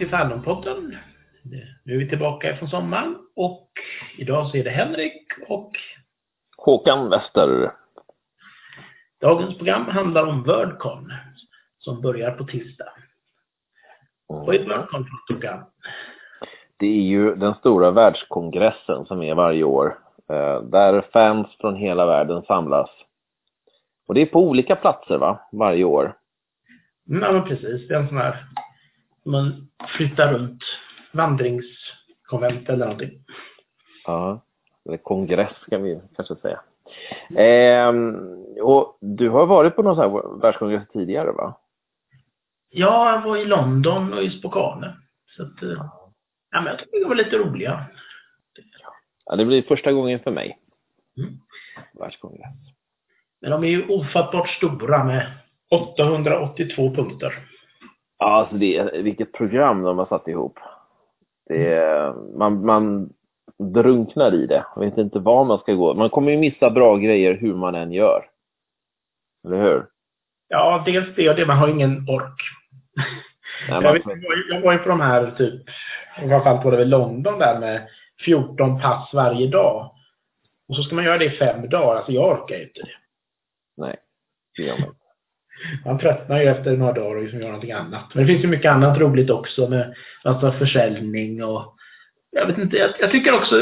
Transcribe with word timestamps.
Till 0.00 0.08
Fallonpodden. 0.10 0.96
Nu 1.84 1.94
är 1.94 1.98
vi 1.98 2.08
tillbaka 2.08 2.56
från 2.56 2.68
sommaren 2.68 3.16
och 3.36 3.68
idag 4.18 4.50
så 4.50 4.56
är 4.56 4.64
det 4.64 4.70
Henrik 4.70 5.22
och 5.48 5.72
Håkan 6.56 7.10
Wester. 7.10 7.72
dagens 9.20 9.56
program 9.58 9.84
handlar 9.84 10.26
om 10.26 10.42
Wordcon 10.42 11.12
som 11.78 12.00
börjar 12.00 12.30
på 12.30 12.44
tisdag. 12.44 12.92
Vad 14.26 14.54
är 14.54 14.58
Wordcon 14.58 15.04
för 15.04 15.34
program? 15.34 15.60
Det 16.76 16.86
är 16.86 17.02
ju 17.02 17.34
den 17.34 17.54
stora 17.54 17.90
världskongressen 17.90 19.06
som 19.06 19.22
är 19.22 19.34
varje 19.34 19.64
år. 19.64 19.98
eh, 20.32 20.62
Där 20.62 21.00
fans 21.12 21.46
från 21.60 21.76
hela 21.76 22.06
världen 22.06 22.42
samlas. 22.42 22.90
Och 24.08 24.14
det 24.14 24.20
är 24.22 24.26
på 24.26 24.40
olika 24.48 24.76
platser 24.76 25.18
va, 25.18 25.48
varje 25.52 25.84
år. 25.84 26.16
Mm, 27.08 27.22
Ja, 27.22 27.32
men 27.32 27.44
precis. 27.44 27.88
Det 27.88 27.94
är 27.94 27.98
en 28.00 28.08
sån 28.08 28.16
här 28.18 28.46
man 29.24 29.68
flyttar 29.96 30.32
runt 30.32 30.62
vandringskonvent 31.12 32.68
eller 32.68 32.84
någonting. 32.84 33.24
Ja, 34.04 34.40
eller 34.86 34.96
kongress 34.96 35.52
kan 35.70 35.82
vi 35.82 36.00
kanske 36.16 36.36
säga. 36.36 36.60
Ehm, 37.36 38.16
och 38.62 38.98
du 39.00 39.28
har 39.28 39.46
varit 39.46 39.76
på 39.76 39.82
någon 39.82 39.96
sån 39.96 40.04
här 40.04 40.40
världskongress 40.40 40.88
tidigare 40.88 41.32
va? 41.32 41.60
Ja, 42.70 43.12
jag 43.12 43.22
var 43.22 43.36
i 43.36 43.44
London 43.44 44.12
och 44.12 44.22
i 44.22 44.30
Spokane. 44.30 44.96
Så 45.36 45.42
att, 45.42 45.62
eh, 45.62 45.84
ja, 46.50 46.60
men 46.60 46.66
jag 46.66 46.78
tycker 46.78 47.00
det 47.00 47.08
var 47.08 47.14
lite 47.14 47.38
roliga. 47.38 47.84
Ja, 49.24 49.36
det 49.36 49.44
blir 49.44 49.62
första 49.62 49.92
gången 49.92 50.20
för 50.20 50.30
mig. 50.30 50.58
Mm. 51.16 51.38
Världskongress. 51.92 52.54
Men 53.40 53.50
de 53.50 53.64
är 53.64 53.68
ju 53.68 53.88
ofattbart 53.88 54.48
stora 54.48 55.04
med 55.04 55.32
882 55.70 56.94
punkter. 56.94 57.49
Ja, 58.20 58.26
alltså 58.26 58.54
det, 58.56 58.90
vilket 59.02 59.32
program 59.32 59.82
de 59.82 59.98
har 59.98 60.06
satt 60.06 60.28
ihop. 60.28 60.58
Det, 61.48 61.74
är- 61.74 62.12
man, 62.38 62.66
man 62.66 63.12
drunknar 63.58 64.34
i 64.34 64.46
det. 64.46 64.64
Man 64.76 64.84
vet 64.84 64.98
inte 64.98 65.18
var 65.18 65.44
man 65.44 65.58
ska 65.58 65.72
gå. 65.72 65.94
Man 65.94 66.10
kommer 66.10 66.32
ju 66.32 66.38
missa 66.38 66.70
bra 66.70 66.96
grejer 66.96 67.34
hur 67.34 67.54
man 67.54 67.74
än 67.74 67.92
gör. 67.92 68.26
Eller 69.46 69.62
hur? 69.62 69.86
Ja, 70.48 70.82
dels 70.86 71.14
det 71.16 71.30
och 71.30 71.36
det. 71.36 71.46
Man 71.46 71.58
har 71.58 71.68
ingen 71.68 72.08
ork. 72.08 72.40
Nej, 73.68 73.82
jag, 73.82 73.92
vet, 73.92 74.02
jag, 74.04 74.10
var 74.28 74.36
ju- 74.36 74.54
jag 74.54 74.60
var 74.60 74.72
ju 74.72 74.78
på 74.78 74.88
de 74.88 75.00
här 75.00 75.30
typ, 75.30 75.62
fall 76.44 76.62
på 76.62 76.70
det 76.70 76.76
väl 76.76 76.88
London 76.88 77.38
där 77.38 77.60
med 77.60 77.88
14 78.24 78.80
pass 78.80 79.10
varje 79.14 79.46
dag. 79.46 79.94
Och 80.68 80.76
så 80.76 80.82
ska 80.82 80.94
man 80.94 81.04
göra 81.04 81.18
det 81.18 81.24
i 81.24 81.30
fem 81.30 81.68
dagar. 81.68 81.96
Alltså 81.96 82.12
jag 82.12 82.28
orkar 82.42 82.56
ju 82.56 82.62
inte 82.62 82.80
det. 82.80 82.96
nej, 83.76 83.96
det 84.56 84.62
gör 84.62 84.78
man 84.78 84.88
inte. 84.88 84.99
Man 85.84 85.98
tröttnar 85.98 86.40
ju 86.40 86.46
efter 86.46 86.76
några 86.76 86.92
dagar 86.92 87.16
och 87.16 87.22
liksom 87.22 87.40
gör 87.40 87.46
någonting 87.46 87.72
annat. 87.72 88.14
Men 88.14 88.26
det 88.26 88.32
finns 88.32 88.44
ju 88.44 88.48
mycket 88.48 88.72
annat 88.72 88.98
roligt 88.98 89.30
också 89.30 89.68
med 89.68 89.94
alltså 90.24 90.52
försäljning 90.52 91.44
och 91.44 91.74
jag 92.30 92.46
vet 92.46 92.58
inte, 92.58 92.76
jag, 92.76 92.90
jag 93.00 93.10
tycker 93.10 93.32
också, 93.34 93.54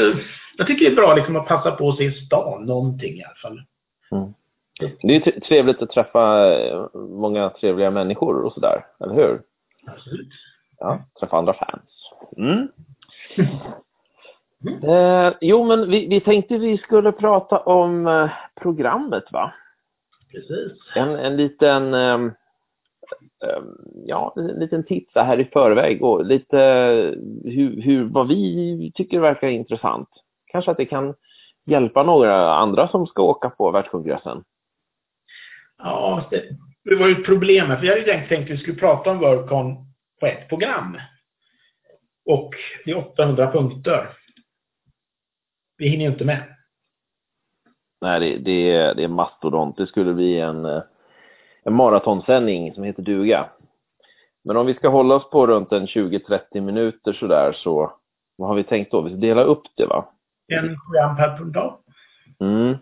jag 0.57 0.67
tycker 0.67 0.85
det 0.85 0.91
är 0.91 0.95
bra 0.95 1.15
liksom 1.15 1.35
att 1.35 1.47
passa 1.47 1.71
på 1.71 1.89
att 1.89 1.97
se 1.97 2.11
stan, 2.11 2.65
någonting 2.65 3.17
i 3.17 3.23
alla 3.23 3.35
fall. 3.35 3.61
Mm. 4.11 4.33
Det 5.01 5.15
är 5.15 5.39
trevligt 5.39 5.81
att 5.81 5.91
träffa 5.91 6.53
eh, 6.53 6.85
många 6.93 7.49
trevliga 7.49 7.91
människor 7.91 8.45
och 8.45 8.53
sådär, 8.53 8.85
eller 8.99 9.15
hur? 9.15 9.41
Absolut. 9.87 10.29
Ja, 10.79 10.99
träffa 11.19 11.37
andra 11.37 11.53
fans. 11.53 12.11
Mm. 12.37 12.67
Eh, 14.83 15.33
jo, 15.41 15.65
men 15.65 15.89
vi, 15.89 16.07
vi 16.07 16.19
tänkte 16.19 16.57
vi 16.57 16.77
skulle 16.77 17.11
prata 17.11 17.57
om 17.57 18.07
eh, 18.07 18.29
programmet, 18.61 19.23
va? 19.31 19.53
Precis. 20.31 20.71
En, 20.95 21.15
en 21.15 21.37
liten, 21.37 21.93
ehm, 21.93 22.31
ja, 24.05 24.33
en 24.37 24.47
liten 24.47 24.85
titt 24.85 25.11
så 25.13 25.19
här 25.19 25.39
i 25.39 25.45
förväg 25.45 26.03
och 26.03 26.25
lite 26.25 26.57
hur, 27.43 27.81
hur, 27.81 28.03
vad 28.03 28.27
vi 28.27 28.91
tycker 28.95 29.19
verkar 29.19 29.47
intressant. 29.47 30.09
Kanske 30.45 30.71
att 30.71 30.77
det 30.77 30.85
kan 30.85 31.15
hjälpa 31.65 32.03
några 32.03 32.53
andra 32.53 32.87
som 32.87 33.07
ska 33.07 33.23
åka 33.23 33.49
på 33.49 33.71
världskongressen. 33.71 34.43
Ja, 35.77 36.27
det, 36.31 36.43
det 36.83 36.95
var 36.95 37.07
ju 37.07 37.13
ett 37.13 37.25
problem 37.25 37.67
här, 37.67 37.77
för 37.77 37.85
jag 37.85 37.91
hade 37.91 38.05
ju 38.05 38.11
tänkt, 38.11 38.29
tänkt 38.29 38.51
att 38.51 38.57
vi 38.57 38.61
skulle 38.61 38.79
prata 38.79 39.11
om 39.11 39.19
Worldcon 39.19 39.75
på 40.19 40.25
ett 40.25 40.49
program. 40.49 40.97
Och 42.25 42.53
det 42.85 42.91
är 42.91 42.97
800 42.97 43.51
punkter. 43.51 44.09
Vi 45.77 45.87
hinner 45.89 46.05
ju 46.05 46.11
inte 46.11 46.25
med. 46.25 46.58
Nej, 48.01 48.19
det, 48.19 48.37
det, 48.37 48.71
är, 48.71 48.95
det 48.95 49.03
är 49.03 49.07
mastodont. 49.07 49.77
Det 49.77 49.87
skulle 49.87 50.13
bli 50.13 50.39
en, 50.39 50.65
eh, 50.65 50.81
en 51.63 51.73
maratonsändning 51.73 52.73
som 52.73 52.83
heter 52.83 53.03
duga. 53.03 53.49
Men 54.43 54.57
om 54.57 54.65
vi 54.65 54.73
ska 54.73 54.89
hålla 54.89 55.15
oss 55.15 55.29
på 55.29 55.47
runt 55.47 55.71
en 55.71 55.85
20-30 55.85 56.61
minuter 56.61 57.13
sådär 57.13 57.51
så 57.55 57.93
vad 58.37 58.47
har 58.49 58.55
vi 58.55 58.63
tänkt 58.63 58.91
då? 58.91 59.01
Vi 59.01 59.09
ska 59.09 59.17
dela 59.19 59.43
upp 59.43 59.63
det 59.75 59.85
va? 59.85 60.09
En 60.47 60.75
program 60.79 61.15
per 61.15 61.45
dag. 61.45 61.77
Mm. 62.39 62.75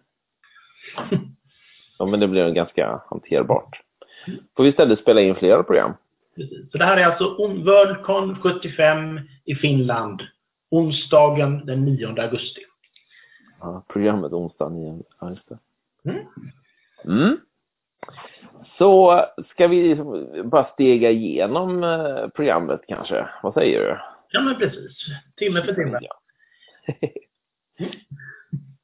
Ja, 1.99 2.05
men 2.05 2.19
det 2.19 2.27
blir 2.27 2.49
ganska 2.49 3.01
hanterbart. 3.09 3.81
Får 4.57 4.63
vi 4.63 4.69
istället 4.69 4.99
spela 4.99 5.21
in 5.21 5.35
flera 5.35 5.63
program? 5.63 5.93
Precis. 6.35 6.71
Så 6.71 6.77
det 6.77 6.85
här 6.85 6.97
är 6.97 7.05
alltså 7.05 7.35
on- 7.37 7.65
Worldcon 7.65 8.35
75 8.41 9.19
i 9.45 9.55
Finland. 9.55 10.21
Onsdagen 10.71 11.65
den 11.65 11.85
9 11.85 12.07
augusti. 12.21 12.61
Ja, 13.59 13.85
programmet 13.87 14.33
onsdag 14.33 14.69
9. 14.69 15.03
Ja, 15.19 15.29
just 15.29 15.49
det. 15.49 15.59
Mm. 16.09 16.25
Mm. 17.05 17.37
Så 18.77 19.21
ska 19.49 19.67
vi 19.67 19.95
bara 20.43 20.63
stega 20.63 21.09
igenom 21.09 21.83
eh, 21.83 22.27
programmet 22.27 22.81
kanske? 22.87 23.27
Vad 23.43 23.53
säger 23.53 23.79
du? 23.79 23.97
Ja, 24.31 24.41
men 24.41 24.55
precis. 24.55 24.97
Timme 25.37 25.61
för 25.61 25.73
timme. 25.73 25.99
Ja. 26.01 26.19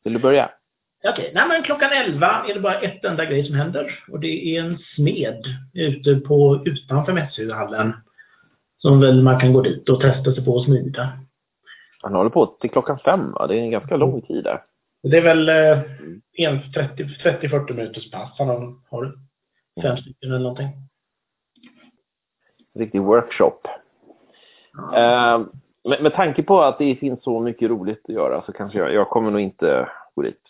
Vill 0.04 0.14
du 0.14 0.20
börja? 0.20 0.52
Okej, 1.08 1.32
nej 1.36 1.48
men 1.48 1.64
klockan 1.64 1.92
11 1.92 2.46
är 2.50 2.54
det 2.54 2.60
bara 2.60 2.80
ett 2.80 3.06
enda 3.06 3.26
grej 3.26 3.46
som 3.46 3.56
händer. 3.56 4.04
Och 4.12 4.20
det 4.20 4.58
är 4.58 4.64
en 4.64 4.78
smed 4.78 5.44
ute 5.74 6.16
på, 6.16 6.64
utanför 6.66 7.14
mässhallen. 7.14 7.94
Som 8.78 9.00
väl 9.00 9.24
man 9.24 9.40
kan 9.40 9.54
gå 9.54 9.62
dit 9.62 9.90
och 9.90 10.02
testa 10.02 10.34
sig 10.34 10.46
på 10.46 10.60
att 10.60 10.66
smida. 10.66 11.20
Han 12.04 12.16
håller 12.16 12.30
på 12.30 12.46
till 12.46 12.70
klockan 12.70 13.00
fem, 13.00 13.32
va? 13.32 13.48
Det 13.48 13.56
är 13.56 13.60
en 13.60 13.72
ganska 13.72 13.98
lång 13.98 14.22
tid 14.22 14.44
där. 14.44 14.64
Det 15.04 15.18
är 15.18 15.22
väl 15.22 15.50
eh, 15.50 15.80
en 16.38 16.60
30-40 16.60 17.74
minuters 17.74 18.12
pass. 18.12 18.36
Han 18.38 18.48
har, 18.48 18.76
har 18.90 19.14
fem 19.82 19.98
stycken 19.98 20.30
eller 20.30 20.40
någonting. 20.40 20.70
Riktig 22.80 23.02
workshop. 23.02 23.60
Eh, 24.96 25.42
med, 25.90 26.04
med 26.04 26.14
tanke 26.14 26.44
på 26.44 26.62
att 26.62 26.78
det 26.80 26.96
finns 26.96 27.24
så 27.24 27.40
mycket 27.40 27.70
roligt 27.70 28.02
att 28.08 28.16
göra 28.16 28.44
så 28.46 28.54
kanske 28.54 28.80
jag, 28.80 28.94
jag 28.94 29.10
kommer 29.10 29.32
nog 29.32 29.42
inte 29.42 29.90
gå 30.16 30.22
dit. 30.22 30.42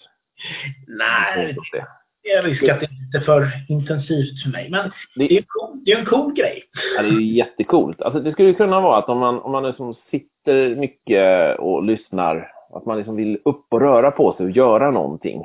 Nej, 0.87 1.55
Det. 1.71 1.87
Det 2.23 2.31
är 2.31 2.43
risk 2.43 2.63
att 2.63 2.79
det 2.79 2.85
är 2.85 3.05
lite 3.05 3.25
för 3.25 3.51
intensivt 3.69 4.43
för 4.43 4.49
mig. 4.49 4.69
Men 4.69 4.91
det 5.15 5.33
är, 5.33 5.37
en 5.37 5.45
cool, 5.47 5.81
det 5.85 5.91
är 5.91 5.99
en 5.99 6.05
cool 6.05 6.33
grej. 6.33 6.63
Ja, 6.95 7.01
det 7.01 7.07
är 7.07 7.11
ju 7.11 7.33
jättecoolt. 7.33 8.01
Alltså, 8.01 8.19
det 8.19 8.31
skulle 8.31 8.53
kunna 8.53 8.81
vara 8.81 8.97
att 8.97 9.09
om 9.09 9.19
man, 9.19 9.39
om 9.39 9.51
man 9.51 9.63
liksom 9.63 9.95
sitter 10.11 10.75
mycket 10.75 11.59
och 11.59 11.83
lyssnar, 11.83 12.51
att 12.73 12.85
man 12.85 12.97
liksom 12.97 13.15
vill 13.15 13.39
upp 13.45 13.65
och 13.69 13.81
röra 13.81 14.11
på 14.11 14.33
sig 14.33 14.45
och 14.45 14.51
göra 14.51 14.91
någonting. 14.91 15.43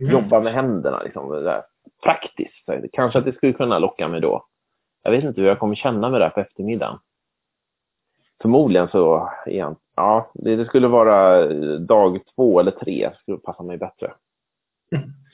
Mm. 0.00 0.12
Jobba 0.12 0.40
med 0.40 0.52
händerna. 0.52 1.02
Liksom, 1.02 1.30
det 1.30 1.42
där. 1.42 1.62
Praktiskt. 2.02 2.92
Kanske 2.92 3.18
att 3.18 3.24
det 3.24 3.32
skulle 3.32 3.52
kunna 3.52 3.78
locka 3.78 4.08
mig 4.08 4.20
då. 4.20 4.46
Jag 5.02 5.10
vet 5.10 5.24
inte 5.24 5.40
hur 5.40 5.48
jag 5.48 5.58
kommer 5.58 5.74
känna 5.74 6.10
mig 6.10 6.20
där 6.20 6.30
på 6.30 6.40
eftermiddagen. 6.40 6.98
Förmodligen 8.42 8.88
så, 8.88 9.32
igen, 9.46 9.76
ja, 9.96 10.30
det, 10.34 10.56
det 10.56 10.64
skulle 10.64 10.88
vara 10.88 11.46
dag 11.78 12.18
två 12.34 12.60
eller 12.60 12.70
tre 12.70 13.10
skulle 13.22 13.38
passa 13.38 13.62
mig 13.62 13.78
bättre. 13.78 14.12
Mm. 14.96 15.04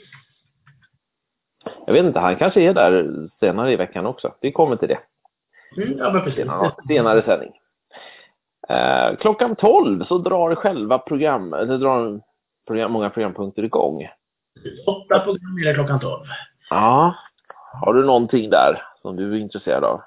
Jag 1.88 1.93
vet 1.93 2.05
inte, 2.05 2.20
han 2.20 2.37
kanske 2.37 2.61
är 2.61 2.75
där 2.75 3.06
senare 3.40 3.73
i 3.73 3.76
veckan 3.76 4.06
också. 4.06 4.35
Vi 4.40 4.52
kommer 4.52 4.76
till 4.76 4.88
det. 4.88 4.99
Mm, 5.76 5.99
ja, 5.99 6.12
men 6.12 6.23
precis. 6.23 6.38
senare, 6.38 6.73
senare 6.88 7.23
sändning. 7.23 7.52
Eh, 8.69 9.17
klockan 9.17 9.56
12 9.56 10.05
så 10.05 10.19
drar 10.19 10.55
själva 10.55 10.99
program, 10.99 11.52
eller 11.52 11.79
drar 11.79 12.20
program, 12.67 12.93
många 12.93 13.11
programpunkter 13.11 13.62
igång. 13.62 14.08
Åtta 14.87 15.20
program 15.20 15.58
är 15.67 15.75
klockan 15.75 16.00
12. 16.00 16.25
Ja. 16.70 17.14
Har 17.73 17.94
du 17.94 18.05
någonting 18.05 18.50
där 18.50 18.82
som 19.02 19.17
du 19.17 19.34
är 19.34 19.38
intresserad 19.38 19.84
av? 19.84 20.00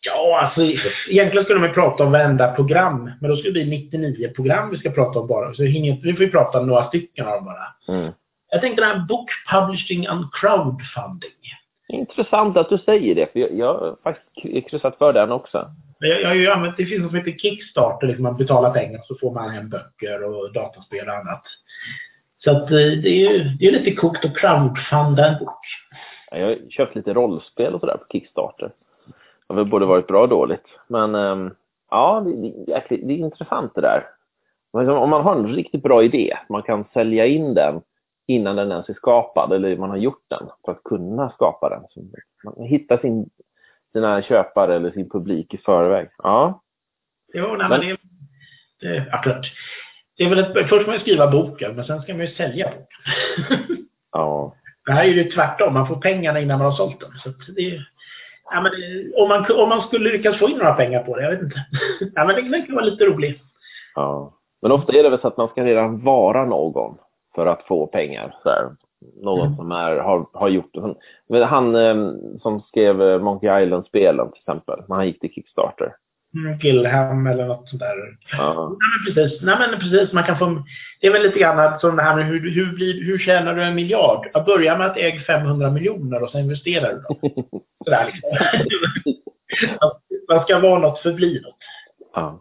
Ja, 0.00 0.40
alltså 0.42 0.62
egentligen 1.08 1.44
skulle 1.44 1.60
man 1.60 1.72
prata 1.72 2.04
om 2.04 2.12
varenda 2.12 2.52
program. 2.52 3.10
Men 3.20 3.30
då 3.30 3.36
skulle 3.36 3.60
det 3.60 3.64
bli 3.64 3.88
99 3.90 4.28
program 4.28 4.70
vi 4.70 4.78
ska 4.78 4.90
prata 4.90 5.18
om 5.18 5.26
bara. 5.26 5.54
Så 5.54 5.62
vi 5.62 6.14
får 6.16 6.24
ju 6.24 6.30
prata 6.30 6.60
om 6.60 6.66
några 6.66 6.88
stycken 6.88 7.26
av 7.26 7.32
dem 7.32 7.44
bara. 7.44 7.96
Mm. 7.98 8.12
Jag 8.50 8.60
tänkte 8.60 8.82
den 8.82 8.90
här 8.90 9.06
Book 9.06 9.30
Publishing 9.52 10.06
and 10.06 10.24
Crowdfunding. 10.32 11.30
Intressant 11.88 12.56
att 12.56 12.68
du 12.68 12.78
säger 12.78 13.14
det, 13.14 13.32
för 13.32 13.40
jag, 13.40 13.52
jag 13.52 13.74
har 13.74 13.96
faktiskt 14.02 14.70
kryssat 14.70 14.98
för 14.98 15.12
den 15.12 15.32
också. 15.32 15.70
Jag, 15.98 16.22
jag 16.22 16.28
har 16.28 16.34
ju 16.34 16.50
använt, 16.50 16.76
det 16.76 16.86
finns 16.86 17.02
något 17.02 17.10
som 17.10 17.18
heter 17.18 17.38
Kickstarter, 17.38 18.06
liksom 18.06 18.22
man 18.22 18.36
betalar 18.36 18.72
pengar 18.72 19.00
så 19.04 19.14
får 19.20 19.32
man 19.32 19.50
hem 19.50 19.68
böcker 19.68 20.24
och 20.24 20.52
dataspel 20.52 21.08
och 21.08 21.14
annat. 21.14 21.42
Så 22.44 22.50
att 22.50 22.70
eh, 22.70 22.76
det 22.76 23.08
är 23.08 23.32
ju 23.32 23.44
det 23.44 23.66
är 23.66 23.72
lite 23.72 23.94
coolt 23.94 24.24
att 24.24 24.36
crowdfunda 24.36 25.28
en 25.28 25.38
bok. 25.38 25.60
Jag 26.30 26.46
har 26.46 26.56
köpt 26.70 26.96
lite 26.96 27.14
rollspel 27.14 27.74
och 27.74 27.80
sådär 27.80 27.96
på 27.96 28.12
Kickstarter. 28.12 28.70
har 29.48 29.56
väl 29.56 29.64
både 29.64 29.86
varit 29.86 30.06
bra 30.06 30.22
och 30.22 30.28
dåligt. 30.28 30.66
Men 30.86 31.14
um, 31.14 31.54
ja, 31.90 32.22
det, 32.24 32.50
det, 32.66 32.84
det, 32.88 32.96
det 32.96 33.14
är 33.14 33.18
intressant 33.18 33.74
det 33.74 33.80
där. 33.80 34.04
Om 34.72 35.10
man 35.10 35.22
har 35.22 35.36
en 35.36 35.54
riktigt 35.54 35.82
bra 35.82 36.02
idé, 36.02 36.36
man 36.48 36.62
kan 36.62 36.84
sälja 36.92 37.26
in 37.26 37.54
den 37.54 37.80
innan 38.28 38.56
den 38.56 38.72
ens 38.72 38.88
är 38.88 38.94
skapad 38.94 39.52
eller 39.52 39.76
man 39.76 39.90
har 39.90 39.96
gjort 39.96 40.24
den 40.28 40.48
för 40.64 40.72
att 40.72 40.82
kunna 40.84 41.30
skapa 41.30 41.68
den. 41.68 41.82
Så 41.90 42.00
man 42.44 42.66
hittar 42.66 42.98
sin, 42.98 43.30
sina 43.92 44.22
köpare 44.22 44.76
eller 44.76 44.90
sin 44.90 45.10
publik 45.10 45.54
i 45.54 45.58
förväg. 45.58 46.08
Ja. 46.18 46.62
Jo, 47.34 47.46
nej, 47.46 47.68
men, 47.68 47.68
men 47.68 47.80
det, 47.80 47.96
det, 48.80 49.04
ja, 49.12 49.42
det 50.16 50.24
är 50.24 50.28
väl 50.28 50.38
ett, 50.38 50.68
först 50.68 50.82
ska 50.82 50.90
man 50.90 51.00
skriva 51.00 51.30
boken, 51.30 51.76
men 51.76 51.84
sen 51.84 52.02
ska 52.02 52.14
man 52.14 52.26
ju 52.26 52.34
sälja 52.34 52.70
boken. 52.70 52.86
ja. 54.12 54.54
Det 54.86 54.92
här 54.92 55.04
är 55.04 55.08
ju 55.08 55.30
tvärtom, 55.30 55.74
man 55.74 55.88
får 55.88 55.96
pengarna 55.96 56.40
innan 56.40 56.58
man 56.58 56.70
har 56.70 56.76
sålt 56.76 57.00
den. 57.00 57.10
Så 57.22 57.52
det, 57.52 57.80
ja, 58.50 58.60
men 58.60 58.72
om, 59.22 59.28
man, 59.28 59.62
om 59.62 59.68
man 59.68 59.88
skulle 59.88 60.10
lyckas 60.10 60.38
få 60.38 60.48
in 60.48 60.58
några 60.58 60.74
pengar 60.74 61.02
på 61.02 61.16
det, 61.16 61.22
jag 61.22 61.30
vet 61.30 61.42
inte. 61.42 61.66
ja, 62.14 62.24
men 62.24 62.36
det, 62.36 62.58
det 62.58 62.66
kan 62.66 62.74
vara 62.74 62.84
lite 62.84 63.04
roligt. 63.04 63.42
Ja. 63.94 64.34
Men 64.62 64.72
ofta 64.72 64.92
är 64.92 65.02
det 65.02 65.10
väl 65.10 65.20
så 65.20 65.28
att 65.28 65.36
man 65.36 65.48
ska 65.48 65.64
redan 65.64 66.04
vara 66.04 66.44
någon 66.44 66.98
för 67.38 67.46
att 67.46 67.66
få 67.66 67.86
pengar. 67.86 68.34
Så 68.42 68.48
här. 68.48 68.70
Någon 69.22 69.46
mm. 69.46 69.56
som 69.56 69.72
är, 69.72 69.96
har, 69.96 70.26
har 70.32 70.48
gjort 70.48 70.74
det. 71.28 71.44
Han 71.44 71.76
eh, 71.76 72.12
som 72.42 72.60
skrev 72.60 73.02
eh, 73.02 73.18
Monkey 73.18 73.62
Island-spelen 73.62 74.32
till 74.32 74.40
exempel, 74.40 74.80
han 74.88 75.06
gick 75.06 75.20
till 75.20 75.32
Kickstarter. 75.32 75.94
Mm, 76.34 76.58
Gilham 76.58 77.26
eller 77.26 77.46
något 77.46 77.68
sånt 77.68 77.80
där. 77.80 77.96
Ja. 78.32 78.68
Nej, 78.68 78.88
men 78.94 79.14
precis. 79.14 79.42
Nej, 79.42 79.56
men 79.58 79.80
precis. 79.80 80.12
Man 80.12 80.24
kan 80.24 80.38
få, 80.38 80.62
det 81.00 81.06
är 81.06 81.12
väl 81.12 81.22
lite 81.22 81.38
grann 81.38 81.80
som 81.80 81.96
det 81.96 82.02
här 82.02 82.16
med 82.16 82.26
hur, 82.26 82.50
hur, 82.50 82.72
blir, 82.72 83.04
hur 83.04 83.18
tjänar 83.18 83.54
du 83.54 83.62
en 83.62 83.74
miljard? 83.74 84.30
Jag 84.32 84.44
börjar 84.44 84.78
med 84.78 84.86
att 84.86 84.96
äga 84.96 85.20
500 85.20 85.70
miljoner 85.70 86.22
och 86.22 86.30
sen 86.30 86.40
investerar 86.40 86.94
du 86.94 87.00
dem. 87.00 87.16
Sådär 87.84 88.06
liksom. 88.06 88.30
Man 90.28 90.42
ska 90.42 90.58
vara 90.58 90.78
något 90.78 90.98
förbli 90.98 91.40
något. 91.40 91.58
Ja, 92.14 92.40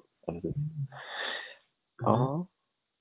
Ja. 2.04 2.48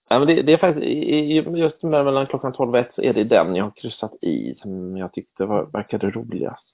Ja, 0.08 0.18
men 0.18 0.28
det, 0.28 0.42
det, 0.42 0.52
är 0.52 0.56
faktiskt, 0.56 1.58
just 1.58 1.82
mellan 1.82 2.26
klockan 2.26 2.52
12 2.52 2.70
och 2.70 2.78
1 2.78 2.92
så 2.94 3.02
är 3.02 3.12
det 3.12 3.24
den 3.24 3.56
jag 3.56 3.64
har 3.64 3.72
kryssat 3.76 4.14
i 4.22 4.54
som 4.62 4.96
jag 4.96 5.12
tyckte 5.12 5.44
var, 5.44 5.66
verkade 5.72 6.10
roligast. 6.10 6.64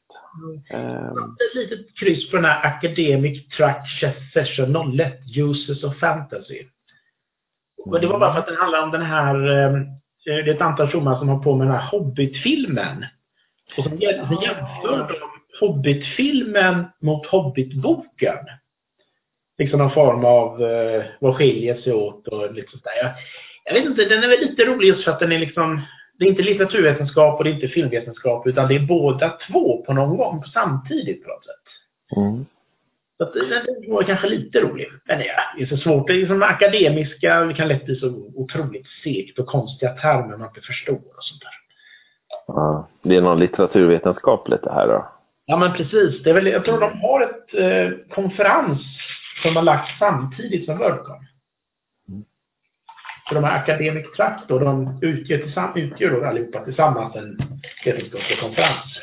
Mm. 0.70 1.08
Um. 1.08 1.36
Ett 1.48 1.54
litet 1.54 1.98
kryss 1.98 2.30
på 2.30 2.36
den 2.36 2.44
här 2.44 2.66
Academic 2.66 3.48
Track 3.48 3.88
Session 4.32 5.00
01, 5.00 5.14
Uses 5.36 5.84
of 5.84 5.98
Fantasy. 5.98 6.58
Mm. 7.86 8.00
Det 8.00 8.06
var 8.06 8.18
bara 8.18 8.32
för 8.32 8.40
att 8.40 8.46
den 8.46 8.56
handlar 8.56 8.82
om 8.82 8.90
den 8.90 9.02
här, 9.02 9.34
ehm, 9.34 9.86
det 10.24 10.30
är 10.30 10.54
ett 10.54 10.60
antal 10.60 10.90
tjommar 10.90 11.18
som 11.18 11.28
har 11.28 11.38
på 11.38 11.56
med 11.56 11.66
den 11.66 11.74
här 11.76 11.90
Hobbit-filmen. 11.90 13.04
Och 13.76 13.84
som 13.84 13.98
jämför 13.98 15.08
de 15.08 15.16
Hobbit-filmen 15.60 16.84
mot 17.00 17.26
Hobbit-boken 17.26 18.38
liksom 19.58 19.78
någon 19.78 19.90
form 19.90 20.24
av 20.24 20.62
eh, 20.62 21.04
vad 21.20 21.36
skiljer 21.36 21.76
sig 21.76 21.92
åt 21.92 22.28
och 22.28 22.54
lite 22.54 22.70
sådär. 22.70 22.92
Jag, 23.02 23.12
jag 23.64 23.74
vet 23.74 23.84
inte, 23.84 24.04
den 24.04 24.24
är 24.24 24.28
väl 24.28 24.40
lite 24.40 24.64
rolig 24.64 24.88
just 24.88 25.04
för 25.04 25.10
att 25.10 25.20
den 25.20 25.32
är 25.32 25.38
liksom, 25.38 25.80
det 26.18 26.24
är 26.24 26.28
inte 26.28 26.42
litteraturvetenskap 26.42 27.38
och 27.38 27.44
det 27.44 27.50
är 27.50 27.54
inte 27.54 27.68
filmvetenskap 27.68 28.46
utan 28.46 28.68
det 28.68 28.74
är 28.74 28.86
båda 28.86 29.28
två 29.28 29.82
på 29.82 29.92
någon 29.92 30.16
gång 30.16 30.44
samtidigt 30.44 31.24
på 31.24 31.28
något 31.28 31.44
sätt. 31.44 31.66
Mm. 32.16 32.46
Så 33.16 33.24
att, 33.24 33.32
den 33.32 33.92
var 33.92 34.02
kanske 34.02 34.28
lite 34.28 34.60
rolig. 34.60 34.88
Men 35.04 35.18
det 35.18 35.28
är 35.62 35.66
så 35.66 35.76
svårt. 35.76 36.06
Det 36.06 36.22
är 36.22 36.26
som 36.26 36.42
akademiska, 36.42 37.44
det 37.44 37.54
kan 37.54 37.68
lätt 37.68 37.84
bli 37.84 37.96
så 37.96 38.30
otroligt 38.34 38.86
segt 39.04 39.38
och 39.38 39.46
konstiga 39.46 39.92
termer 39.92 40.36
man 40.36 40.48
inte 40.48 40.60
förstår 40.60 40.94
och 40.94 41.24
sånt 41.24 41.42
där. 41.42 41.50
Ja, 42.46 42.88
det 43.02 43.16
är 43.16 43.20
någon 43.20 43.40
litteraturvetenskap 43.40 44.48
lite 44.48 44.72
här 44.72 44.88
då? 44.88 45.08
Ja 45.46 45.56
men 45.56 45.72
precis. 45.72 46.22
Det 46.22 46.30
är 46.30 46.34
väl, 46.34 46.46
jag 46.46 46.64
tror 46.64 46.80
de 46.80 46.98
har 47.00 47.20
ett 47.20 47.54
eh, 47.54 47.98
konferens 48.14 48.80
som 49.42 49.56
har 49.56 49.62
lagts 49.62 49.98
samtidigt 49.98 50.66
som 50.66 50.78
Wordcon. 50.78 51.26
Mm. 52.08 52.24
Så 53.28 53.34
de 53.34 53.44
här 53.44 53.62
Academic 53.62 54.12
Tract 54.16 54.48
då, 54.48 54.58
de 54.58 54.98
utgör, 55.02 55.78
utgör 55.78 56.10
då 56.10 56.26
allihopa 56.26 56.64
tillsammans 56.64 57.16
en 57.16 57.38
vetenskaplig 57.84 58.40
konferens. 58.40 58.98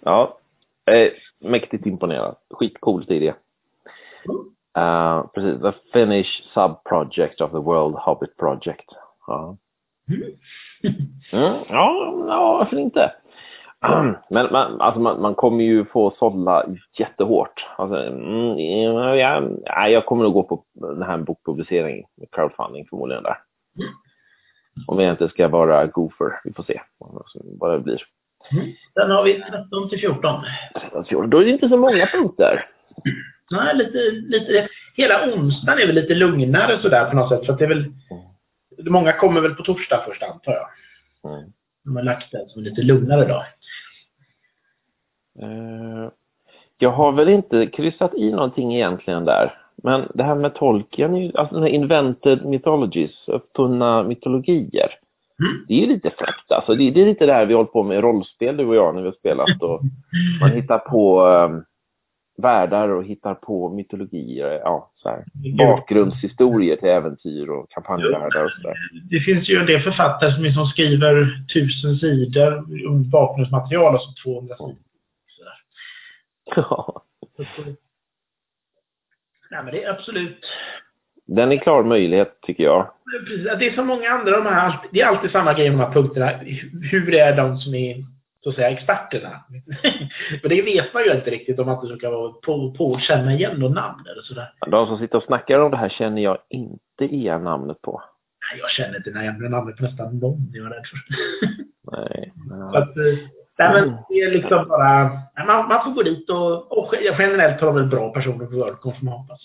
Ja, 0.00 0.38
är 0.84 1.10
mäktigt 1.38 1.86
imponerad. 1.86 2.36
Skitcoolt 2.50 3.10
idé. 3.10 3.34
Mm. 4.24 4.54
Uh, 4.78 5.26
precis, 5.26 5.62
the 5.62 5.72
Finnish 5.92 6.42
sub-project 6.54 7.40
of 7.40 7.50
the 7.50 7.58
World 7.58 7.96
Hobbit 7.96 8.36
Project. 8.36 8.90
Ja. 9.26 9.56
Mm. 10.08 10.22
mm, 11.32 11.64
ja, 11.68 12.14
ja, 12.28 12.56
varför 12.58 12.76
inte? 12.76 13.12
Men 14.30 14.52
man, 14.52 14.80
alltså 14.80 15.00
man, 15.00 15.20
man, 15.20 15.34
kommer 15.34 15.64
ju 15.64 15.84
få 15.84 16.14
sålla 16.18 16.64
jättehårt. 16.98 17.66
Alltså, 17.76 17.96
mm, 17.96 18.58
ja, 19.18 19.88
jag 19.88 20.06
kommer 20.06 20.24
nog 20.24 20.32
gå 20.32 20.42
på 20.42 20.64
den 20.74 21.02
här 21.02 21.18
bokpubliceringen, 21.18 22.04
crowdfunding 22.32 22.86
förmodligen 22.90 23.22
där. 23.22 23.36
Om 24.86 25.00
jag 25.00 25.10
inte 25.10 25.28
ska 25.28 25.48
vara 25.48 25.86
goofer. 25.86 26.40
Vi 26.44 26.52
får 26.52 26.62
se 26.62 26.80
vad 27.60 27.72
det 27.72 27.80
blir. 27.80 28.02
Sen 28.94 29.10
har 29.10 29.24
vi 29.24 29.42
13 29.42 29.88
till 29.88 30.00
14. 30.00 30.44
13 30.80 31.04
till 31.04 31.08
14. 31.08 31.30
Då 31.30 31.38
är 31.38 31.44
det 31.44 31.50
inte 31.50 31.68
så 31.68 31.76
många 31.76 32.06
punkter. 32.06 32.66
Nej, 33.50 33.76
lite, 33.76 33.98
lite, 34.10 34.68
hela 34.94 35.32
onsdagen 35.32 35.78
är 35.78 35.86
väl 35.86 35.94
lite 35.94 36.14
lugnare 36.14 36.78
sådär 36.82 37.10
på 37.10 37.16
något 37.16 37.28
sätt. 37.28 37.46
För 37.46 37.52
att 37.52 37.58
det 37.58 37.64
är 37.64 37.68
väl, 37.68 37.84
mm. 37.84 38.92
många 38.92 39.12
kommer 39.12 39.40
väl 39.40 39.54
på 39.54 39.62
torsdag 39.62 40.02
först 40.06 40.22
antar 40.22 40.52
jag. 40.52 40.68
Mm. 41.32 41.52
De 41.84 41.96
har 41.96 42.02
lagt 42.02 42.32
den 42.32 42.48
som 42.48 42.58
en 42.58 42.64
lite 42.64 42.82
lugnare 42.82 43.24
dag. 43.24 43.44
Uh, 45.42 46.08
jag 46.78 46.90
har 46.90 47.12
väl 47.12 47.28
inte 47.28 47.66
kryssat 47.66 48.14
i 48.14 48.32
någonting 48.32 48.74
egentligen 48.74 49.24
där. 49.24 49.54
Men 49.82 50.08
det 50.14 50.22
här 50.22 50.34
med 50.34 50.54
Tolkien, 50.54 51.32
alltså 51.34 51.54
den 51.54 51.62
här 51.62 51.70
invented 51.70 52.44
mythologies, 52.44 53.28
uppfunna 53.28 54.02
mytologier. 54.02 54.90
Mm. 55.40 55.64
Det 55.68 55.74
är 55.74 55.78
ju 55.78 55.86
lite 55.86 56.10
fräckt 56.10 56.52
alltså. 56.52 56.74
Det, 56.74 56.90
det, 56.90 57.02
är 57.02 57.06
lite 57.06 57.26
det 57.26 57.32
här 57.32 57.46
vi 57.46 57.54
håller 57.54 57.70
på 57.70 57.82
med 57.82 57.98
i 57.98 58.00
rollspel 58.00 58.56
du 58.56 58.66
och 58.66 58.74
jag 58.74 58.94
när 58.94 59.02
vi 59.02 59.08
har 59.08 59.14
spelat. 59.14 59.62
Och 59.62 59.80
man 60.40 60.50
hittar 60.50 60.78
på 60.78 61.26
um, 61.26 61.64
världar 62.40 62.88
och 62.88 63.04
hittar 63.04 63.34
på 63.34 63.68
mytologier, 63.68 64.60
ja, 64.64 64.90
så 64.96 65.08
här, 65.08 65.24
bakgrundshistorier 65.58 66.76
till 66.76 66.88
äventyr 66.88 67.48
och 67.48 67.70
kampanjvärldar 67.70 68.44
och 68.44 68.50
sådär. 68.50 68.76
Det 69.10 69.20
finns 69.20 69.48
ju 69.48 69.56
en 69.56 69.66
del 69.66 69.82
författare 69.82 70.32
som 70.32 70.42
liksom 70.42 70.66
skriver 70.66 71.44
tusen 71.54 71.96
sidor 71.96 72.58
om 72.88 73.10
bakgrundsmaterial, 73.10 73.94
alltså 73.94 74.10
200 74.24 74.56
sidor. 74.56 74.76
Ja. 76.56 77.02
Nej, 79.50 79.64
men 79.64 79.74
det 79.74 79.84
är 79.84 79.90
absolut... 79.90 80.46
Den 81.26 81.52
är 81.52 81.56
klar 81.56 81.84
möjlighet, 81.84 82.40
tycker 82.42 82.64
jag. 82.64 82.90
Precis, 83.28 83.44
det 83.58 83.66
är 83.66 83.74
så 83.74 83.84
många 83.84 84.10
andra 84.10 84.36
de 84.36 84.46
här, 84.46 84.80
det 84.92 85.00
är 85.00 85.06
alltid 85.06 85.30
samma 85.30 85.54
grej 85.54 85.70
med 85.70 85.78
de 85.78 85.84
här 85.84 85.92
punkterna. 85.92 86.30
Hur 86.90 87.14
är 87.14 87.36
de 87.36 87.58
som 87.58 87.74
är 87.74 88.04
så 88.42 88.48
att 88.48 88.54
säga 88.54 88.70
experterna. 88.70 89.44
För 90.42 90.48
det 90.48 90.62
vet 90.62 90.94
man 90.94 91.04
ju 91.04 91.12
inte 91.12 91.30
riktigt 91.30 91.58
om 91.58 91.68
att 91.68 91.82
du 91.82 91.96
ska 91.96 92.10
vara 92.10 92.32
på, 92.32 92.74
på 92.78 92.98
känna 92.98 93.32
igen 93.32 93.56
något 93.56 93.74
namn 93.74 94.06
eller 94.12 94.22
sådär. 94.22 94.52
De 94.66 94.86
som 94.86 94.98
sitter 94.98 95.18
och 95.18 95.24
snackar 95.24 95.60
om 95.60 95.70
det 95.70 95.76
här 95.76 95.88
känner 95.88 96.22
jag 96.22 96.38
inte 96.48 97.04
igen 97.04 97.44
namnet 97.44 97.82
på. 97.82 98.02
Nej, 98.52 98.60
jag 98.60 98.70
känner 98.70 98.96
inte 98.96 99.10
igen 99.10 99.50
namnet 99.50 99.76
på 99.76 99.82
nästan 99.82 100.18
någon 100.18 100.50
jag 100.52 100.66
är 100.66 100.70
rädd 100.70 100.86
för. 100.86 100.98
Nej. 101.92 102.32
nej. 102.50 102.82
Att, 102.82 102.96
eh, 102.96 103.18
nej, 103.58 103.72
men 103.72 103.96
det 104.08 104.14
är 104.14 104.30
liksom 104.30 104.68
bara, 104.68 105.20
man, 105.46 105.68
man 105.68 105.84
får 105.84 105.90
gå 105.90 106.02
dit 106.02 106.30
och, 106.30 106.78
och 106.78 106.94
generellt 107.18 107.60
har 107.60 107.66
de 107.66 107.76
väl 107.76 107.86
bra 107.86 108.12
personer 108.12 108.46
på 108.46 108.56
Worldcon 108.56 108.94
man 109.02 109.14
hoppas. 109.14 109.40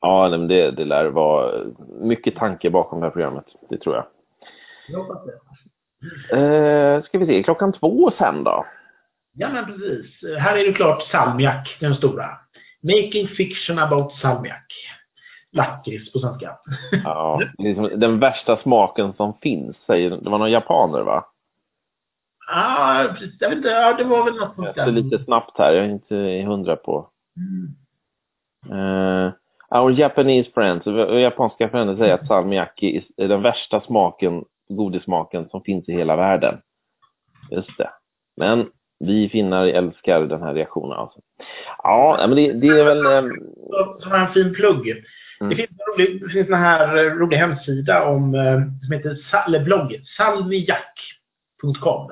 Ja, 0.00 0.28
men 0.30 0.48
det, 0.48 0.70
det 0.70 0.84
lär 0.84 1.06
vara 1.06 1.64
mycket 2.00 2.36
tanke 2.36 2.70
bakom 2.70 3.00
det 3.00 3.06
här 3.06 3.10
programmet. 3.10 3.44
Det 3.70 3.78
tror 3.78 3.94
jag. 3.94 4.04
Jag 4.88 4.98
hoppas 4.98 5.24
det. 5.26 5.32
Eh, 6.32 7.02
ska 7.02 7.18
vi 7.18 7.26
se, 7.26 7.42
klockan 7.42 7.72
två 7.72 8.10
sen 8.18 8.44
då? 8.44 8.66
Ja, 9.32 9.48
men 9.48 9.66
precis. 9.66 10.06
Här 10.38 10.56
är 10.56 10.64
det 10.64 10.72
klart 10.72 11.02
salmiak, 11.02 11.76
den 11.80 11.94
stora. 11.94 12.28
Making 12.82 13.28
fiction 13.28 13.78
about 13.78 14.12
salmiak. 14.12 14.66
Lakrits 15.52 16.12
på 16.12 16.18
svenska. 16.18 16.56
ja, 17.04 17.40
liksom 17.58 17.90
den 18.00 18.18
värsta 18.18 18.56
smaken 18.56 19.12
som 19.12 19.38
finns, 19.42 19.76
säger 19.86 20.10
Det 20.10 20.30
var 20.30 20.38
någon 20.38 20.50
japaner, 20.50 21.00
va? 21.00 21.24
Ah, 22.52 23.02
jag 23.40 23.48
vet 23.48 23.56
inte, 23.56 23.68
ja, 23.68 23.94
det 23.94 24.04
var 24.04 24.24
väl 24.24 24.34
något 24.34 24.54
sånt 24.54 24.74
där. 24.74 24.86
lite 24.86 25.24
snabbt 25.24 25.58
här, 25.58 25.72
jag 25.72 25.84
är 25.84 25.88
inte 25.88 26.44
hundra 26.46 26.76
på. 26.76 27.08
Mm. 27.36 27.74
Uh, 28.80 29.32
our 29.70 29.90
Japanese 29.90 30.50
friends, 30.54 30.86
japanska 31.20 31.66
vänner 31.66 31.96
säger 31.96 32.14
att 32.14 32.26
salmiakki 32.26 33.06
är 33.16 33.28
den 33.28 33.42
värsta 33.42 33.80
smaken 33.80 34.44
godissmaken 34.70 35.48
som 35.48 35.62
finns 35.62 35.88
i 35.88 35.92
hela 35.92 36.16
världen. 36.16 36.60
Just 37.50 37.78
det. 37.78 37.90
Men 38.36 38.70
vi 39.04 39.28
finnar 39.28 39.66
älskar 39.66 40.20
den 40.20 40.42
här 40.42 40.54
reaktionen. 40.54 40.98
Alltså. 40.98 41.20
Ja, 41.82 42.16
men 42.28 42.36
det, 42.36 42.52
det 42.52 42.66
är 42.66 42.84
väl... 42.84 43.06
Eh... 43.06 43.32
Som 44.00 44.12
en 44.12 44.32
fin 44.32 44.54
plugg. 44.54 44.88
Mm. 45.40 45.50
Det 45.50 45.56
finns 45.56 45.70
en 45.70 45.94
rolig, 45.94 46.22
det 46.22 46.30
finns 46.30 46.48
en 46.48 46.54
här 46.54 46.96
eh, 46.96 47.10
rolig 47.10 47.36
hemsida 47.36 48.04
om, 48.04 48.34
eh, 48.34 48.60
som 48.84 48.92
heter, 48.92 49.18
eller 49.46 49.64
blogg, 49.64 50.00
salmijack.com. 50.16 52.10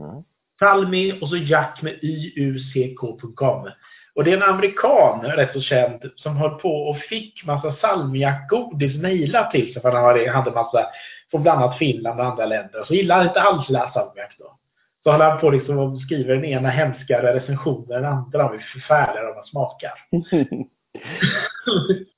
Mm. 0.00 0.22
Salmi 0.58 1.18
och 1.20 1.28
så 1.28 1.36
Jack 1.36 1.82
med 1.82 1.98
yuck.com. 2.02 3.68
Och 4.14 4.24
det 4.24 4.32
är 4.32 4.36
en 4.36 4.42
amerikan, 4.42 5.20
rätt 5.22 5.52
så 5.52 5.60
känd, 5.60 6.10
som 6.16 6.36
höll 6.36 6.50
på 6.50 6.88
och 6.88 6.98
fick 6.98 7.44
massa 7.44 7.72
salmiakgodis 7.72 8.96
mejlat 8.96 9.50
till 9.50 9.72
sig 9.72 9.82
för 9.82 9.92
han 9.92 10.04
hade, 10.04 10.30
hade 10.30 10.50
massa 10.50 10.86
från 11.30 11.42
bland 11.42 11.62
annat 11.62 11.78
Finland 11.78 12.20
och 12.20 12.26
andra 12.26 12.46
länder. 12.46 12.84
Så 12.84 12.94
gillade 12.94 13.20
han 13.20 13.28
inte 13.28 13.40
alls 13.40 13.66
salmiak 13.66 14.36
då. 14.38 14.56
Så 15.02 15.10
höll 15.12 15.20
han 15.20 15.40
på 15.40 15.50
liksom 15.50 15.78
och 15.78 16.00
skriver 16.00 16.34
den 16.34 16.44
ena 16.44 16.68
hemskare 16.68 17.34
recensionen 17.34 17.96
än 17.96 18.02
den 18.02 18.12
andra 18.12 18.46
om 18.46 18.52
hur 18.52 18.58
förfärliga 18.58 19.34
de 19.34 19.44
smakar. 19.44 19.92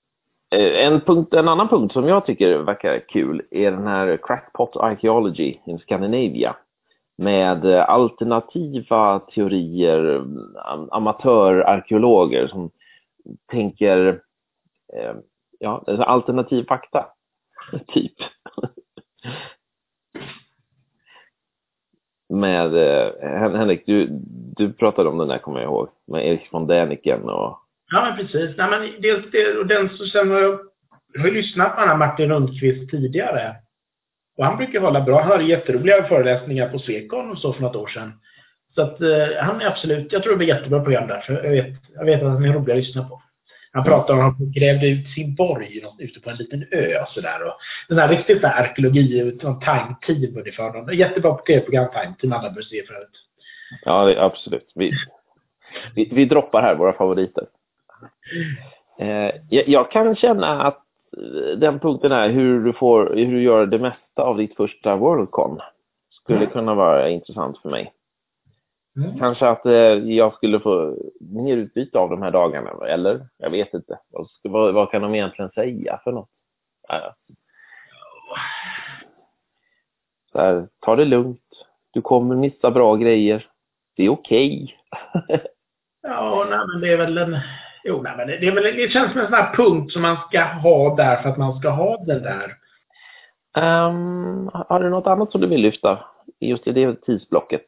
Eh, 0.50 0.86
en, 0.86 1.00
punkt, 1.00 1.34
en 1.34 1.48
annan 1.48 1.68
punkt 1.68 1.92
som 1.92 2.08
jag 2.08 2.26
tycker 2.26 2.58
verkar 2.58 3.08
kul 3.08 3.42
är 3.50 3.70
den 3.70 3.86
här 3.86 4.18
Crackpot 4.22 4.76
Archaeology 4.76 5.56
in 5.66 5.78
Scandinavia 5.78 6.56
med 7.18 7.64
alternativa 7.66 9.18
teorier, 9.18 10.24
amatörarkeologer 10.90 12.46
som 12.46 12.70
tänker 13.50 14.20
eh, 14.96 15.14
ja, 15.58 15.84
alternativ 15.86 16.64
fakta, 16.68 17.06
typ 17.88 18.14
med 22.28 22.74
eh, 22.74 23.12
Henrik, 23.58 23.86
du, 23.86 24.08
du 24.56 24.72
pratade 24.72 25.08
om 25.08 25.18
den 25.18 25.28
där 25.28 25.38
kommer 25.38 25.60
jag 25.60 25.66
ihåg, 25.66 25.88
med 26.06 26.26
Erik 26.26 26.48
von 26.52 26.66
Däniken 26.66 27.22
och... 27.22 27.58
Ja, 27.90 28.04
men 28.04 28.16
precis. 28.16 28.56
Nej, 28.56 28.70
men 28.70 28.80
det, 29.00 29.32
det, 29.32 29.58
och 29.58 29.66
den 29.66 29.88
så 29.88 30.06
sen 30.06 30.30
har 30.30 30.40
jag, 30.40 30.58
jag 31.12 31.20
har 31.20 31.30
lyssnat 31.30 31.74
på 31.74 31.80
den 31.80 31.88
här 31.88 31.96
Martin 31.96 32.28
Rundqvist 32.28 32.90
tidigare. 32.90 33.56
Och 34.36 34.44
han 34.44 34.56
brukar 34.56 34.80
hålla 34.80 35.00
bra. 35.00 35.20
Han 35.20 35.30
hade 35.30 35.44
jätteroliga 35.44 36.04
föreläsningar 36.04 36.68
på 36.68 36.78
Swecon 36.78 37.30
och 37.30 37.38
så 37.38 37.52
för 37.52 37.62
något 37.62 37.76
år 37.76 37.86
sedan. 37.86 38.12
Så 38.74 38.82
att 38.82 39.00
eh, 39.00 39.36
han 39.40 39.60
är 39.60 39.66
absolut, 39.66 40.12
jag 40.12 40.22
tror 40.22 40.32
det 40.32 40.38
blir 40.38 40.48
jättebra 40.48 40.80
program 40.80 41.08
där. 41.08 41.20
För 41.20 41.44
jag 41.44 41.50
vet, 41.50 41.74
jag 41.94 42.04
vet 42.04 42.22
att 42.22 42.32
han 42.32 42.44
är 42.44 42.52
rolig 42.52 42.72
att 42.72 42.78
lyssna 42.78 43.08
på. 43.08 43.22
Han 43.72 43.84
pratar 43.84 44.14
om 44.14 44.20
att 44.20 44.38
han 44.38 44.52
grävde 44.52 44.88
ut 44.88 45.08
sin 45.08 45.34
borg 45.34 45.82
ute 45.98 46.20
på 46.20 46.30
en 46.30 46.36
liten 46.36 46.66
ö 46.70 47.02
och 47.02 47.08
sådär. 47.08 47.40
Den 47.88 47.98
här 47.98 48.08
riktigt 48.08 48.42
där 48.42 48.60
arkeologi, 48.60 49.38
time 49.40 49.96
team 50.06 50.38
ungefär. 50.38 50.92
Jättebra 50.92 51.34
tv-program 51.34 51.88
time 51.92 52.14
team, 52.20 52.32
alla 52.32 52.50
bör 52.50 52.62
se 52.62 52.82
förut. 52.86 53.24
Ja, 53.84 54.14
absolut. 54.18 54.72
Vi, 54.74 54.92
vi, 55.94 56.08
vi 56.12 56.24
droppar 56.24 56.62
här 56.62 56.74
våra 56.74 56.92
favoriter. 56.92 57.46
Eh, 58.98 59.30
jag, 59.50 59.68
jag, 59.68 59.90
kan 59.90 60.16
känna 60.16 60.62
att 60.62 60.84
den 61.56 61.78
punkten 61.78 62.12
är 62.12 62.28
hur 62.28 62.64
du, 62.64 62.72
får, 62.72 63.14
hur 63.16 63.32
du 63.32 63.42
gör 63.42 63.66
det 63.66 63.78
mesta 63.78 64.22
av 64.22 64.36
ditt 64.36 64.56
första 64.56 64.96
Worldcon. 64.96 65.60
Skulle 66.10 66.38
mm. 66.38 66.50
kunna 66.50 66.74
vara 66.74 67.08
intressant 67.08 67.58
för 67.58 67.68
mig. 67.68 67.92
Mm. 68.98 69.18
Kanske 69.18 69.48
att 69.48 69.66
eh, 69.66 69.72
jag 69.72 70.34
skulle 70.34 70.60
få 70.60 70.96
mer 71.20 71.56
utbyte 71.56 71.98
av 71.98 72.10
de 72.10 72.22
här 72.22 72.30
dagarna, 72.30 72.70
eller? 72.88 73.28
Jag 73.38 73.50
vet 73.50 73.74
inte. 73.74 73.98
Vad, 74.42 74.74
vad 74.74 74.90
kan 74.90 75.02
de 75.02 75.14
egentligen 75.14 75.50
säga 75.50 76.00
för 76.04 76.12
något? 76.12 76.28
Så 80.32 80.38
här, 80.40 80.68
ta 80.80 80.96
det 80.96 81.04
lugnt. 81.04 81.66
Du 81.90 82.02
kommer 82.02 82.36
missa 82.36 82.70
bra 82.70 82.96
grejer. 82.96 83.46
Det 83.96 84.04
är 84.04 84.08
okej. 84.08 84.76
Okay. 85.14 85.38
ja, 86.02 86.46
nej, 86.50 86.58
men 86.72 86.80
det 86.80 86.92
är 86.92 86.96
väl 86.96 87.18
en... 87.18 87.38
Jo, 87.84 88.02
nej, 88.02 88.14
men 88.16 88.26
det, 88.26 88.46
är 88.46 88.54
väl, 88.54 88.76
det 88.76 88.92
känns 88.92 89.12
som 89.12 89.20
en 89.20 89.26
sån 89.26 89.34
här 89.34 89.54
punkt 89.54 89.92
som 89.92 90.02
man 90.02 90.16
ska 90.16 90.42
ha 90.42 90.96
där 90.96 91.22
för 91.22 91.28
att 91.28 91.38
man 91.38 91.58
ska 91.58 91.68
ha 91.68 92.04
den 92.04 92.22
där. 92.22 92.56
Um, 93.56 94.50
har 94.52 94.80
du 94.80 94.90
något 94.90 95.06
annat 95.06 95.32
som 95.32 95.40
du 95.40 95.46
vill 95.46 95.62
lyfta 95.62 96.04
just 96.40 96.66
i 96.66 96.72
det 96.72 97.04
tidsblocket? 97.04 97.66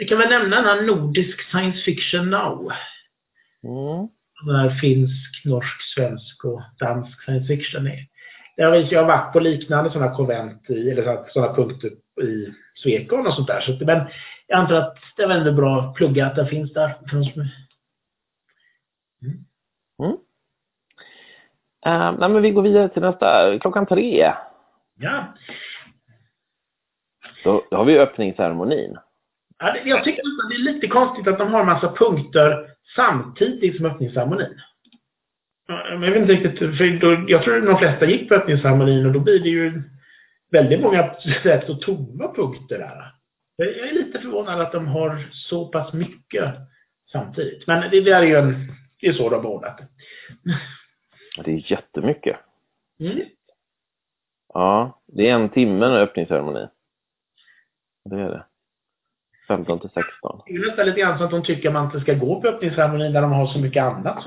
Vi 0.00 0.08
kan 0.08 0.18
väl 0.18 0.28
nämna 0.28 0.56
den 0.56 0.64
här 0.64 0.82
Nordisk 0.82 1.42
Science 1.42 1.78
Fiction 1.78 2.30
Now. 2.30 2.72
Mm. 3.64 4.08
Den 4.46 4.56
här 4.56 4.70
finsk, 4.80 5.44
norsk, 5.44 5.82
svensk 5.94 6.44
och 6.44 6.62
dansk 6.78 7.22
science 7.22 7.46
fiction. 7.46 7.88
Jag, 8.56 8.70
vet, 8.70 8.92
jag 8.92 9.00
har 9.00 9.08
varit 9.08 9.32
på 9.32 9.40
liknande 9.40 9.90
sådana 9.90 10.14
konvent, 10.14 10.70
i, 10.70 10.90
eller 10.90 11.30
sådana 11.32 11.54
punkter 11.54 11.90
i 12.22 12.54
Swecon 12.82 13.26
och 13.26 13.34
sånt 13.34 13.46
där. 13.46 13.60
Så, 13.60 13.84
men 13.84 14.08
jag 14.46 14.60
antar 14.60 14.74
att 14.74 14.96
det 15.16 15.22
är 15.22 15.28
väldigt 15.28 15.54
bra 15.54 15.80
att 15.80 15.94
plugga 15.94 16.26
att 16.26 16.36
det 16.36 16.46
finns 16.46 16.72
där. 16.72 16.98
Mm. 17.12 17.24
Mm. 20.02 20.16
Uh, 21.86 22.18
nej, 22.18 22.28
men 22.28 22.42
vi 22.42 22.50
går 22.50 22.62
vidare 22.62 22.88
till 22.88 23.02
nästa, 23.02 23.58
klockan 23.58 23.86
tre. 23.86 24.32
Ja. 24.98 25.34
Då, 27.44 27.64
då 27.70 27.76
har 27.76 27.84
vi 27.84 27.98
öppningsceremonin. 27.98 28.98
Ja, 29.58 29.76
jag 29.84 30.04
tycker 30.04 30.20
att 30.20 30.50
det 30.50 30.54
är 30.54 30.72
lite 30.72 30.86
konstigt 30.86 31.28
att 31.28 31.38
de 31.38 31.52
har 31.52 31.60
en 31.60 31.66
massa 31.66 31.92
punkter 31.92 32.70
samtidigt 32.96 33.76
som 33.76 33.86
öppningsceremonin. 33.86 34.60
Jag 35.68 35.98
vet 35.98 36.16
inte 36.16 36.32
riktigt, 36.32 36.58
för 36.58 37.00
då, 37.00 37.24
jag 37.28 37.42
tror 37.42 37.58
att 37.58 37.66
de 37.66 37.78
flesta 37.78 38.06
gick 38.06 38.28
på 38.28 38.34
öppningsceremonin 38.34 39.06
och 39.06 39.12
då 39.12 39.20
blir 39.20 39.40
det 39.40 39.48
ju 39.48 39.82
väldigt 40.50 40.80
många 40.80 41.02
rätt 41.42 41.66
så 41.66 41.74
tomma 41.74 42.34
punkter 42.34 42.78
där. 42.78 43.14
Jag 43.56 43.88
är 43.88 43.92
lite 43.92 44.20
förvånad 44.20 44.60
att 44.60 44.72
de 44.72 44.86
har 44.86 45.28
så 45.32 45.68
pass 45.68 45.92
mycket 45.92 46.54
samtidigt. 47.12 47.66
Men 47.66 47.90
det, 47.90 48.00
det 48.00 48.10
är 48.10 48.22
ju 48.22 48.36
en, 48.36 48.72
det 49.00 49.06
är 49.06 49.12
så 49.12 49.28
de 49.28 49.44
har 49.44 49.52
ordnat 49.52 49.78
det. 49.78 49.88
Det 51.44 51.52
är 51.52 51.72
jättemycket. 51.72 52.36
Mm. 53.00 53.18
Ja, 54.54 55.02
det 55.06 55.28
är 55.28 55.34
en 55.34 55.48
timme 55.48 55.88
med 55.88 56.02
öppningsceremoni. 56.02 56.68
Det 58.04 58.20
är 58.20 58.30
det. 58.30 58.44
15 59.48 59.80
till 59.80 59.90
16. 59.94 60.40
Det 60.46 60.54
är 60.54 60.66
nästan 60.66 60.86
lite 60.86 61.00
grann 61.00 61.18
så 61.18 61.24
att 61.24 61.30
de 61.30 61.42
tycker 61.42 61.68
att 61.68 61.72
man 61.72 61.84
inte 61.84 62.00
ska 62.00 62.14
gå 62.14 62.40
på 62.40 62.48
öppningsceremonin 62.48 63.12
där 63.12 63.22
de 63.22 63.32
har 63.32 63.46
så 63.46 63.58
mycket 63.58 63.82
annat. 63.82 64.24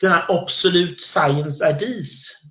Den 0.00 0.10
här 0.10 0.26
Absolute 0.28 1.00
Science 1.12 1.68
IDs, 1.70 2.10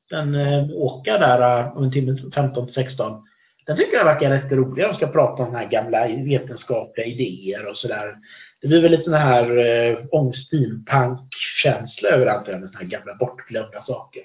den 0.10 0.36
eh, 0.36 0.70
åka 0.72 1.18
där 1.18 1.60
eh, 1.60 1.78
om 1.78 1.84
en 1.84 1.92
timme 1.92 2.18
15 2.36 2.66
till 2.66 2.76
16. 2.76 3.24
Den 3.66 3.78
tycker 3.78 3.98
jag 3.98 4.06
verkar 4.06 4.30
rätt 4.30 4.52
rolig. 4.52 4.86
De 4.86 4.96
ska 4.96 5.08
prata 5.08 5.44
om 5.44 5.52
den 5.52 5.62
här 5.62 5.70
gamla 5.70 6.08
vetenskapliga 6.08 7.06
idéer 7.06 7.68
och 7.68 7.78
sådär. 7.78 8.16
Det 8.62 8.68
blir 8.68 8.82
väl 8.82 8.92
lite 8.92 9.10
den 9.10 9.22
här 9.22 9.58
eh, 9.58 9.98
steampunk-känsla 10.34 12.10
över 12.10 12.26
allt 12.26 12.46
det 12.46 12.60
med 12.60 12.76
här 12.76 12.86
gamla 12.86 13.16
bortglömda 13.16 13.84
saker. 13.84 14.24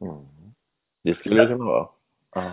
Mm. 0.00 0.24
Det 1.04 1.14
skulle 1.14 1.42
det 1.42 1.46
kunna 1.46 1.64
vara. 1.64 1.88
Ja. 2.34 2.50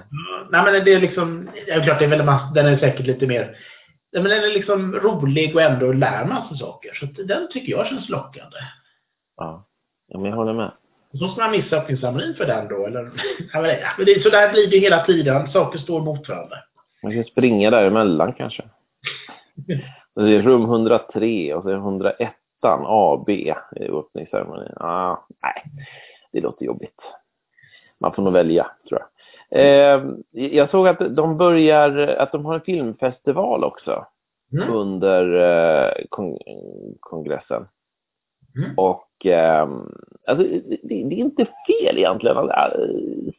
Nej 0.51 0.63
men 0.63 0.85
det 0.85 0.93
är 0.93 0.99
liksom, 0.99 1.49
det 1.65 1.71
är 1.71 1.83
klart 1.83 1.99
det 1.99 2.05
är 2.05 2.09
väl 2.09 2.25
mass, 2.25 2.53
den 2.53 2.65
är 2.65 2.77
säkert 2.77 3.05
lite 3.05 3.27
mer 3.27 3.57
den 4.23 4.43
är 4.43 4.53
liksom 4.53 4.93
rolig 4.93 5.55
och 5.55 5.61
ändå 5.61 5.91
lär 5.91 6.25
massa 6.25 6.55
saker. 6.55 6.93
Så 6.93 7.23
den 7.23 7.47
tycker 7.51 7.71
jag 7.71 7.87
känns 7.87 8.09
lockande. 8.09 8.57
Ja, 9.37 9.65
ja 10.07 10.19
men 10.19 10.29
jag 10.29 10.37
håller 10.37 10.53
med. 10.53 10.71
Och 11.13 11.19
så 11.19 11.27
ska 11.27 11.41
man 11.41 11.51
missa 11.51 11.75
öppningsceremonin 11.77 12.35
för 12.35 12.45
den 12.45 12.67
då, 12.67 12.85
eller? 12.85 13.11
Ja, 13.53 13.61
men 13.97 14.05
det, 14.05 14.23
så 14.23 14.29
där 14.29 14.51
blir 14.51 14.67
det 14.67 14.79
hela 14.79 15.05
tiden. 15.05 15.51
Saker 15.51 15.79
står 15.79 16.01
mot 16.01 16.29
varandra. 16.29 16.57
Man 17.03 17.13
kan 17.13 17.23
springa 17.23 17.69
däremellan 17.69 18.33
kanske. 18.33 18.63
Det 20.15 20.35
är 20.35 20.41
rum 20.41 20.63
103 20.63 21.53
och 21.53 21.63
så 21.63 21.69
är 21.69 21.73
det 21.73 21.79
101 21.79 22.33
AB 22.61 23.29
i 23.29 23.53
öppningsceremonin. 23.75 24.73
Ah, 24.77 25.17
nej, 25.43 25.63
det 26.31 26.41
låter 26.41 26.65
jobbigt. 26.65 27.01
Man 27.99 28.13
får 28.13 28.23
nog 28.23 28.33
välja, 28.33 28.71
tror 28.89 28.99
jag. 29.01 29.07
Eh, 29.51 30.03
jag 30.31 30.69
såg 30.69 30.87
att 30.87 31.15
de 31.15 31.37
börjar, 31.37 31.97
att 31.97 32.31
de 32.31 32.45
har 32.45 32.55
en 32.55 32.61
filmfestival 32.61 33.63
också 33.63 34.05
mm. 34.53 34.73
under 34.73 35.33
eh, 35.33 35.91
kong 36.09 36.37
kongressen. 36.99 37.67
Mm. 38.57 38.71
Och 38.77 39.25
eh, 39.25 39.69
alltså, 40.27 40.47
det, 40.47 40.79
det, 40.83 40.95
är 40.95 41.11
inte 41.11 41.45
fel 41.45 41.97
egentligen 41.97 42.37
att 42.37 42.49
äh, 42.49 42.79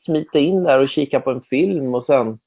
smita 0.05 0.39
in 0.39 0.63
där 0.63 0.83
och 0.83 0.89
kika 0.89 1.21
på 1.21 1.31
en 1.31 1.41
film 1.41 1.95
och 1.95 2.07
sen 2.07 2.39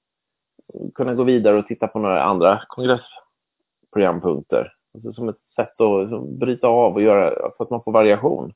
kunna 0.96 1.14
gå 1.14 1.24
vidare 1.24 1.58
och 1.58 1.68
titta 1.68 1.88
på 1.88 2.00
några 2.00 2.24
andra 2.24 2.62
kongressprogrampunkter. 2.68 4.74
Alltså 4.94 5.14
som 5.14 5.30
ett 5.30 5.42
sätt 5.56 5.82
att 5.82 6.30
bryta 6.40 6.68
av 6.68 6.94
och 6.94 7.02
göra 7.02 7.52
så 7.58 7.64
att 7.64 7.70
man 7.70 7.84
får 7.84 7.92
variation. 7.92 8.54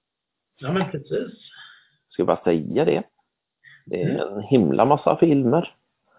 Ja, 0.60 0.72
men 0.72 0.92
precis. 0.92 1.34
Ska 2.10 2.22
jag 2.22 2.28
bara 2.28 2.44
säga 2.44 2.86
det. 2.86 3.04
Det 3.86 4.02
är 4.02 4.10
mm. 4.10 4.38
en 4.38 4.44
himla 4.44 4.86
massa 4.86 5.18
filmer. 5.18 5.74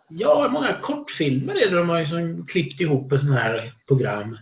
Ja, 0.08 0.48
många 0.52 0.72
kortfilmer 0.82 1.54
är 1.54 1.70
det. 1.70 1.76
De 1.76 1.88
har 1.88 2.00
ju 2.00 2.06
som 2.06 2.46
klippt 2.46 2.80
ihop 2.80 3.12
ett 3.12 3.20
sånt 3.20 3.32
här 3.32 3.72
program. 3.88 4.38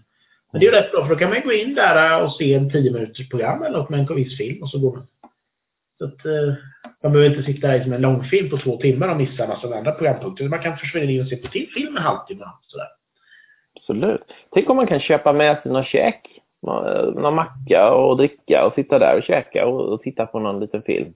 Men 0.52 0.60
det 0.60 0.66
är 0.66 0.70
ju 0.70 0.76
rätt 0.76 0.92
bra 0.92 1.02
för 1.02 1.14
då 1.14 1.18
kan 1.18 1.30
man 1.30 1.40
gå 1.44 1.52
in 1.52 1.74
där 1.74 2.24
och 2.24 2.32
se 2.32 2.54
en 2.54 2.70
10 2.70 2.92
minuters 2.92 3.28
program 3.28 3.62
eller 3.62 3.78
något 3.78 3.88
med 3.88 4.00
en 4.00 4.16
viss 4.16 4.36
film 4.36 4.62
och 4.62 4.70
så 4.70 4.78
går 4.78 4.96
man. 4.96 5.06
Så 5.98 6.04
att 6.04 6.26
eh, 6.26 6.54
man 7.02 7.12
behöver 7.12 7.36
inte 7.36 7.52
sitta 7.52 7.68
där 7.68 7.82
som 7.82 7.92
en 7.92 8.00
långfilm 8.00 8.50
på 8.50 8.58
två 8.58 8.76
timmar 8.76 9.08
och 9.08 9.16
missa 9.16 9.42
en 9.42 9.48
massa 9.48 9.76
andra 9.76 9.92
programpunkter. 9.92 10.48
Man 10.48 10.62
kan 10.62 10.78
försvinna 10.78 11.10
in 11.10 11.22
och 11.22 11.28
se 11.28 11.36
på 11.36 11.48
film 11.48 11.96
en 11.96 12.02
halvtimme. 12.02 12.44
Sådär. 12.66 12.88
Absolut. 13.76 14.34
Tänk 14.50 14.70
om 14.70 14.76
man 14.76 14.86
kan 14.86 15.00
köpa 15.00 15.32
med 15.32 15.62
sig 15.62 15.72
någon 15.72 15.84
käk, 15.84 16.40
någon 16.62 17.34
macka 17.34 17.94
och 17.94 18.16
dricka 18.16 18.66
och 18.66 18.74
sitta 18.74 18.98
där 18.98 19.16
och 19.16 19.22
käka 19.22 19.66
och, 19.66 19.92
och 19.92 20.02
titta 20.02 20.26
på 20.26 20.38
någon 20.38 20.60
liten 20.60 20.82
film. 20.82 21.14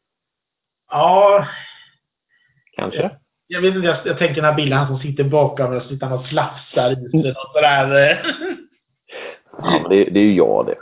Ja, 0.91 1.47
Kanske? 2.76 3.00
Jag, 3.00 3.11
jag 3.47 3.61
vet 3.61 3.75
inte, 3.75 3.87
jag, 3.87 3.97
jag 4.04 4.18
tänker 4.18 4.35
den 4.35 4.45
här 4.45 4.54
bilden, 4.54 4.78
han 4.78 4.87
som 4.87 4.99
sitter 4.99 5.25
bakom 5.25 5.76
och 5.76 5.83
sitter 5.83 6.12
och 6.12 6.26
slafsar 6.26 6.92
i 6.92 7.23
sig 7.23 7.35
sådär. 7.52 8.23
Ja, 9.59 9.80
men 9.83 9.90
det, 9.90 10.04
det 10.04 10.21
är 10.21 10.25
ju 10.25 10.35
jag 10.35 10.66
det. 10.66 10.78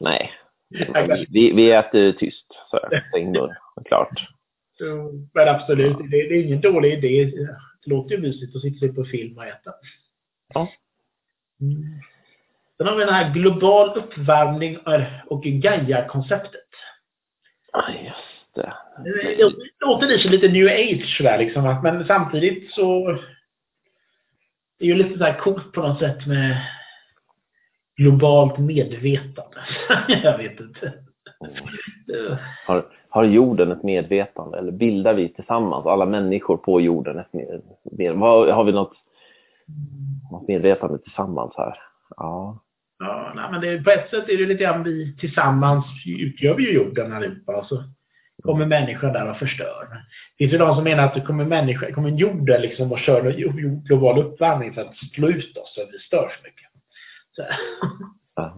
Nej. 0.00 0.32
Vi, 1.28 1.52
vi 1.52 1.70
äter 1.70 2.12
tyst, 2.12 2.46
så 2.70 2.80
stäng 3.10 3.32
mun. 3.32 3.50
Klart. 3.84 4.28
Men 5.34 5.48
absolut, 5.48 5.98
det, 5.98 6.28
det, 6.28 6.34
är 6.34 6.44
ingen 6.44 6.60
dålig 6.60 6.92
idé. 6.92 7.24
Det 7.84 7.90
låter 7.90 8.14
ju 8.14 8.20
mysigt 8.20 8.56
att 8.56 8.62
sitta 8.62 8.94
på 8.94 9.04
film 9.04 9.38
och 9.38 9.46
äta. 9.46 9.72
Ja. 10.54 10.68
Mm. 11.60 11.82
Sen 12.76 12.86
har 12.86 12.96
vi 12.96 13.04
den 13.04 13.14
här 13.14 13.34
global 13.34 13.98
uppvärmning 13.98 14.78
och 15.26 15.42
Gaia-konceptet. 15.42 16.68
Ja, 17.72 17.84
just 18.04 18.27
det. 18.58 18.72
Det 19.04 19.52
låter 19.86 20.06
lite, 20.06 20.28
lite 20.28 20.48
new 20.48 20.66
age 20.66 21.20
där 21.22 21.38
liksom, 21.38 21.80
men 21.82 22.06
samtidigt 22.06 22.72
så 22.72 23.18
det 24.78 24.84
är 24.84 24.88
ju 24.88 24.94
lite 24.94 25.18
så 25.18 25.24
här 25.24 25.38
coolt 25.38 25.72
på 25.72 25.80
något 25.80 25.98
sätt 25.98 26.26
med 26.26 26.56
globalt 27.96 28.58
medvetande. 28.58 29.58
jag 30.22 30.38
vet 30.38 30.60
inte. 30.60 30.92
Har, 32.66 32.86
har 33.08 33.24
jorden 33.24 33.72
ett 33.72 33.82
medvetande 33.82 34.58
eller 34.58 34.72
bildar 34.72 35.14
vi 35.14 35.28
tillsammans, 35.28 35.86
alla 35.86 36.06
människor 36.06 36.56
på 36.56 36.80
jorden 36.80 37.18
ett 37.18 37.32
medvetande? 37.32 38.52
Har 38.52 38.64
vi 38.64 38.72
något, 38.72 38.92
något 40.32 40.48
medvetande 40.48 40.98
tillsammans 40.98 41.52
här? 41.56 41.74
Ja. 42.16 42.64
Ja, 42.98 43.32
nej, 43.36 43.44
men 43.50 43.60
det, 43.60 43.84
på 43.84 43.90
ett 43.90 44.10
sätt 44.10 44.28
är 44.28 44.38
det 44.38 44.46
lite 44.46 44.62
grann 44.64 44.82
vi 44.82 45.16
tillsammans 45.16 45.84
utgör 46.06 46.54
vi 46.54 46.62
ju 46.62 46.72
jorden 46.72 47.12
allihopa. 47.12 47.56
Och 47.56 47.66
så 47.66 47.84
kommer 48.42 48.66
människan 48.66 49.12
där 49.12 49.30
och 49.30 49.36
förstör. 49.36 49.88
Det 49.90 50.44
finns 50.44 50.52
ju 50.52 50.58
de 50.58 50.74
som 50.74 50.84
menar 50.84 51.04
att 51.04 51.14
det 51.14 51.20
kommer, 51.20 51.44
människa, 51.44 51.92
kommer 51.92 52.10
jorden 52.10 52.62
liksom 52.62 52.92
och 52.92 52.98
kör 52.98 53.32
global 53.86 54.18
uppvärmning 54.18 54.74
för 54.74 54.80
att 54.80 54.96
slå 54.96 55.28
ut 55.28 55.56
oss 55.56 55.74
så 55.74 55.82
att 55.82 55.88
vi 55.92 55.98
stör 55.98 56.32
så 56.36 56.42
mycket. 56.44 56.68
Så. 57.32 57.42
Ja. 58.34 58.56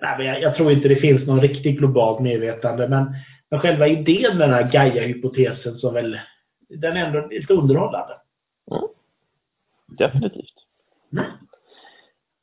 Nej, 0.00 0.14
men 0.18 0.26
jag, 0.26 0.42
jag, 0.42 0.54
tror 0.54 0.72
inte 0.72 0.88
det 0.88 0.96
finns 0.96 1.26
någon 1.26 1.40
riktigt 1.40 1.78
globalt 1.78 2.20
medvetande, 2.20 2.88
men, 2.88 3.14
men 3.50 3.60
själva 3.60 3.86
idén 3.86 4.38
med 4.38 4.48
den 4.48 4.54
här 4.54 4.70
Gaia-hypotesen 4.70 5.78
som 5.78 5.94
väl, 5.94 6.20
den 6.68 6.96
är 6.96 7.06
ändå 7.06 7.26
lite 7.26 7.52
underhållande. 7.52 8.14
Mm. 8.70 8.82
Definitivt. 9.98 10.54
Mm. 11.12 11.24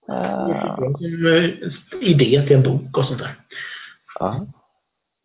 Uh... 0.10 0.96
idé 2.02 2.44
till 2.48 2.56
en 2.56 2.64
bok 2.64 2.98
och 2.98 3.06
sånt 3.06 3.20
där. 3.20 3.36
Ja, 4.20 4.46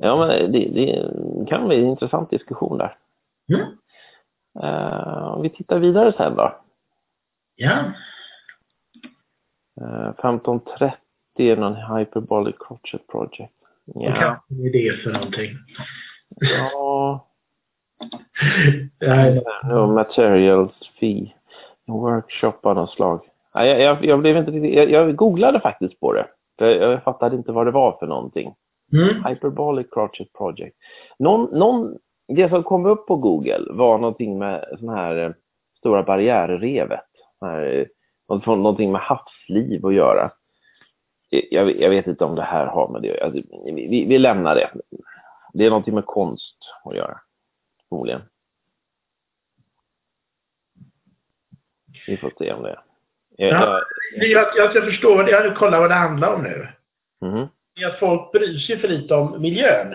ja 0.02 0.16
men 0.16 0.52
det, 0.52 0.68
det 0.68 1.10
kan 1.48 1.68
bli 1.68 1.76
en 1.76 1.86
intressant 1.86 2.30
diskussion 2.30 2.78
där. 2.78 2.96
Mm. 3.52 3.66
Uh, 4.64 5.40
vi 5.42 5.50
tittar 5.50 5.78
vidare 5.78 6.12
sen 6.16 6.36
då. 6.36 6.54
Ja. 7.56 7.84
Uh, 9.80 10.08
1530 10.08 10.96
är 11.36 11.56
någon 11.56 11.98
Hyperbolic 11.98 12.56
Crotchet 12.58 13.06
Project. 13.06 13.54
Ja. 13.84 14.10
Vad 14.10 14.18
kan 14.18 14.38
det 14.72 15.02
för 15.02 15.12
någonting? 15.12 15.50
Ja. 16.36 17.26
no, 19.64 19.94
materials 19.94 20.90
fee. 21.00 21.34
En 21.86 21.94
workshop 21.94 22.58
av 22.62 22.74
något 22.74 22.90
slag. 22.90 23.20
Jag, 23.52 23.80
jag, 23.80 24.04
jag 24.04 24.20
blev 24.20 24.36
inte 24.36 24.52
jag, 24.52 24.90
jag 24.90 25.16
googlade 25.16 25.60
faktiskt 25.60 26.00
på 26.00 26.12
det. 26.12 26.26
Jag, 26.56 26.76
jag 26.76 27.02
fattade 27.02 27.36
inte 27.36 27.52
vad 27.52 27.66
det 27.66 27.70
var 27.70 27.96
för 27.98 28.06
någonting. 28.06 28.54
Mm. 28.92 29.24
Hyperbolic 29.24 29.86
Crotchet 29.90 30.32
Project. 30.32 30.76
Någon, 31.18 31.58
någon, 31.58 31.98
det 32.28 32.48
som 32.48 32.62
kom 32.62 32.86
upp 32.86 33.06
på 33.06 33.16
Google 33.16 33.66
var 33.70 33.98
någonting 33.98 34.38
med 34.38 34.76
sån 34.78 34.88
här 34.88 35.16
eh, 35.16 35.32
stora 35.78 36.02
barriärrevet. 36.02 37.06
Här, 37.40 37.88
eh, 38.28 38.46
någonting 38.46 38.92
med 38.92 39.00
havsliv 39.00 39.86
att 39.86 39.94
göra. 39.94 40.30
Jag, 41.50 41.80
jag, 41.80 41.90
vet 41.90 42.06
inte 42.06 42.24
om 42.24 42.34
det 42.34 42.42
här 42.42 42.66
har 42.66 42.88
med 42.88 43.02
det 43.02 43.20
alltså, 43.22 43.42
vi, 43.64 44.06
vi 44.08 44.18
lämnar 44.18 44.54
det. 44.54 44.70
Det 45.52 45.66
är 45.66 45.70
någonting 45.70 45.94
med 45.94 46.06
konst 46.06 46.56
att 46.84 46.96
göra, 46.96 47.20
förmodligen. 47.88 48.22
Vi 52.06 52.16
får 52.16 52.32
se 52.38 52.52
om 52.52 52.62
det 52.62 52.70
är. 52.70 52.80
Ja, 53.36 53.80
jag, 54.16 54.46
jag, 54.56 54.74
jag 54.74 54.84
förstår, 54.84 55.30
jag 55.30 55.56
kollar 55.56 55.80
vad 55.80 55.90
det 55.90 55.94
handlar 55.94 56.34
om 56.34 56.42
nu. 56.42 56.68
Mm. 57.22 57.46
Är 57.80 57.86
att 57.86 57.98
folk 57.98 58.32
bryr 58.32 58.58
sig 58.58 58.78
för 58.78 58.88
lite 58.88 59.14
om 59.14 59.42
miljön. 59.42 59.94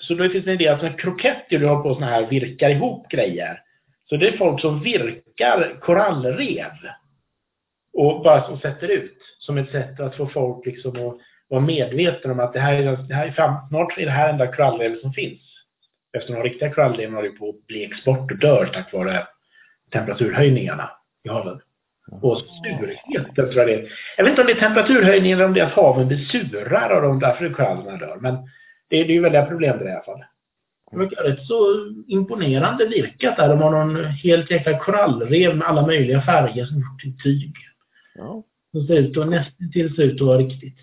Så 0.00 0.14
då 0.14 0.28
finns 0.28 0.44
det 0.44 0.50
en 0.50 0.60
idé 0.60 0.68
att 0.68 0.98
kroketter, 0.98 1.58
du 1.58 1.66
har 1.66 1.82
på 1.82 1.94
såna 1.94 2.06
här 2.06 2.26
virkar 2.26 2.70
ihop 2.70 3.08
grejer. 3.08 3.62
Så 4.08 4.16
det 4.16 4.28
är 4.28 4.36
folk 4.36 4.60
som 4.60 4.82
virkar 4.82 5.78
korallrev. 5.80 6.72
Och 7.92 8.22
bara 8.22 8.46
som 8.46 8.58
sätter 8.58 8.88
ut. 8.88 9.18
Som 9.38 9.58
ett 9.58 9.70
sätt 9.70 10.00
att 10.00 10.16
få 10.16 10.26
folk 10.26 10.66
liksom 10.66 11.08
att 11.08 11.16
vara 11.48 11.60
medvetna 11.60 12.32
om 12.32 12.40
att 12.40 12.52
det 12.52 12.60
här 12.60 12.74
är, 12.74 12.96
det 12.96 13.14
här 13.14 13.26
är 13.26 13.32
fram, 13.32 13.68
snart 13.68 13.98
är 13.98 14.04
det 14.04 14.10
här 14.10 14.28
enda 14.28 14.46
korallrevet 14.46 15.00
som 15.00 15.12
finns. 15.12 15.40
Eftersom 16.12 16.36
de 16.36 16.42
riktiga 16.42 16.74
korallreven 16.74 17.14
håller 17.14 17.30
på 17.30 17.48
att 17.48 17.66
bli 17.66 17.84
export 17.84 18.30
och 18.30 18.38
dör 18.38 18.66
tack 18.66 18.92
vare 18.92 19.26
temperaturhöjningarna 19.92 20.90
i 21.24 21.28
haven. 21.28 21.60
Och 22.10 22.40
surheten 22.40 23.34
tror 23.34 23.54
jag 23.54 23.66
det 23.66 23.74
är. 23.74 23.92
Jag 24.16 24.24
vet 24.24 24.30
inte 24.30 24.40
om 24.40 24.46
det 24.46 24.52
är 24.52 24.60
temperaturhöjningen 24.60 25.38
eller 25.38 25.46
om 25.46 25.54
det 25.54 25.60
är 25.60 25.66
att 25.66 25.72
haven 25.72 26.08
blir 26.08 26.18
surare 26.18 26.96
och 26.96 27.02
de 27.02 27.18
därför 27.18 27.52
korallerna 27.52 27.96
dör. 27.96 28.18
Men 28.20 28.34
det 28.88 28.96
är, 28.96 29.04
det 29.04 29.12
är 29.12 29.14
ju 29.14 29.20
väldiga 29.20 29.46
problem 29.46 29.78
där 29.78 29.88
i 29.88 29.92
alla 29.92 30.02
fall. 30.02 30.24
Det 30.90 30.98
verkar 30.98 31.22
rätt 31.22 31.46
så 31.46 31.54
imponerande 32.08 32.86
virkat 32.86 33.36
där. 33.36 33.48
De 33.48 33.58
har 33.58 33.70
någon 33.70 34.04
helt 34.04 34.50
jäkla 34.50 34.78
korallrev 34.78 35.56
med 35.56 35.68
alla 35.68 35.86
möjliga 35.86 36.22
färger 36.22 36.64
som 36.64 36.76
gjort 36.76 37.00
till 37.00 37.18
tyg. 37.18 37.54
Ja. 38.14 38.42
Som 38.72 38.86
ser 38.86 38.98
ut 38.98 39.16
att 39.16 39.28
nästan 39.28 39.72
till 39.72 39.94
ser 39.94 40.02
ut 40.02 40.20
att 40.20 40.26
vara 40.26 40.38
riktigt. 40.38 40.78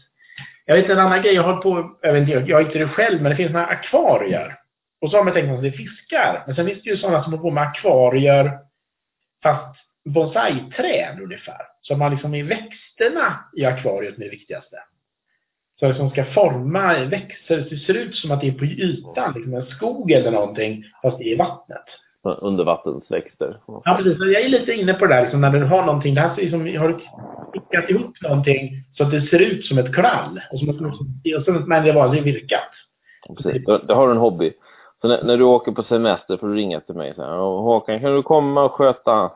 Jag 0.65 0.75
vet 0.75 0.89
en 0.89 0.99
annan 0.99 1.21
grej 1.21 1.33
jag 1.33 1.43
har 1.43 1.61
på, 1.61 1.97
jag 2.01 2.13
vet 2.13 2.21
inte, 2.21 2.49
jag 2.49 2.57
har 2.57 2.61
inte 2.61 2.79
det 2.79 2.87
själv, 2.87 3.21
men 3.21 3.29
det 3.31 3.35
finns 3.37 3.51
några 3.51 3.65
akvarier. 3.65 4.55
Och 5.01 5.11
så 5.11 5.17
har 5.17 5.23
man 5.23 5.33
tänkt 5.33 5.51
att 5.51 5.61
det 5.61 5.67
är 5.67 5.71
fiskar. 5.71 6.43
Men 6.45 6.55
sen 6.55 6.65
finns 6.65 6.83
det 6.83 6.89
ju 6.89 6.97
sådana 6.97 7.23
som 7.23 7.33
har 7.33 7.39
på 7.39 7.51
med 7.51 7.63
akvarier 7.63 8.51
fast 9.43 9.86
bonsai-träd 10.13 11.19
ungefär. 11.23 11.61
Så 11.81 11.95
man 11.95 12.11
liksom 12.11 12.35
är 12.35 12.43
växterna 12.43 13.39
i 13.57 13.65
akvariet 13.65 14.13
som 14.13 14.23
är 14.23 14.27
det 14.27 14.31
viktigaste. 14.31 14.77
Så 15.79 15.93
som 15.93 16.09
ska 16.09 16.25
forma 16.25 17.05
växter, 17.05 17.67
det 17.69 17.77
ser 17.77 17.93
ut 17.93 18.15
som 18.15 18.31
att 18.31 18.41
det 18.41 18.47
är 18.47 18.51
på 18.51 18.65
ytan, 18.65 19.33
liksom 19.35 19.53
en 19.53 19.65
skog 19.65 20.11
eller 20.11 20.31
någonting, 20.31 20.83
fast 21.01 21.17
det 21.17 21.33
är 21.33 21.37
vattnet. 21.37 21.85
Undervattensväxter. 22.23 23.59
Ja, 23.67 23.99
precis. 24.03 24.17
Jag 24.19 24.41
är 24.41 24.49
lite 24.49 24.73
inne 24.73 24.93
på 24.93 25.05
det 25.05 25.15
där, 25.15 25.21
liksom, 25.21 25.41
när 25.41 25.51
du 25.51 25.65
har 25.65 25.85
någonting, 25.85 26.15
det 26.15 26.21
här 26.21 26.35
ser 26.35 26.41
liksom, 26.41 26.77
har 26.77 26.87
du 26.87 26.99
stickat 27.49 27.89
ihop 27.89 28.21
någonting 28.21 28.69
så 28.97 29.03
att 29.03 29.11
det 29.11 29.21
ser 29.21 29.39
ut 29.39 29.65
som 29.65 29.77
ett 29.77 29.95
krall. 29.95 30.41
Och 30.51 30.59
som, 30.59 30.69
och 31.37 31.43
som, 31.45 31.63
men 31.67 31.85
det 31.85 31.91
var 31.91 32.15
det 32.15 32.21
virkat. 32.21 32.69
Precis. 33.37 33.65
Då 33.65 33.95
har 33.95 34.07
du 34.07 34.13
en 34.13 34.19
hobby. 34.19 34.53
Så 35.01 35.07
när, 35.07 35.23
när, 35.23 35.37
du 35.37 35.43
åker 35.43 35.71
på 35.71 35.83
semester 35.83 36.37
får 36.37 36.47
du 36.47 36.55
ringa 36.55 36.79
till 36.79 36.95
mig 36.95 37.13
så 37.15 37.21
här, 37.21 37.37
Håkan, 37.37 37.99
kan 37.99 38.13
du 38.13 38.23
komma 38.23 38.63
och 38.63 38.71
sköta 38.71 39.31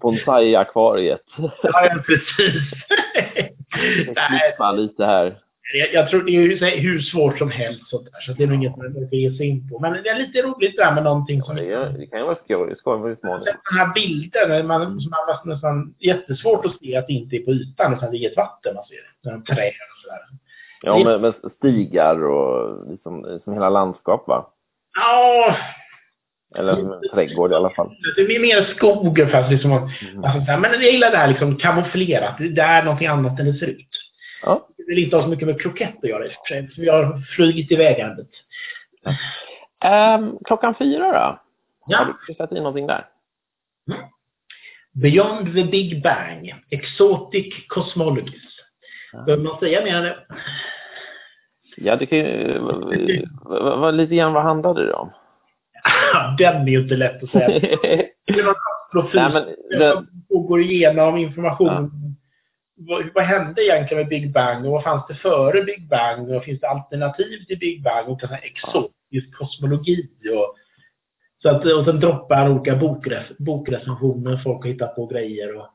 Bonsai-akvariet. 0.00 1.24
ja, 1.62 2.02
precis. 2.06 2.62
Klippa 4.14 4.72
lite 4.72 5.04
här. 5.04 5.38
Jag, 5.74 5.92
jag, 5.92 6.10
tror 6.10 6.22
det 6.22 6.32
är 6.32 6.80
hur 6.80 7.00
svårt 7.00 7.38
som 7.38 7.50
helst 7.50 7.88
sånt 7.88 8.04
där, 8.12 8.20
så 8.20 8.32
det 8.32 8.42
är 8.42 8.46
nog 8.46 8.56
inget 8.56 8.76
man 8.76 8.92
behöver 8.92 9.16
ge 9.16 9.36
sig 9.36 9.46
in 9.46 9.68
på. 9.68 9.78
Men 9.78 9.92
det 9.92 10.08
är 10.08 10.18
lite 10.18 10.42
roligt 10.42 10.76
det 10.76 10.84
där 10.84 10.94
med 10.94 11.04
någonting 11.04 11.42
som... 11.42 11.56
Ja, 11.56 11.64
det, 11.64 11.98
det 11.98 12.06
kan 12.06 12.18
ju 12.18 12.24
vara 12.24 12.36
skoj, 12.44 12.76
ska 12.78 12.96
vara 12.96 13.12
utmaning. 13.12 13.44
Den 13.44 13.78
här 13.78 13.94
bilden, 13.94 14.66
man, 14.66 15.00
som 15.00 15.10
man 15.10 15.54
nästan 15.54 15.94
jättesvårt 15.98 16.66
att 16.66 16.78
se 16.78 16.96
att 16.96 17.06
det 17.06 17.12
inte 17.12 17.36
är 17.36 17.40
på 17.40 17.50
ytan, 17.50 17.94
utan 17.94 18.10
det 18.10 18.18
är 18.18 18.30
ett 18.30 18.36
vatten 18.36 18.74
man 18.74 18.84
ser. 18.84 19.30
Som 19.30 19.44
träd 19.44 19.72
och 19.92 20.00
sådär. 20.02 20.20
Ja, 20.82 21.04
med, 21.04 21.20
med 21.20 21.34
stigar 21.56 22.24
och 22.24 22.90
liksom, 22.90 23.24
liksom 23.24 23.52
hela 23.52 23.68
landskap 23.68 24.28
va? 24.28 24.46
Ja, 24.94 25.56
eller 26.56 26.72
en 26.72 27.10
trädgård 27.10 27.52
i 27.52 27.54
alla 27.54 27.70
fall. 27.70 27.96
Det 28.16 28.22
är 28.22 28.40
mer 28.40 28.74
skog 28.76 29.30
fast 29.30 29.50
liksom. 29.50 29.72
Mm. 29.72 30.24
Alltså, 30.24 30.58
men 30.60 30.72
jag 30.72 30.92
gillar 30.92 31.10
det 31.10 31.16
här 31.16 31.28
liksom 31.28 31.56
kamouflerat. 31.56 32.36
Det 32.38 32.62
är 32.62 32.82
någonting 32.82 33.06
annat 33.06 33.40
än 33.40 33.46
det 33.46 33.58
ser 33.58 33.66
ut. 33.66 33.88
Ja. 34.42 34.68
Det 34.76 34.84
vill 34.88 35.04
inte 35.04 35.16
ha 35.16 35.22
så 35.22 35.28
mycket 35.28 35.46
med 35.48 35.60
krokett 35.60 35.96
att 36.02 36.10
göra 36.10 36.26
i 36.26 36.28
för 36.28 36.48
sig. 36.48 36.70
Vi 36.76 36.88
har 36.88 37.22
flugit 37.36 37.72
iväg 37.72 37.98
ärendet. 37.98 38.28
Um, 39.84 40.38
klockan 40.44 40.74
fyra 40.74 41.12
då? 41.12 41.40
Ja. 41.86 41.98
Har 41.98 42.06
du 42.06 42.12
kryssat 42.26 42.52
i 42.52 42.54
någonting 42.54 42.86
där? 42.86 43.06
Mm. 43.90 44.00
Beyond 44.92 45.54
the 45.54 45.64
Big 45.64 46.02
Bang. 46.02 46.54
Exotic 46.70 47.54
Cosmologies. 47.68 48.42
Ja. 49.12 49.22
Behöver 49.22 49.44
man 49.44 49.58
säga 49.58 49.84
mer 49.84 49.94
än 49.94 50.02
det? 50.02 50.16
Ja, 51.76 51.96
det 51.96 52.06
kan 52.06 52.18
ju... 52.18 52.58
Vad, 53.42 53.94
lite 53.94 54.14
grann 54.14 54.32
vad 54.32 54.42
handlade 54.42 54.86
det 54.86 54.92
om? 54.92 55.10
den 56.38 56.62
är 56.62 56.68
ju 56.68 56.82
inte 56.82 56.96
lätt 56.96 57.22
att 57.22 57.30
säga. 57.30 57.48
det 58.26 58.42
var 58.42 58.56
profil 58.92 59.20
Nej, 59.20 59.32
men 59.32 59.44
det... 59.80 60.04
och 60.28 60.46
går 60.46 60.60
igenom 60.60 61.16
information. 61.16 61.68
Ja. 61.68 61.90
Vad, 62.80 63.10
vad, 63.14 63.24
hände 63.24 63.64
egentligen 63.64 64.02
med 64.02 64.08
Big 64.08 64.32
Bang 64.32 64.66
och 64.66 64.72
vad 64.72 64.82
fanns 64.82 65.06
det 65.08 65.14
före 65.14 65.62
Big 65.62 65.88
Bang 65.88 66.30
och 66.30 66.44
finns 66.44 66.60
det 66.60 66.68
alternativ 66.68 67.44
till 67.46 67.58
Big 67.58 67.82
Bang 67.82 68.08
och 68.08 68.24
en 68.24 68.30
exotisk 68.42 69.28
ja. 69.30 69.38
kosmologi 69.38 70.08
och 70.34 70.54
så 71.42 71.48
att, 71.48 71.64
och 71.64 71.84
sen 71.84 72.00
droppar 72.00 72.36
han 72.36 72.52
olika 72.52 72.76
bokrec 72.76 73.24
bokrecensioner, 73.38 74.36
folk 74.44 74.62
har 74.62 74.70
hittat 74.70 74.96
på 74.96 75.06
grejer 75.06 75.56
och 75.56 75.66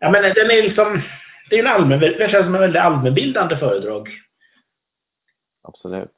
ja 0.00 0.10
men 0.10 0.22
den 0.22 0.50
är 0.50 0.62
liksom 0.62 1.02
det 1.50 1.56
är 1.56 1.60
en 1.60 1.66
allmän, 1.66 2.00
det 2.00 2.30
känns 2.30 2.44
som 2.44 2.54
en 2.54 2.60
väldigt 2.60 2.82
allmänbildande 2.82 3.56
föredrag. 3.56 4.08
Absolut. 5.62 6.12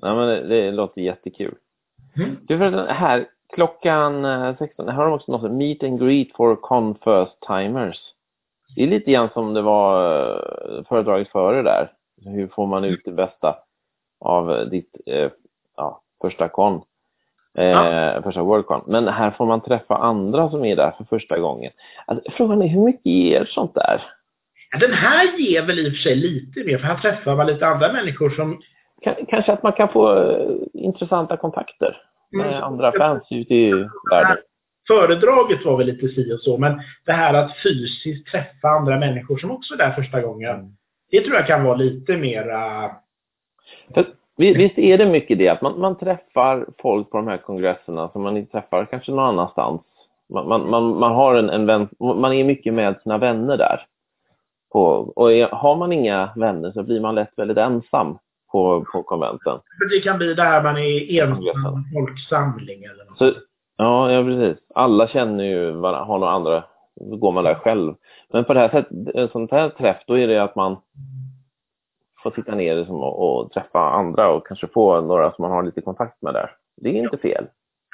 Ja, 0.00 0.14
men 0.14 0.28
det, 0.28 0.46
det 0.46 0.70
låter 0.72 1.00
jättekul. 1.00 1.54
Mm. 2.18 2.36
Du, 2.42 2.58
för 2.58 2.86
här, 2.86 3.26
klockan 3.54 4.26
16, 4.58 4.88
här 4.88 4.94
har 4.94 5.04
de 5.04 5.14
också 5.14 5.32
något 5.32 5.52
Meet 5.52 5.82
and 5.82 6.00
Greet 6.00 6.28
for 6.36 6.56
Con 6.56 6.94
First 6.94 7.40
Timers. 7.46 7.98
Det 8.76 8.82
är 8.82 8.86
lite 8.86 9.12
grann 9.12 9.28
som 9.32 9.54
det 9.54 9.62
var 9.62 10.20
eh, 10.20 10.84
föredraget 10.88 11.28
före 11.28 11.62
där. 11.62 11.92
Hur 12.24 12.48
får 12.48 12.66
man 12.66 12.84
ut 12.84 13.00
det 13.04 13.12
bästa 13.12 13.56
av 14.20 14.68
ditt 14.70 14.96
eh, 15.06 15.30
ja, 15.76 16.02
första 16.22 16.48
kon? 16.48 16.80
Eh, 17.58 17.64
ja. 17.64 18.22
Första 18.22 18.42
Worldcon. 18.42 18.84
Men 18.86 19.08
här 19.08 19.30
får 19.30 19.46
man 19.46 19.60
träffa 19.60 19.96
andra 19.96 20.50
som 20.50 20.64
är 20.64 20.76
där 20.76 20.90
för 20.90 21.04
första 21.04 21.38
gången. 21.38 21.72
Alltså, 22.06 22.30
frågan 22.32 22.62
är 22.62 22.68
hur 22.68 22.84
mycket 22.84 23.06
ger 23.06 23.44
sånt 23.44 23.74
där? 23.74 24.02
Den 24.80 24.92
här 24.92 25.38
ger 25.38 25.62
väl 25.62 25.78
i 25.78 25.88
och 25.88 25.92
för 25.92 25.98
sig 25.98 26.14
lite 26.14 26.64
mer, 26.64 26.78
för 26.78 26.86
här 26.86 26.98
träffar 26.98 27.36
man 27.36 27.46
lite 27.46 27.66
andra 27.66 27.92
människor 27.92 28.30
som... 28.30 28.60
Kanske 29.28 29.52
att 29.52 29.62
man 29.62 29.72
kan 29.72 29.88
få 29.88 30.14
uh, 30.14 30.56
intressanta 30.72 31.36
kontakter 31.36 31.96
med 32.30 32.46
mm. 32.46 32.62
andra 32.62 32.92
fans 32.92 33.22
ute 33.30 33.54
i 33.54 33.72
världen. 34.10 34.36
Föredraget 34.86 35.64
var 35.64 35.76
väl 35.76 35.86
lite 35.86 36.08
si 36.08 36.34
och 36.34 36.40
så, 36.40 36.58
men 36.58 36.80
det 37.06 37.12
här 37.12 37.34
att 37.34 37.56
fysiskt 37.62 38.26
träffa 38.26 38.68
andra 38.68 38.98
människor 38.98 39.38
som 39.38 39.50
också 39.50 39.74
är 39.74 39.78
där 39.78 39.92
första 39.92 40.20
gången, 40.20 40.54
mm. 40.54 40.76
det 41.10 41.20
tror 41.20 41.36
jag 41.36 41.46
kan 41.46 41.64
vara 41.64 41.76
lite 41.76 42.16
mera... 42.16 42.90
Visst 44.36 44.78
är 44.78 44.98
det 44.98 45.06
mycket 45.06 45.38
det, 45.38 45.48
att 45.48 45.62
man, 45.62 45.80
man 45.80 45.98
träffar 45.98 46.66
folk 46.78 47.10
på 47.10 47.16
de 47.16 47.28
här 47.28 47.36
kongresserna 47.36 48.08
som 48.08 48.22
man 48.22 48.36
inte 48.36 48.52
träffar 48.52 48.84
kanske 48.84 49.12
någon 49.12 49.24
annanstans. 49.24 49.80
Man, 50.28 50.48
man, 50.48 50.70
man, 50.70 50.98
man 50.98 51.12
har 51.12 51.34
en, 51.34 51.50
en 51.50 51.66
vän, 51.66 51.88
man 51.98 52.32
är 52.32 52.44
mycket 52.44 52.74
med 52.74 53.00
sina 53.02 53.18
vänner 53.18 53.56
där. 53.56 53.86
På, 54.72 54.82
och 55.16 55.30
har 55.30 55.76
man 55.76 55.92
inga 55.92 56.30
vänner 56.36 56.72
så 56.72 56.82
blir 56.82 57.00
man 57.00 57.14
lätt 57.14 57.32
väldigt 57.36 57.58
ensam 57.58 58.18
på, 58.52 58.84
på 58.92 59.02
konventen. 59.02 59.58
Det 59.90 60.00
kan 60.00 60.18
bli 60.18 60.34
där 60.34 60.62
man 60.62 60.76
är 60.76 61.22
ensam 61.22 61.84
folksamling 61.94 62.84
eller 62.84 63.04
något. 63.04 63.18
Så, 63.18 63.32
ja, 63.76 64.12
ja, 64.12 64.24
precis. 64.24 64.64
Alla 64.74 65.08
känner 65.08 65.44
ju 65.44 65.70
varandra, 65.70 66.04
har 66.04 66.18
några 66.18 66.32
andra, 66.32 66.64
då 67.00 67.16
går 67.16 67.32
man 67.32 67.44
där 67.44 67.54
själv. 67.54 67.94
Men 68.32 68.44
på 68.44 68.54
det 68.54 68.60
här 68.60 68.68
sättet, 68.68 69.14
en 69.14 69.28
sån 69.28 69.48
här 69.50 69.68
träff, 69.68 69.96
då 70.06 70.18
är 70.18 70.28
det 70.28 70.42
att 70.42 70.56
man 70.56 70.76
få 72.22 72.30
sitta 72.30 72.54
ner 72.54 72.76
liksom 72.76 72.96
och, 72.96 73.40
och, 73.40 73.52
träffa 73.52 73.78
andra 73.78 74.28
och 74.28 74.46
kanske 74.46 74.66
få 74.66 75.00
några 75.00 75.32
som 75.32 75.42
man 75.42 75.50
har 75.50 75.62
lite 75.62 75.80
kontakt 75.80 76.22
med 76.22 76.34
där. 76.34 76.50
Det 76.76 76.88
är 76.88 76.94
inte 76.94 77.18
fel. 77.18 77.46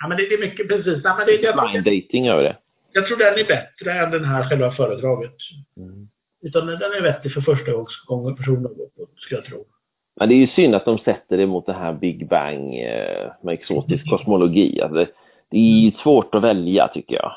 Ja, 0.02 0.08
men 0.08 0.16
det, 0.16 0.28
det 0.28 0.34
är 0.34 0.40
mycket 0.40 0.68
precis. 0.68 1.00
Ja, 1.04 1.14
men 1.18 1.26
det, 1.26 1.36
det, 1.36 1.52
Blind 1.52 1.84
dating 1.84 2.28
över 2.28 2.42
det. 2.42 2.56
Jag 2.92 3.06
tror 3.06 3.16
den 3.16 3.38
är 3.38 3.44
bättre 3.44 3.92
än 3.92 4.10
den 4.10 4.24
här 4.24 4.48
själva 4.48 4.72
föredraget. 4.72 5.36
Mm. 5.76 6.08
Utan 6.42 6.66
den 6.66 6.92
är 6.92 7.02
bättre 7.02 7.30
för 7.30 7.40
första 7.40 7.72
gången 8.06 8.36
personer 8.36 8.70
skulle 9.16 9.40
jag 9.40 9.44
tro. 9.44 9.66
Men 10.16 10.28
det 10.28 10.34
är 10.34 10.36
ju 10.36 10.46
synd 10.46 10.74
att 10.74 10.84
de 10.84 10.98
sätter 10.98 11.36
det 11.36 11.46
mot 11.46 11.66
det 11.66 11.72
här 11.72 11.92
Big 11.92 12.28
Bang 12.28 12.74
eh, 12.74 13.32
med 13.42 13.54
exotisk 13.54 14.06
mm. 14.06 14.18
kosmologi. 14.18 14.80
Alltså 14.80 14.96
det, 14.96 15.08
det 15.50 15.58
är 15.58 16.02
svårt 16.02 16.34
att 16.34 16.42
välja 16.42 16.88
tycker 16.88 17.14
jag. 17.14 17.32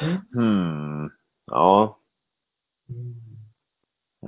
Mm. 0.00 0.16
Hmm. 0.34 1.10
Ja. 1.50 1.98
Mm. 2.90 3.14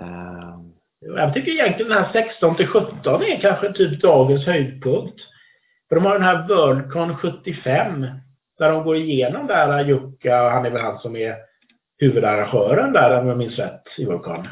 Uh. 0.07 0.71
Jag 1.01 1.35
tycker 1.35 1.53
egentligen 1.53 1.89
den 1.89 2.05
här 2.05 2.13
16 2.13 2.57
till 2.57 2.67
17 2.67 3.23
är 3.23 3.41
kanske 3.41 3.73
typ 3.73 4.03
dagens 4.03 4.47
höjdpunkt. 4.47 5.21
För 5.89 5.97
de 5.97 6.05
har 6.05 6.13
den 6.13 6.23
här 6.23 6.49
Worldcon 6.49 7.17
75 7.17 8.07
där 8.59 8.73
de 8.73 8.85
går 8.85 8.97
igenom 8.97 9.47
där 9.47 9.85
Jukka, 9.85 10.51
han 10.51 10.67
är 10.67 10.71
väl 10.71 10.83
han 10.83 10.99
som 10.99 11.17
är 11.17 11.37
huvudarrangören 11.99 12.93
där 12.93 13.21
om 13.21 13.29
jag 13.29 13.39
minns 13.39 13.59
rätt 13.59 13.83
i 13.99 14.05
Worldcon. 14.05 14.49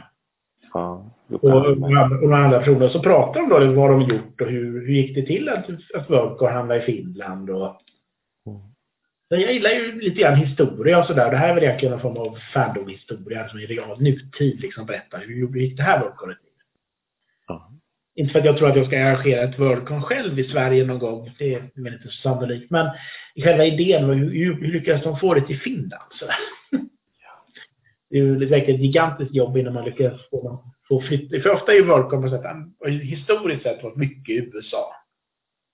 Ja, 0.75 1.11
och, 1.29 1.45
och, 1.45 1.79
några 1.79 2.37
andra 2.37 2.59
personer 2.59 2.89
så 2.89 3.03
pratar 3.03 3.41
de 3.41 3.49
då 3.49 3.57
om 3.57 3.75
vad 3.75 3.91
de 3.91 4.01
gjort 4.01 4.41
och 4.41 4.47
hur, 4.47 4.87
hur 4.87 4.95
gick 4.95 5.15
det 5.15 5.27
till 5.27 5.49
att, 5.49 5.67
att 5.95 6.11
Worldcon 6.11 6.53
hamnade 6.53 6.81
i 6.83 6.87
Finland 6.87 7.51
och 7.51 7.81
mm. 8.47 8.61
Jag 9.29 9.53
gillar 9.53 9.71
ju 9.71 10.01
lite 10.01 10.21
grann 10.21 10.35
historia 10.35 10.99
och 10.99 11.07
sådär. 11.07 11.31
Det 11.31 11.37
här 11.37 11.49
är 11.49 11.55
väl 11.55 11.65
egentligen 11.65 11.95
en 11.95 12.01
form 12.01 12.17
av 12.17 12.39
fandom-historia 12.55 13.49
som 13.49 13.61
i 13.61 13.67
real 13.67 14.01
nutid 14.01 14.61
liksom 14.61 14.87
berättar 14.87 15.19
hur 15.19 15.59
gick 15.59 15.77
det 15.77 15.83
här 15.83 16.01
Worldconet 16.01 16.43
till? 16.43 16.53
Ja. 17.49 17.73
Inte 18.15 18.33
för 18.33 18.39
att 18.39 18.45
jag 18.45 18.59
tror 18.59 18.71
att 18.71 18.77
jag 18.77 18.87
ska 18.87 18.99
arrangera 18.99 19.43
ett 19.43 19.59
Worldcon 19.59 20.03
själv 20.03 20.39
i 20.39 20.45
Sverige 20.45 20.85
någon 20.85 20.99
gång. 20.99 21.35
Det 21.39 21.55
är 21.55 21.71
väl 21.75 21.95
inte 21.95 22.09
så 22.09 22.23
sannolikt. 22.23 22.71
Men 22.71 22.91
själva 23.37 23.65
idén 23.65 24.09
var 24.09 24.15
hur, 24.15 24.31
hur, 24.31 24.55
hur 24.55 24.73
lyckades 24.73 25.03
de 25.03 25.19
få 25.19 25.35
det 25.35 25.47
till 25.47 25.61
Finland? 25.61 26.13
Så. 26.19 26.27
Det 28.11 28.19
är 28.19 28.23
ju 28.23 28.47
verkligen 28.47 28.81
ett 28.81 28.87
gigantiskt 28.87 29.35
jobb 29.35 29.57
innan 29.57 29.75
man 29.75 29.85
lyckas 29.85 30.29
få, 30.31 30.65
få 30.89 31.01
flytta. 31.01 31.41
För 31.41 31.55
ofta 31.55 31.73
är 31.73 31.77
ju 31.77 32.31
sätt, 32.31 33.03
historiskt 33.03 33.63
sett 33.63 33.83
varit 33.83 33.97
mycket 33.97 34.29
i 34.29 34.51
USA. 34.55 34.95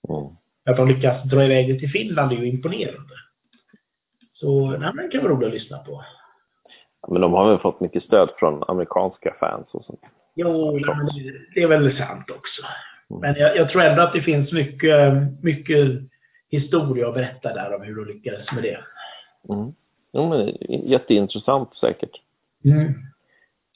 Mm. 0.09 0.35
Att 0.69 0.77
de 0.77 0.87
lyckas 0.87 1.23
dra 1.23 1.45
iväg 1.45 1.73
det 1.73 1.79
till 1.79 1.89
Finland 1.89 2.31
är 2.31 2.35
ju 2.35 2.49
imponerande. 2.49 3.13
Så 4.33 4.69
nej, 4.69 4.91
men 4.93 5.05
det 5.05 5.11
kan 5.11 5.23
vara 5.23 5.33
roligt 5.33 5.47
att 5.47 5.53
lyssna 5.53 5.77
på. 5.77 6.03
Men 7.07 7.21
de 7.21 7.33
har 7.33 7.49
väl 7.49 7.59
fått 7.59 7.79
mycket 7.79 8.03
stöd 8.03 8.29
från 8.39 8.63
amerikanska 8.67 9.35
fans 9.39 9.67
och 9.71 9.85
sånt? 9.85 10.01
Jo, 10.35 10.79
det 11.55 11.61
är 11.61 11.67
väl 11.67 11.97
sant 11.97 12.29
också. 12.29 12.61
Mm. 13.09 13.21
Men 13.21 13.35
jag, 13.41 13.57
jag, 13.57 13.69
tror 13.69 13.81
ändå 13.81 14.01
att 14.01 14.13
det 14.13 14.21
finns 14.21 14.51
mycket, 14.51 15.13
mycket 15.43 16.01
historia 16.49 17.07
att 17.07 17.13
berätta 17.13 17.53
där 17.53 17.75
om 17.75 17.81
hur 17.81 17.95
de 17.95 18.13
lyckades 18.13 18.51
med 18.51 18.63
det. 18.63 18.79
Mm. 19.53 19.73
Jo, 20.13 20.29
men 20.29 20.57
jätteintressant 20.89 21.75
säkert. 21.75 22.21
Mm. 22.65 22.93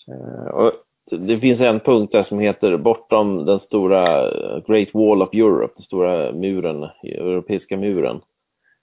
Eh, 0.08 0.47
och 0.47 0.71
det 1.12 1.39
finns 1.39 1.60
en 1.60 1.80
punkt 1.80 2.12
där 2.12 2.23
som 2.23 2.39
heter 2.39 2.78
bortom 2.78 3.45
den 3.45 3.60
stora 3.60 4.32
Great 4.67 4.89
Wall 4.93 5.21
of 5.21 5.34
Europe, 5.34 5.73
den 5.78 5.86
stora 5.86 6.32
muren, 6.32 6.84
europeiska 7.04 7.78
muren. 7.78 8.21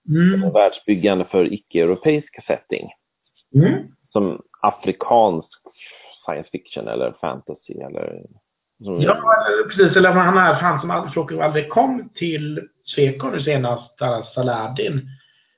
Mm. 0.08 0.52
Världsbyggande 0.52 1.24
för 1.24 1.52
icke-europeiska 1.52 2.42
setting. 2.46 2.90
Mm. 3.54 3.82
Som 4.08 4.42
afrikansk 4.62 5.48
science 6.24 6.48
fiction 6.52 6.88
eller 6.88 7.12
fantasy 7.20 7.72
eller... 7.72 8.22
Ja, 8.78 9.22
precis. 9.68 9.96
Eller 9.96 10.10
han 10.10 10.38
är 10.38 10.52
han 10.52 10.80
som 10.80 10.90
aldrig, 10.90 11.40
aldrig 11.40 11.70
kom 11.70 12.08
till 12.14 12.68
Svekon 12.84 13.32
nu 13.32 13.40
senast, 13.40 13.98
Saladin. 14.34 15.08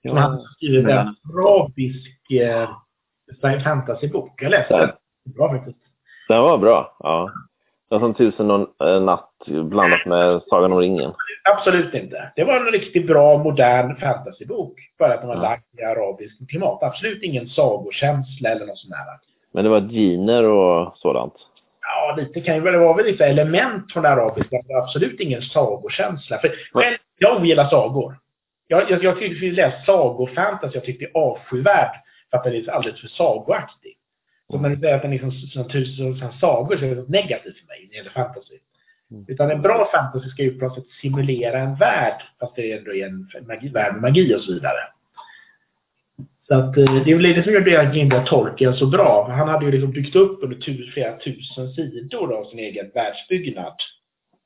Som 0.03 0.17
ja, 0.17 0.19
hade 0.19 0.43
skrivit 0.57 0.85
men... 0.85 0.99
en 0.99 1.15
arabisk 1.35 2.31
eh, 2.31 2.71
fantasybok. 3.64 4.43
Jag 4.43 4.51
läste 4.51 4.77
den. 4.77 4.91
Bra 5.37 5.51
faktiskt. 5.53 5.79
Den 6.29 6.43
var 6.43 6.59
bra, 6.59 6.97
ja. 6.99 7.31
Den 7.91 8.01
som 8.01 8.14
Tusen 8.14 8.51
och 8.51 8.87
en 8.88 9.05
natt 9.05 9.31
blandat 9.47 10.07
med 10.07 10.43
Sagan 10.47 10.73
om 10.73 10.79
ringen. 10.79 11.12
Absolut 11.57 11.95
inte. 11.95 12.33
Det 12.37 12.45
var 12.45 12.57
en 12.57 12.73
riktigt 12.73 13.07
bra, 13.07 13.38
modern 13.38 13.97
fantasybok. 13.97 14.75
Bara 14.99 15.14
att 15.14 15.21
den 15.21 15.29
var 15.29 15.37
ja. 15.37 15.43
lagd 15.43 15.62
i 15.79 15.83
arabiskt 15.83 16.49
klimat. 16.49 16.83
Absolut 16.83 17.23
ingen 17.23 17.49
sagokänsla 17.49 18.49
eller 18.49 18.67
något 18.67 18.79
sånt 18.79 18.91
där. 18.91 19.29
Men 19.53 19.64
det 19.64 19.71
var 19.71 19.81
giner 19.81 20.45
och 20.45 20.93
sådant? 20.97 21.35
Ja, 21.81 22.14
lite 22.17 22.41
kan 22.41 22.55
ju 22.55 22.61
väl 22.61 22.77
vara 22.77 23.03
lite 23.03 23.27
element 23.27 23.93
från 23.93 24.03
det 24.03 24.09
arabiska. 24.09 24.62
Men 24.69 24.77
absolut 24.77 25.21
ingen 25.21 25.43
sagokänsla. 25.43 26.38
För 26.38 26.55
själv, 26.73 26.97
jag 27.19 27.37
ogillar 27.37 27.69
sagor. 27.69 28.19
Jag, 28.67 28.91
jag, 28.91 29.05
jag 29.05 29.19
tyckte 29.19 29.47
läst 29.47 29.87
sagofantasy, 29.87 30.75
jag 30.75 30.85
tyckte 30.85 31.05
det 31.05 31.19
är 31.19 31.23
avskyvärd. 31.23 31.91
För 32.31 32.38
att 32.38 32.45
den 32.45 32.55
är 32.55 32.71
alldeles 32.71 33.01
för 33.01 33.09
sagoaktig. 33.09 33.95
Så 34.51 34.59
när 34.59 34.71
du 34.71 34.81
säger 34.81 34.97
att 34.97 35.03
den 35.03 35.12
är 35.12 35.19
som, 35.19 35.33
som 35.33 35.69
tusen 35.69 36.33
sagor 36.41 36.77
så 36.77 36.85
är 36.85 36.88
det 36.88 36.95
något 36.95 37.09
negativt 37.09 37.59
för 37.59 37.67
mig 37.67 37.81
när 37.83 37.91
det 37.91 37.97
gäller 37.97 38.11
fantasy. 38.11 38.59
Mm. 39.11 39.25
Utan 39.29 39.51
en 39.51 39.62
bra 39.62 39.91
fantasy 39.93 40.31
ska 40.31 40.43
ju 40.43 40.59
på 40.59 40.64
något 40.64 40.75
sätt 40.75 40.91
simulera 41.01 41.59
en 41.59 41.75
värld, 41.75 42.23
fast 42.41 42.57
det 42.57 42.73
ändå 42.73 42.95
är 42.95 43.07
en 43.07 43.47
magi, 43.47 43.69
värld 43.69 43.93
med 43.93 44.03
magi 44.03 44.35
och 44.35 44.41
så 44.41 44.53
vidare. 44.53 44.79
Så 46.49 46.55
att 46.55 46.77
eh, 46.77 47.05
det 47.05 47.11
är 47.11 47.14
väl 47.14 47.35
det 47.35 47.43
som 47.43 47.53
gör 47.53 47.61
det 47.61 47.97
Gimba 47.97 48.27
Tolkien 48.27 48.75
så 48.75 48.87
bra. 48.87 49.29
Han 49.31 49.49
hade 49.49 49.64
ju 49.64 49.71
liksom 49.71 49.91
byggt 49.91 50.17
upp 50.17 50.43
under 50.43 50.57
tu, 50.57 50.91
flera 50.91 51.19
tusen 51.19 51.73
sidor 51.73 52.35
av 52.35 52.45
sin 52.45 52.59
egen 52.59 52.91
världsbyggnad. 52.95 53.75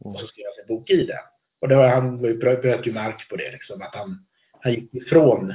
Och 0.04 0.20
så 0.20 0.26
skrev 0.26 0.44
han 0.46 0.54
sin 0.54 0.76
bok 0.76 0.90
i 0.90 1.06
det. 1.06 1.20
Och 1.60 1.68
då 1.68 1.82
han 1.82 2.22
bröt 2.38 2.86
ju 2.86 2.92
mark 2.92 3.28
på 3.28 3.36
det 3.36 3.52
liksom, 3.52 3.82
att 3.82 3.94
han, 3.94 4.26
han 4.60 4.72
gick 4.72 4.94
ifrån 4.94 5.54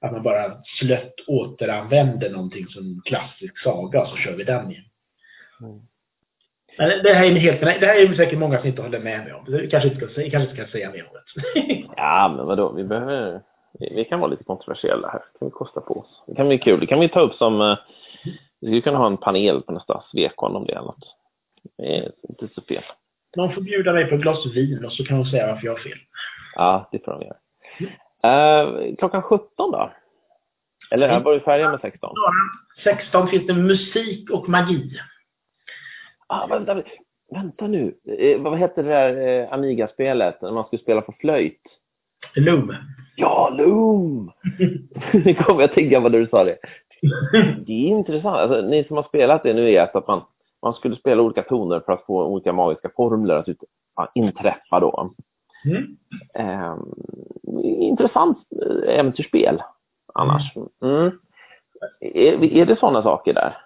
att 0.00 0.12
man 0.12 0.22
bara 0.22 0.62
slött 0.80 1.14
återanvänder 1.26 2.30
någonting 2.30 2.66
som 2.68 3.02
klassisk 3.04 3.58
saga 3.58 4.06
så 4.06 4.16
kör 4.16 4.32
vi 4.32 4.44
den 4.44 4.70
igen. 4.70 4.84
Mm. 5.60 5.80
Men 6.78 6.88
det 6.88 7.14
här, 7.14 7.24
är 7.24 7.30
helt, 7.30 7.60
det 7.60 7.86
här 7.86 7.96
är 7.96 8.14
säkert 8.14 8.38
många 8.38 8.58
som 8.58 8.68
inte 8.68 8.82
håller 8.82 8.98
med 8.98 9.24
mig 9.24 9.32
om. 9.32 9.44
Det 9.44 9.66
kanske 9.66 9.88
inte 9.88 10.08
ska, 10.08 10.30
kanske 10.30 10.50
inte 10.50 10.54
ska 10.54 10.66
säga 10.72 10.90
mer 10.90 11.08
om 11.08 11.12
det. 11.12 11.84
ja, 11.96 12.34
men 12.36 12.46
vadå, 12.46 12.72
vi 12.72 12.84
behöver... 12.84 13.40
Vi 13.78 14.04
kan 14.04 14.20
vara 14.20 14.30
lite 14.30 14.44
kontroversiella 14.44 15.08
här. 15.08 15.22
Det 15.32 15.38
kan 15.38 15.48
vi 15.48 15.52
kosta 15.52 15.80
på 15.80 15.98
oss. 15.98 16.22
Det 16.26 16.34
kan 16.34 16.48
bli 16.48 16.58
kul. 16.58 16.80
Det 16.80 16.86
kan 16.86 17.00
vi 17.00 17.08
ta 17.08 17.20
upp 17.20 17.34
som... 17.34 17.60
Eh, 17.60 17.78
vi 18.60 18.66
skulle 18.66 18.80
kunna 18.80 18.98
ha 18.98 19.06
en 19.06 19.16
panel 19.16 19.62
på 19.62 19.72
nästa 19.72 20.04
Svekon 20.10 20.56
om 20.56 20.64
det 20.64 20.72
är 20.72 20.82
något. 20.82 21.16
Det 21.78 21.96
är 21.96 22.12
inte 22.28 22.48
så 22.54 22.62
fel. 22.62 22.82
Någon 23.36 23.54
får 23.54 23.60
bjuda 23.60 23.92
mig 23.92 24.08
på 24.08 24.14
ett 24.14 24.20
glas 24.20 24.46
vin 24.46 24.84
och 24.84 24.92
så 24.92 25.04
kan 25.04 25.16
hon 25.16 25.26
säga 25.26 25.46
varför 25.46 25.66
jag 25.66 25.72
har 25.72 25.78
fel. 25.78 25.98
Ja, 26.54 26.88
det 26.92 27.04
får 27.04 27.12
de 27.12 27.22
göra. 27.22 27.36
Uh, 28.24 28.94
klockan 28.96 29.22
17 29.22 29.48
då? 29.56 29.90
Eller 30.90 31.20
var 31.20 31.32
du 31.32 31.40
färdig 31.40 31.64
med 31.64 31.80
16? 31.80 32.14
16 32.84 33.28
finns 33.28 33.46
det 33.46 33.54
musik 33.54 34.30
och 34.30 34.48
magi. 34.48 34.90
Ah, 36.26 36.46
vänta, 36.46 36.82
vänta 37.30 37.66
nu. 37.66 37.94
Eh, 38.18 38.40
vad 38.40 38.58
hette 38.58 38.82
det 38.82 38.88
där 38.88 39.42
eh, 39.42 39.52
Amiga-spelet 39.52 40.42
när 40.42 40.52
man 40.52 40.64
skulle 40.64 40.82
spela 40.82 41.00
på 41.00 41.12
flöjt? 41.20 41.60
Loom. 42.36 42.74
Ja, 43.16 43.48
Loom! 43.48 44.32
Nu 45.12 45.34
kommer 45.34 45.60
jag 45.60 45.74
tänka 45.74 46.00
vad 46.00 46.12
du 46.12 46.26
sa 46.26 46.44
det. 46.44 46.58
Det 47.66 47.72
är 47.72 47.88
intressant. 47.88 48.36
Alltså, 48.36 48.60
ni 48.60 48.84
som 48.84 48.96
har 48.96 49.04
spelat 49.04 49.42
det 49.42 49.54
nu 49.54 49.64
vet 49.64 49.96
att 49.96 50.08
man, 50.08 50.22
man 50.62 50.74
skulle 50.74 50.96
spela 50.96 51.22
olika 51.22 51.42
toner 51.42 51.80
för 51.80 51.92
att 51.92 52.06
få 52.06 52.24
olika 52.24 52.52
magiska 52.52 52.90
formler 52.96 53.34
att 53.34 53.48
ut, 53.48 53.58
ja, 53.96 54.12
inträffa 54.14 54.80
då. 54.80 55.14
Mm. 55.64 55.96
Eh, 56.34 56.76
intressant 57.80 58.38
äventyrsspel 58.88 59.62
annars. 60.14 60.52
Mm. 60.82 61.10
Är, 62.00 62.44
är 62.44 62.66
det 62.66 62.76
sådana 62.76 63.02
saker 63.02 63.34
där? 63.34 63.56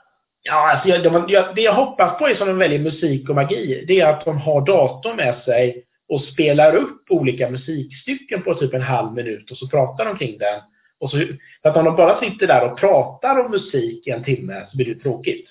Ja, 0.42 0.72
alltså 0.72 0.88
jag, 0.88 1.02
de, 1.02 1.24
jag, 1.28 1.54
det 1.54 1.60
jag 1.60 1.74
hoppas 1.74 2.18
på 2.18 2.28
är 2.28 2.34
som 2.34 2.48
de 2.48 2.58
väljer 2.58 2.78
musik 2.78 3.28
och 3.28 3.34
magi, 3.34 3.84
det 3.88 4.00
är 4.00 4.12
att 4.12 4.24
de 4.24 4.38
har 4.38 4.66
datorn 4.66 5.16
med 5.16 5.38
sig 5.44 5.84
och 6.08 6.20
spelar 6.20 6.76
upp 6.76 7.02
olika 7.10 7.50
musikstycken 7.50 8.42
på 8.42 8.54
typ 8.54 8.74
en 8.74 8.82
halv 8.82 9.12
minut 9.12 9.50
och 9.50 9.56
så 9.56 9.68
pratar 9.68 10.04
de 10.04 10.18
kring 10.18 10.38
den. 10.38 10.60
Och 11.00 11.10
så, 11.10 11.16
för 11.62 11.68
att 11.68 11.76
om 11.76 11.84
de 11.84 11.96
bara 11.96 12.20
sitter 12.20 12.46
där 12.46 12.70
och 12.70 12.78
pratar 12.78 13.44
om 13.44 13.50
musik 13.50 14.06
i 14.06 14.10
en 14.10 14.24
timme 14.24 14.66
så 14.70 14.76
blir 14.76 14.94
det 14.94 15.00
tråkigt. 15.00 15.48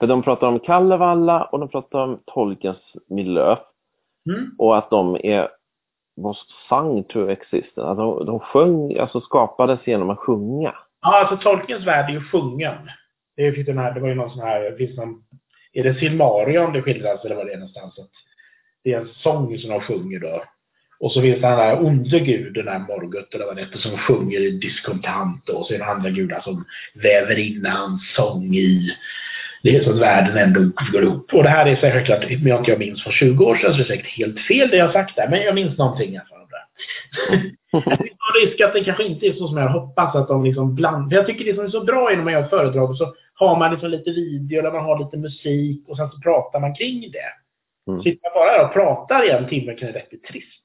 För 0.00 0.06
de 0.06 0.22
pratar 0.22 0.48
om 0.48 0.60
Kalevala 0.60 1.44
och 1.44 1.58
de 1.58 1.68
pratar 1.68 1.98
om 1.98 2.20
Tolkiens 2.26 2.92
miljö. 3.08 3.56
Mm. 4.30 4.50
Och 4.58 4.78
att 4.78 4.90
de 4.90 5.16
är 5.22 5.48
was 6.16 6.36
sung 6.68 7.04
to 7.04 7.30
exist. 7.30 7.78
Att 7.78 7.96
de, 7.96 8.26
de 8.26 8.40
sjöng, 8.40 8.98
alltså 8.98 9.20
skapades 9.20 9.86
genom 9.86 10.10
att 10.10 10.18
sjunga. 10.18 10.74
Ja, 11.02 11.20
alltså 11.20 11.36
Tolkiens 11.36 11.86
värld 11.86 12.10
är 12.10 12.14
ju 12.14 12.20
sjungen. 12.20 12.74
Det, 13.36 13.42
finns 13.42 13.54
typ 13.54 13.66
den 13.66 13.78
här, 13.78 13.94
det 13.94 14.00
var 14.00 14.08
ju 14.08 14.14
någon 14.14 14.30
sån 14.30 14.42
här, 14.42 14.60
det 14.60 14.76
finns 14.76 14.96
någon, 14.96 15.24
är 15.72 15.84
det 15.84 15.94
Silmarion 15.94 16.72
det 16.72 16.82
skildras 16.82 17.24
eller 17.24 17.36
vad 17.36 17.46
det 17.46 17.52
är 17.52 17.56
någonstans? 17.56 17.98
Att 17.98 18.10
det 18.84 18.92
är 18.92 19.00
en 19.00 19.08
sång 19.08 19.58
som 19.58 19.70
de 19.70 19.80
sjunger 19.80 20.18
då. 20.18 20.44
Och 21.00 21.12
så 21.12 21.22
finns 21.22 21.40
det 21.40 21.48
den 21.48 21.58
här 21.58 21.84
onde 21.84 22.20
guden, 22.20 22.52
den 22.52 22.68
här 22.68 22.78
Morgoth 22.78 23.28
eller 23.34 23.46
vad 23.46 23.56
det 23.56 23.62
heter, 23.62 23.78
som 23.78 23.98
sjunger 23.98 24.40
i 24.40 24.50
diskontant 24.50 25.48
och 25.48 25.66
så 25.66 25.74
är 25.74 25.78
det 25.78 25.84
andra 25.84 26.10
gudar 26.10 26.40
som 26.40 26.64
väver 26.94 27.38
in 27.38 27.66
hans 27.66 28.14
sång 28.16 28.54
i 28.54 28.96
det 29.62 29.76
är 29.76 29.84
så 29.84 29.90
att 29.90 29.98
världen 29.98 30.36
ändå 30.36 30.60
går 30.92 31.02
ihop. 31.02 31.34
Och 31.34 31.42
det 31.42 31.48
här 31.48 31.66
är 31.66 31.76
säkert, 31.76 32.40
om 32.40 32.46
jag 32.46 32.60
inte 32.60 32.76
minns 32.76 33.02
från 33.02 33.12
20 33.12 33.44
år 33.44 33.56
sedan, 33.56 33.72
så 33.72 33.78
är 33.78 33.82
det 33.82 33.88
säkert 33.88 34.18
helt 34.18 34.40
fel 34.40 34.68
det 34.70 34.76
jag 34.76 34.92
sagt 34.92 35.16
där, 35.16 35.28
men 35.28 35.42
jag 35.42 35.54
minns 35.54 35.78
någonting 35.78 36.14
i 36.14 36.16
alla 36.16 36.26
fall. 36.26 36.38
Det 37.72 37.76
en 38.42 38.48
risk 38.50 38.60
att 38.60 38.72
det 38.72 38.84
kanske 38.84 39.04
inte 39.04 39.26
är 39.26 39.32
så 39.32 39.48
som 39.48 39.56
jag 39.56 39.68
hoppas, 39.68 40.14
att 40.14 40.28
de 40.28 40.44
liksom 40.44 40.74
blandar. 40.74 41.08
För 41.08 41.16
jag 41.16 41.26
tycker 41.26 41.44
det 41.44 41.54
som 41.54 41.64
är 41.64 41.68
så 41.68 41.84
bra 41.84 42.10
när 42.10 42.24
man 42.24 42.32
gör 42.32 42.48
föredrag, 42.48 42.90
och 42.90 42.98
så 42.98 43.14
har 43.34 43.58
man 43.58 43.70
liksom 43.70 43.90
lite 43.90 44.10
video, 44.10 44.62
där 44.62 44.72
man 44.72 44.84
har 44.84 44.98
lite 44.98 45.16
musik 45.16 45.88
och 45.88 45.96
sen 45.96 46.10
så 46.10 46.20
pratar 46.20 46.60
man 46.60 46.74
kring 46.74 47.00
det. 47.00 47.32
Mm. 47.90 48.02
Sitter 48.02 48.22
man 48.22 48.32
bara 48.34 48.58
där 48.58 48.64
och 48.64 48.72
pratar 48.72 49.26
i 49.26 49.30
en 49.30 49.48
timme 49.48 49.74
kan 49.74 49.92
det 49.92 50.08
bli 50.10 50.18
trist. 50.18 50.64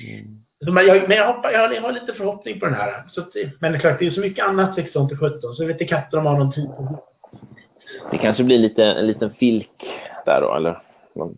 Mm. 0.00 0.74
Men 0.74 0.86
jag, 0.86 1.08
men 1.08 1.16
jag, 1.16 1.34
hoppas, 1.34 1.52
jag, 1.52 1.82
har, 1.82 1.92
lite 1.92 2.12
förhoppning 2.12 2.60
på 2.60 2.66
den 2.66 2.74
här. 2.74 3.04
Så 3.12 3.20
att, 3.20 3.34
men 3.60 3.72
det 3.72 3.78
är 3.78 3.80
klart, 3.80 3.98
det 3.98 4.06
är 4.06 4.10
så 4.10 4.20
mycket 4.20 4.44
annat 4.44 4.74
16 4.74 5.08
till 5.08 5.16
17, 5.16 5.54
så 5.54 5.66
vet 5.66 5.74
inte 5.74 5.84
katten 5.84 6.18
om 6.18 6.26
har 6.26 6.38
någon 6.38 6.52
tid. 6.52 6.70
Det 8.10 8.18
kanske 8.18 8.44
blir 8.44 8.58
lite, 8.58 8.84
en 8.84 9.06
liten 9.06 9.34
filk 9.34 9.70
där 10.26 10.40
då, 10.40 10.54
eller? 10.54 10.78
Någon- 11.14 11.36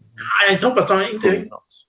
Nej, 0.49 0.59
jag 0.63 0.69
hoppas 0.69 0.89
de 0.89 1.03
inte... 1.15 1.49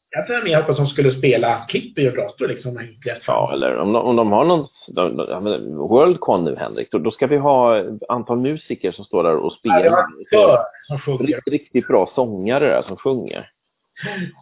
Jag 0.09 0.27
tror 0.27 0.43
mer 0.43 0.57
hoppas 0.61 0.77
de 0.77 0.87
skulle 0.87 1.17
spela 1.17 1.65
klipp 1.69 1.99
i 1.99 2.09
dator 2.09 2.47
liksom. 2.47 2.79
Ja, 3.27 3.51
eller 3.53 3.77
om 3.77 3.93
de, 3.93 4.01
om 4.05 4.15
de 4.15 4.31
har 4.31 4.45
någon... 4.45 4.67
De, 4.87 5.17
de, 5.17 5.25
ja, 5.29 5.39
Worldcon 5.87 6.43
nu, 6.45 6.55
Henrik, 6.55 6.91
då, 6.91 6.97
då 6.97 7.11
ska 7.11 7.27
vi 7.27 7.37
ha 7.37 7.77
ett 7.77 7.85
antal 8.09 8.37
musiker 8.39 8.91
som 8.91 9.05
står 9.05 9.23
där 9.23 9.35
och 9.35 9.53
Ja, 9.61 9.73
det 9.73 9.79
spelar. 9.79 9.91
var 9.91 10.07
kör 10.31 10.63
som 10.87 10.99
sjunger. 10.99 11.27
Riktigt, 11.27 11.53
riktigt 11.53 11.87
bra 11.87 12.11
sångare 12.15 12.65
där 12.65 12.81
som 12.81 12.97
sjunger. 12.97 13.49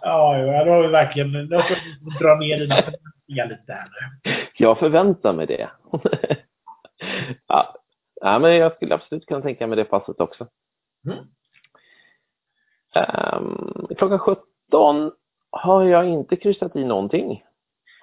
Ja, 0.02 0.38
ja, 0.38 0.66
då 0.66 0.72
har 0.72 0.82
vi 0.82 0.88
verkligen... 0.88 1.50
Då 1.50 1.60
får 1.62 1.76
vi 1.76 2.18
dra 2.26 2.36
ner 2.36 2.60
dina 2.60 2.76
förväntningar 2.76 3.46
lite 3.50 3.64
där 3.68 3.86
nu. 4.26 4.32
Jag 4.58 4.78
förväntar 4.80 5.34
mig 5.34 5.46
det. 5.46 5.70
ja. 7.48 7.76
Ja, 8.22 8.40
men 8.40 8.56
jag 8.56 8.76
skulle 8.76 8.96
absolut 8.96 9.26
kunna 9.26 9.42
tänka 9.42 9.68
mig 9.68 9.78
det 9.78 9.86
passet 9.86 10.20
också. 10.20 10.48
Mm. 11.08 11.18
Um, 12.96 13.88
klockan 13.98 14.20
17 14.20 15.12
har 15.52 15.84
jag 15.84 16.06
inte 16.06 16.36
kryssat 16.36 16.76
i 16.76 16.84
någonting. 16.84 17.44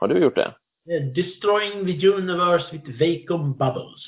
Har 0.00 0.08
du 0.08 0.18
gjort 0.18 0.34
det? 0.34 0.54
Eh, 0.90 1.02
Destroying 1.14 1.86
the 1.86 2.08
universe 2.08 2.66
with 2.72 2.90
vacuum 2.90 3.52
bubbles. 3.52 4.04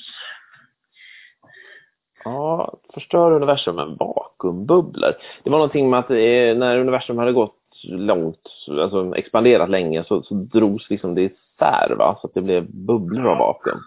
Ja, 2.23 2.73
förstör 2.93 3.31
universum 3.31 3.75
med 3.75 3.97
vakuumbubblor. 3.99 5.13
Det 5.43 5.49
var 5.49 5.57
någonting 5.57 5.89
med 5.89 5.99
att 5.99 6.09
eh, 6.09 6.57
när 6.57 6.77
universum 6.77 7.17
hade 7.17 7.31
gått 7.31 7.61
långt, 7.83 8.49
alltså 8.67 9.15
expanderat 9.15 9.69
länge, 9.69 10.03
så, 10.03 10.23
så 10.23 10.35
drogs 10.35 10.89
liksom 10.89 11.15
det 11.15 11.21
isär, 11.21 11.95
va? 11.97 12.17
Så 12.21 12.27
att 12.27 12.33
det 12.33 12.41
blev 12.41 12.71
bubblor 12.71 13.27
av 13.27 13.37
vakuum. 13.37 13.79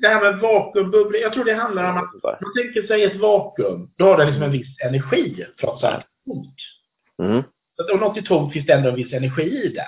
Det 0.00 0.08
här 0.08 0.20
med 0.20 0.40
vakuumbubblor, 0.40 1.16
jag 1.16 1.32
tror 1.32 1.44
det 1.44 1.54
handlar 1.54 1.90
om 1.90 1.96
att 1.96 2.40
man 2.40 2.52
tänker 2.56 2.86
sig 2.86 3.04
ett 3.04 3.16
vakuum. 3.16 3.90
Då 3.96 4.04
har 4.04 4.16
det 4.16 4.24
liksom 4.24 4.42
en 4.42 4.52
viss 4.52 4.80
energi, 4.80 5.46
trots 5.60 5.84
allt. 5.84 6.06
Mm. 7.22 7.42
Så 7.76 7.94
om 7.94 8.00
något 8.00 8.16
är 8.16 8.22
tomt 8.22 8.52
finns 8.52 8.66
det 8.66 8.72
ändå 8.72 8.88
en 8.88 8.94
viss 8.94 9.12
energi 9.12 9.42
i 9.42 9.68
det. 9.68 9.86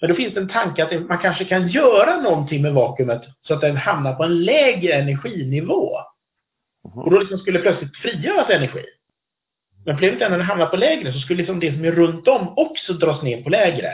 Men 0.00 0.10
då 0.10 0.16
finns 0.16 0.34
det 0.34 0.40
en 0.40 0.48
tanke 0.48 0.84
att 0.84 1.08
man 1.08 1.18
kanske 1.18 1.44
kan 1.44 1.68
göra 1.68 2.20
någonting 2.20 2.62
med 2.62 2.74
vakuumet 2.74 3.22
så 3.42 3.54
att 3.54 3.60
den 3.60 3.76
hamnar 3.76 4.14
på 4.14 4.24
en 4.24 4.44
lägre 4.44 4.92
energinivå. 4.92 5.98
Och 6.94 7.10
då 7.10 7.18
liksom 7.18 7.38
skulle 7.38 7.58
plötsligt 7.58 7.96
frigöras 7.96 8.50
energi. 8.50 8.84
Men 9.86 9.96
problemet 9.96 10.22
är 10.22 10.30
när 10.30 10.38
den 10.38 10.46
hamnar 10.46 10.66
på 10.66 10.76
lägre 10.76 11.12
så 11.12 11.18
skulle 11.18 11.38
liksom 11.38 11.60
det 11.60 11.74
som 11.74 11.84
är 11.84 11.92
runt 11.92 12.28
om 12.28 12.54
också 12.56 12.92
dras 12.92 13.22
ner 13.22 13.42
på 13.42 13.50
lägre. 13.50 13.92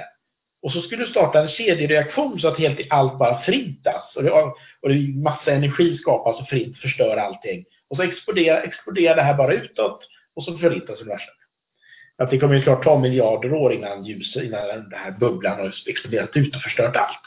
Och 0.62 0.72
så 0.72 0.82
skulle 0.82 1.04
du 1.04 1.10
starta 1.10 1.40
en 1.40 1.48
kedjereaktion 1.48 2.40
så 2.40 2.48
att 2.48 2.58
helt 2.58 2.80
allt 2.90 3.18
bara 3.18 3.42
frintas. 3.42 4.16
Och 4.16 4.22
det, 4.22 4.30
och 4.30 4.88
det 4.88 5.22
massa 5.22 5.52
energi 5.52 5.98
skapas 5.98 6.40
och 6.40 6.48
frint 6.48 6.78
förstör 6.78 7.16
allting. 7.16 7.64
Och 7.90 7.96
så 7.96 8.02
exploderar, 8.02 8.62
exploderar 8.62 9.16
det 9.16 9.22
här 9.22 9.34
bara 9.34 9.52
utåt 9.52 10.00
och 10.36 10.44
så 10.44 10.58
förintas 10.58 11.00
universum. 11.00 11.34
Att 12.18 12.30
det 12.30 12.38
kommer 12.38 12.54
ju 12.54 12.62
klart 12.62 12.84
ta 12.84 12.98
miljarder 12.98 13.52
år 13.52 13.72
innan 13.72 14.04
ljuset, 14.04 14.44
innan 14.44 14.66
den 14.68 14.92
här 14.94 15.10
bubblan 15.10 15.58
har 15.58 15.74
exploderat 15.86 16.36
ut 16.36 16.56
och 16.56 16.62
förstört 16.62 16.96
allt. 16.96 17.22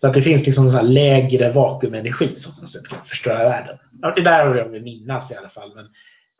Så 0.00 0.06
att 0.06 0.14
det 0.14 0.22
finns 0.22 0.46
liksom 0.46 0.64
en 0.66 0.70
sån 0.70 0.80
här 0.80 0.92
lägre 0.92 1.52
vakuumenergi 1.52 2.42
som 2.42 2.52
kan 2.88 3.06
förstöra 3.08 3.48
världen. 3.48 3.78
Ja, 4.02 4.12
det 4.16 4.22
där 4.22 4.46
har 4.46 4.56
jag 4.56 4.68
vill 4.68 4.82
minnas 4.82 5.30
i 5.30 5.34
alla 5.34 5.48
fall. 5.48 5.72
Men 5.74 5.88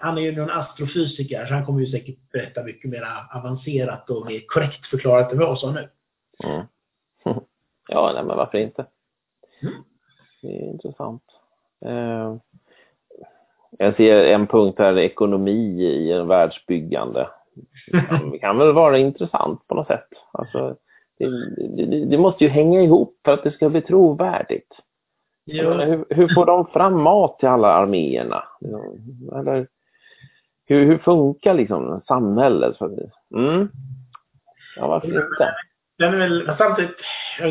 han 0.01 0.19
är 0.19 0.23
ju 0.23 0.37
någon 0.37 0.51
astrofysiker 0.51 1.47
så 1.47 1.55
han 1.55 1.67
kommer 1.67 1.81
ju 1.81 1.87
säkert 1.87 2.31
berätta 2.33 2.63
mycket 2.63 2.91
mer 2.91 3.05
avancerat 3.35 4.11
och 4.11 4.27
mer 4.27 4.45
korrekt 4.47 4.87
förklarat 4.87 5.33
än 5.33 5.39
vad 5.39 5.59
jag 5.63 5.75
nu. 5.75 5.89
Mm. 6.45 6.67
Ja, 7.91 8.11
nej, 8.15 8.25
men 8.25 8.37
varför 8.37 8.59
inte? 8.59 8.87
Mm. 9.63 9.75
Det 10.43 10.49
är 10.49 10.63
intressant. 10.63 11.23
Eh, 11.85 12.37
jag 13.79 13.97
ser 13.97 14.25
en 14.25 14.47
punkt 14.47 14.79
här, 14.79 14.99
ekonomi 14.99 15.83
i 15.83 16.13
en 16.13 16.29
världsbyggande. 16.29 17.29
Det 18.33 18.39
kan 18.39 18.59
väl 18.59 18.73
vara 18.73 18.99
intressant 18.99 19.67
på 19.67 19.75
något 19.75 19.87
sätt. 19.87 20.09
Alltså, 20.33 20.77
det, 21.19 21.27
det, 21.87 22.05
det 22.05 22.19
måste 22.19 22.45
ju 22.45 22.51
hänga 22.51 22.83
ihop 22.83 23.21
för 23.25 23.33
att 23.33 23.45
det 23.45 23.51
ska 23.51 23.69
bli 23.69 23.81
trovärdigt. 23.81 24.75
Menar, 25.47 25.87
Hur, 25.87 26.05
hur 26.11 26.35
får 26.35 26.47
de 26.47 26.67
fram 26.67 27.03
mat 27.03 27.39
till 27.39 27.49
alla 27.49 27.73
arméerna? 27.73 28.45
Eller 29.33 29.67
hur, 30.69 30.87
hur 30.87 30.99
funkar 30.99 31.55
liksom 31.55 32.03
samhället? 32.07 32.77
Mm. 33.35 33.69
Ja, 34.77 34.87
varför 34.89 35.09
inte? 35.09 35.55
Den 35.99 36.15
är 36.15 36.19
väl 36.19 36.51
samtidigt... 36.59 36.97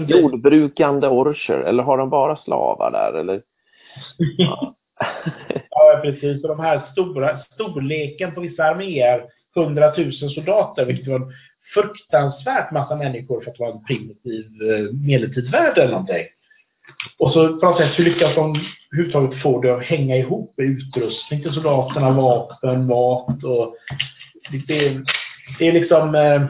Jordbrukande 0.07 1.07
orcher, 1.07 1.59
eller 1.59 1.83
har 1.83 1.97
de 1.97 2.09
bara 2.09 2.35
slavar 2.35 2.91
där? 2.91 3.19
Eller? 3.19 3.41
Ja. 4.37 4.73
Ja, 5.69 5.99
precis. 6.03 6.43
Och 6.43 6.49
de 6.49 6.59
här 6.59 6.81
stora, 6.91 7.39
storleken 7.53 8.33
på 8.33 8.41
vissa 8.41 8.63
arméer, 8.63 9.25
100 9.55 9.93
000 9.97 10.13
soldater, 10.13 10.85
vilket 10.85 11.07
var 11.07 11.15
en 11.15 11.33
fruktansvärt 11.73 12.71
massa 12.71 12.95
människor 12.95 13.43
för 13.43 13.51
att 13.51 13.59
vara 13.59 13.71
en 13.71 13.83
primitiv 13.83 14.45
eh, 14.45 14.93
medeltidsvärld 15.07 15.77
eller 15.77 15.91
någonting. 15.91 16.25
Och 17.19 17.33
så 17.33 17.57
på 17.57 17.65
något 17.65 17.77
sätt, 17.77 17.99
hur 17.99 18.03
lyckas 18.03 18.35
de 18.35 18.55
överhuvudtaget 18.93 19.41
få 19.41 19.61
det 19.61 19.75
att 19.75 19.83
hänga 19.83 20.15
ihop 20.15 20.53
med 20.57 20.65
utrustning 20.65 21.41
till 21.43 21.53
soldaterna, 21.53 22.11
vapen, 22.11 22.85
mat 22.87 23.43
och... 23.43 23.75
Det, 24.67 24.87
är- 24.87 25.03
det 25.59 25.67
är 25.67 25.71
liksom 25.71 26.15
eh, 26.15 26.41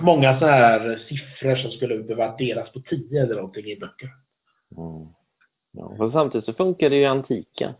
många 0.00 0.38
sådana 0.38 0.56
här 0.56 0.98
siffror 1.08 1.56
som 1.56 1.70
skulle 1.70 1.98
behöva 1.98 2.36
delas 2.36 2.72
på 2.72 2.80
10 2.80 3.22
eller 3.22 3.34
någonting 3.34 3.66
i 3.66 3.76
böcker. 3.76 4.08
Mm. 4.76 5.06
Ja, 5.72 6.10
samtidigt 6.12 6.44
så 6.44 6.52
funkar 6.52 6.90
det 6.90 6.96
ju 6.96 7.02
i 7.02 7.06
antiken. 7.06 7.72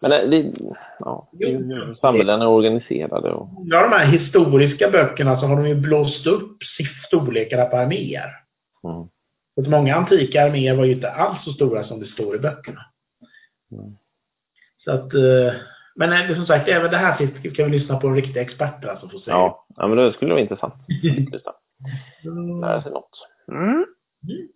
Men 0.00 0.10
det, 0.10 0.26
det, 0.26 0.52
ja, 0.98 1.30
samhällen 2.00 2.42
är 2.42 2.48
organiserade. 2.48 3.32
Och, 3.32 3.48
Många 3.52 3.76
av 3.76 3.90
de 3.90 3.96
här 3.96 4.06
historiska 4.06 4.90
böckerna 4.90 5.40
så 5.40 5.46
har 5.46 5.56
de 5.56 5.68
ju 5.68 5.74
blåst 5.74 6.26
upp 6.26 6.56
storlekarna 7.06 7.64
på 7.64 7.76
arméer. 7.76 8.30
mm. 8.84 9.08
Så 9.54 9.70
många 9.70 9.94
antika 9.94 10.44
arméer 10.44 10.74
var 10.74 10.84
ju 10.84 10.92
inte 10.92 11.12
alls 11.12 11.44
så 11.44 11.52
stora 11.52 11.84
som 11.84 12.00
det 12.00 12.06
står 12.06 12.36
i 12.36 12.38
böckerna. 12.38 12.80
Mm. 13.72 13.96
Så 14.84 14.92
att, 14.92 15.14
eh, 15.14 15.54
men 15.94 16.12
eh, 16.12 16.36
som 16.36 16.46
sagt, 16.46 16.68
även 16.68 16.90
det 16.90 16.96
här 16.96 17.16
kan 17.54 17.70
vi 17.70 17.78
lyssna 17.78 17.96
på 17.96 18.08
en 18.08 18.14
riktig 18.14 18.40
expert 18.40 18.84
alltså 18.84 19.08
få 19.08 19.18
säga. 19.18 19.36
Ja, 19.36 19.66
ja 19.76 19.86
men 19.86 19.96
det 19.96 20.12
skulle 20.12 20.30
vara 20.30 20.40
intressant. 20.40 20.74
Lära 22.60 22.82
sig 22.82 22.92
något. 22.92 23.28
Mm. 23.48 23.86
Mm. 24.28 24.48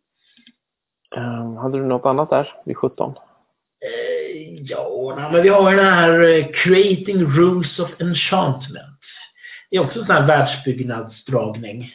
Um, 1.17 1.57
hade 1.57 1.79
du 1.79 1.85
något 1.85 2.07
annat 2.07 2.31
där 2.31 2.55
vid 2.65 2.77
17? 2.77 3.15
Eh, 3.81 4.63
ja, 4.63 5.29
men 5.33 5.43
vi 5.43 5.49
har 5.49 5.77
den 5.77 5.95
här 5.95 6.53
Creating 6.53 7.25
Rules 7.25 7.79
of 7.79 7.91
Enchantment. 7.99 9.01
Det 9.71 9.77
är 9.77 9.81
också 9.81 9.99
en 9.99 10.07
sån 10.07 10.15
här 10.15 10.27
världsbyggnadsdragning. 10.27 11.91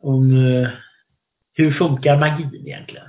Om 0.00 0.30
eh, 0.30 0.68
hur 1.56 1.72
funkar 1.72 2.16
magin 2.18 2.54
egentligen? 2.66 3.06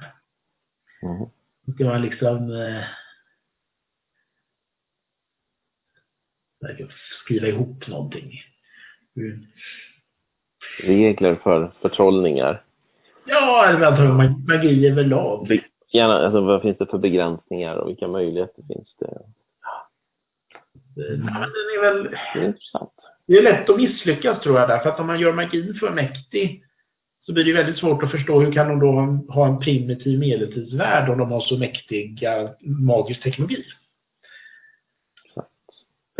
Mm. 1.03 1.29
Ska 1.75 1.83
man 1.85 2.01
liksom 2.01 2.51
eh, 2.51 2.83
skriva 7.23 7.47
ihop 7.47 7.87
någonting? 7.87 8.31
Hur, 9.15 9.39
Regler 10.83 11.35
för 11.35 11.71
förtrollningar. 11.81 12.63
ja, 13.25 13.65
eller 13.69 14.11
mag- 14.13 14.47
magi 14.47 14.87
överlag? 14.87 15.59
Gärna, 15.93 16.13
alltså, 16.13 16.41
vad 16.41 16.61
finns 16.61 16.77
det 16.77 16.85
för 16.85 16.97
begränsningar 16.97 17.75
och 17.75 17.89
vilka 17.89 18.07
möjligheter 18.07 18.63
finns 18.67 18.95
det? 18.99 19.05
Eh, 19.05 19.21
nej, 21.19 21.33
men 21.33 21.41
den 21.41 21.67
är 21.77 21.81
väl... 21.81 22.03
Det 22.33 22.39
är 22.39 22.45
intressant. 22.45 22.93
Det 23.27 23.33
är 23.33 23.43
lätt 23.43 23.69
att 23.69 23.77
misslyckas 23.77 24.43
tror 24.43 24.59
jag 24.59 24.69
därför 24.69 24.89
att 24.89 24.99
om 24.99 25.07
man 25.07 25.19
gör 25.19 25.33
magin 25.33 25.73
för 25.79 25.91
mäktig 25.93 26.63
så 27.27 27.33
blir 27.33 27.45
det 27.45 27.53
väldigt 27.53 27.79
svårt 27.79 28.03
att 28.03 28.11
förstå 28.11 28.39
hur 28.39 28.51
kan 28.51 28.67
de 28.67 28.79
då 28.79 28.91
ha 29.33 29.47
en 29.47 29.59
primitiv 29.59 30.19
medeltidsvärld 30.19 31.09
om 31.09 31.17
de 31.17 31.31
har 31.31 31.41
så 31.41 31.57
mäktig 31.57 32.23
magisk 32.61 33.23
teknologi. 33.23 33.63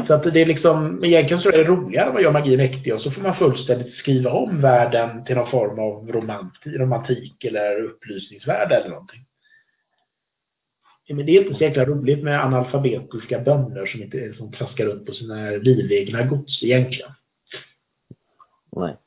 Så 0.07 0.13
att 0.13 0.23
det 0.23 0.41
är 0.41 0.45
liksom, 0.45 1.03
egentligen 1.03 1.41
så 1.41 1.49
är 1.49 1.57
det 1.57 1.63
roligare 1.63 2.07
om 2.07 2.13
man 2.13 2.23
gör 2.23 2.31
magi 2.31 2.57
mäktig 2.57 2.93
och 2.93 3.01
så 3.01 3.11
får 3.11 3.21
man 3.21 3.35
fullständigt 3.35 3.95
skriva 3.95 4.31
om 4.31 4.61
världen 4.61 5.25
till 5.25 5.35
någon 5.35 5.51
form 5.51 5.79
av 5.79 6.11
romantik, 6.11 6.75
romantik 6.75 7.43
eller 7.43 7.83
upplysningsvärld 7.83 8.71
eller 8.71 8.89
någonting. 8.89 9.25
Men 11.09 11.25
det 11.25 11.31
är 11.31 11.43
inte 11.43 11.57
så 11.57 11.63
jäkla 11.63 11.85
roligt 11.85 12.23
med 12.23 12.45
analfabetiska 12.45 13.39
bönder 13.39 13.85
som 13.85 14.03
inte 14.03 14.33
som 14.33 14.51
traskar 14.51 14.85
runt 14.85 15.05
på 15.05 15.11
sina 15.11 15.49
livegna 15.51 16.23
gods 16.23 16.63
egentligen. 16.63 17.11
Nej. 18.75 18.97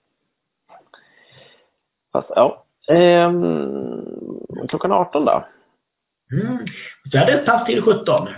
Fast, 2.12 2.30
ja. 2.36 2.64
Ehm, 2.88 4.04
klockan 4.68 4.92
18 4.92 5.24
då? 5.24 5.44
Mm. 6.32 6.58
Så 7.12 7.18
hade 7.18 7.38
pass 7.38 7.66
till 7.66 7.82
17. 7.82 8.28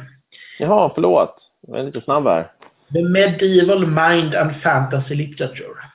Jaha, 0.59 0.91
förlåt. 0.95 1.37
Jag 1.69 1.81
är 1.81 1.85
lite 1.85 2.01
snabb 2.01 2.25
här. 2.25 2.51
The 2.93 3.03
Medieval 3.03 3.87
Mind 3.87 4.35
and 4.35 4.57
Fantasy 4.63 5.15
Literature. 5.15 5.93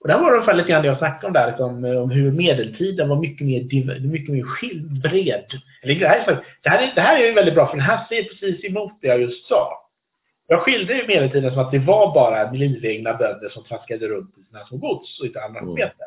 Och 0.00 0.08
där 0.08 0.18
var 0.18 0.30
det 0.30 0.36
ungefär 0.36 0.54
lite 0.54 0.68
grann 0.68 0.82
det 0.82 0.88
jag 0.88 0.98
snackade 0.98 1.26
om 1.26 1.32
där, 1.32 1.46
liksom, 1.46 1.84
om 1.84 2.10
hur 2.10 2.32
medeltiden 2.32 3.08
var 3.08 3.16
mycket 3.16 3.46
mer, 3.46 4.00
mycket 4.08 4.34
mer 4.34 4.42
skild, 4.42 5.02
bred. 5.02 5.44
Eller 5.82 5.94
Det 6.00 6.08
här, 6.08 6.44
det, 6.62 6.68
här 6.68 6.82
är, 6.82 6.92
det 6.94 7.00
här 7.00 7.22
är 7.22 7.26
ju 7.26 7.32
väldigt 7.32 7.54
bra, 7.54 7.66
för 7.66 7.76
den 7.76 7.86
här 7.86 8.04
säger 8.08 8.24
precis 8.24 8.64
emot 8.64 8.92
det 9.00 9.08
jag 9.08 9.20
just 9.20 9.48
sa. 9.48 9.80
Jag 10.46 10.60
skilde 10.60 10.94
ju 10.94 11.06
medeltiden 11.06 11.50
som 11.50 11.58
att 11.58 11.72
det 11.72 11.78
var 11.78 12.14
bara 12.14 12.50
livegna 12.50 13.14
bönder 13.14 13.48
som 13.48 13.64
traskade 13.64 14.08
runt 14.08 14.38
i 14.38 14.42
sina 14.44 14.66
små 14.66 14.76
gods 14.76 15.20
och 15.20 15.26
inte 15.26 15.40
analfabeter. 15.44 16.06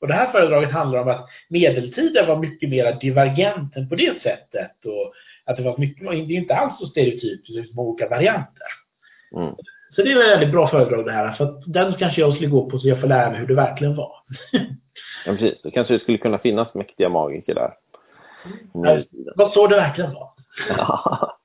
Och 0.00 0.08
det 0.08 0.14
här 0.14 0.32
föredraget 0.32 0.72
handlar 0.72 1.00
om 1.00 1.08
att 1.08 1.28
medeltiden 1.48 2.26
var 2.26 2.36
mycket 2.36 2.70
mer 2.70 2.92
divergent 3.00 3.76
än 3.76 3.88
på 3.88 3.94
det 3.94 4.22
sättet. 4.22 4.84
Och 4.84 5.12
att 5.44 5.56
det 5.56 5.62
var 5.62 5.78
mycket, 5.78 6.10
det 6.10 6.34
är 6.34 6.38
inte 6.38 6.56
alls 6.56 6.78
så 6.78 6.86
stereotypt, 6.86 7.46
det 7.48 7.62
finns 7.62 7.78
olika 7.78 8.08
varianter. 8.08 8.66
Mm. 9.36 9.54
Så 9.94 10.02
det 10.02 10.12
är 10.12 10.20
ett 10.20 10.30
väldigt 10.30 10.52
bra 10.52 10.68
föredrag 10.68 11.04
det 11.04 11.12
här. 11.12 11.32
För 11.32 11.44
att 11.44 11.62
den 11.66 11.94
kanske 11.94 12.20
jag 12.20 12.34
skulle 12.34 12.48
gå 12.48 12.70
på 12.70 12.78
så 12.78 12.88
jag 12.88 13.00
får 13.00 13.08
lära 13.08 13.30
mig 13.30 13.40
hur 13.40 13.46
det 13.46 13.54
verkligen 13.54 13.96
var. 13.96 14.12
Ja, 15.26 15.32
precis. 15.32 15.62
Det 15.62 15.70
kanske 15.70 15.98
skulle 15.98 16.18
kunna 16.18 16.38
finnas 16.38 16.74
mäktiga 16.74 17.08
magiker 17.08 17.54
där. 17.54 17.74
Ja. 18.72 19.02
Vad 19.36 19.52
så 19.52 19.66
det 19.66 19.76
verkligen 19.76 20.14
var. 20.14 20.28
Ja. 20.68 21.38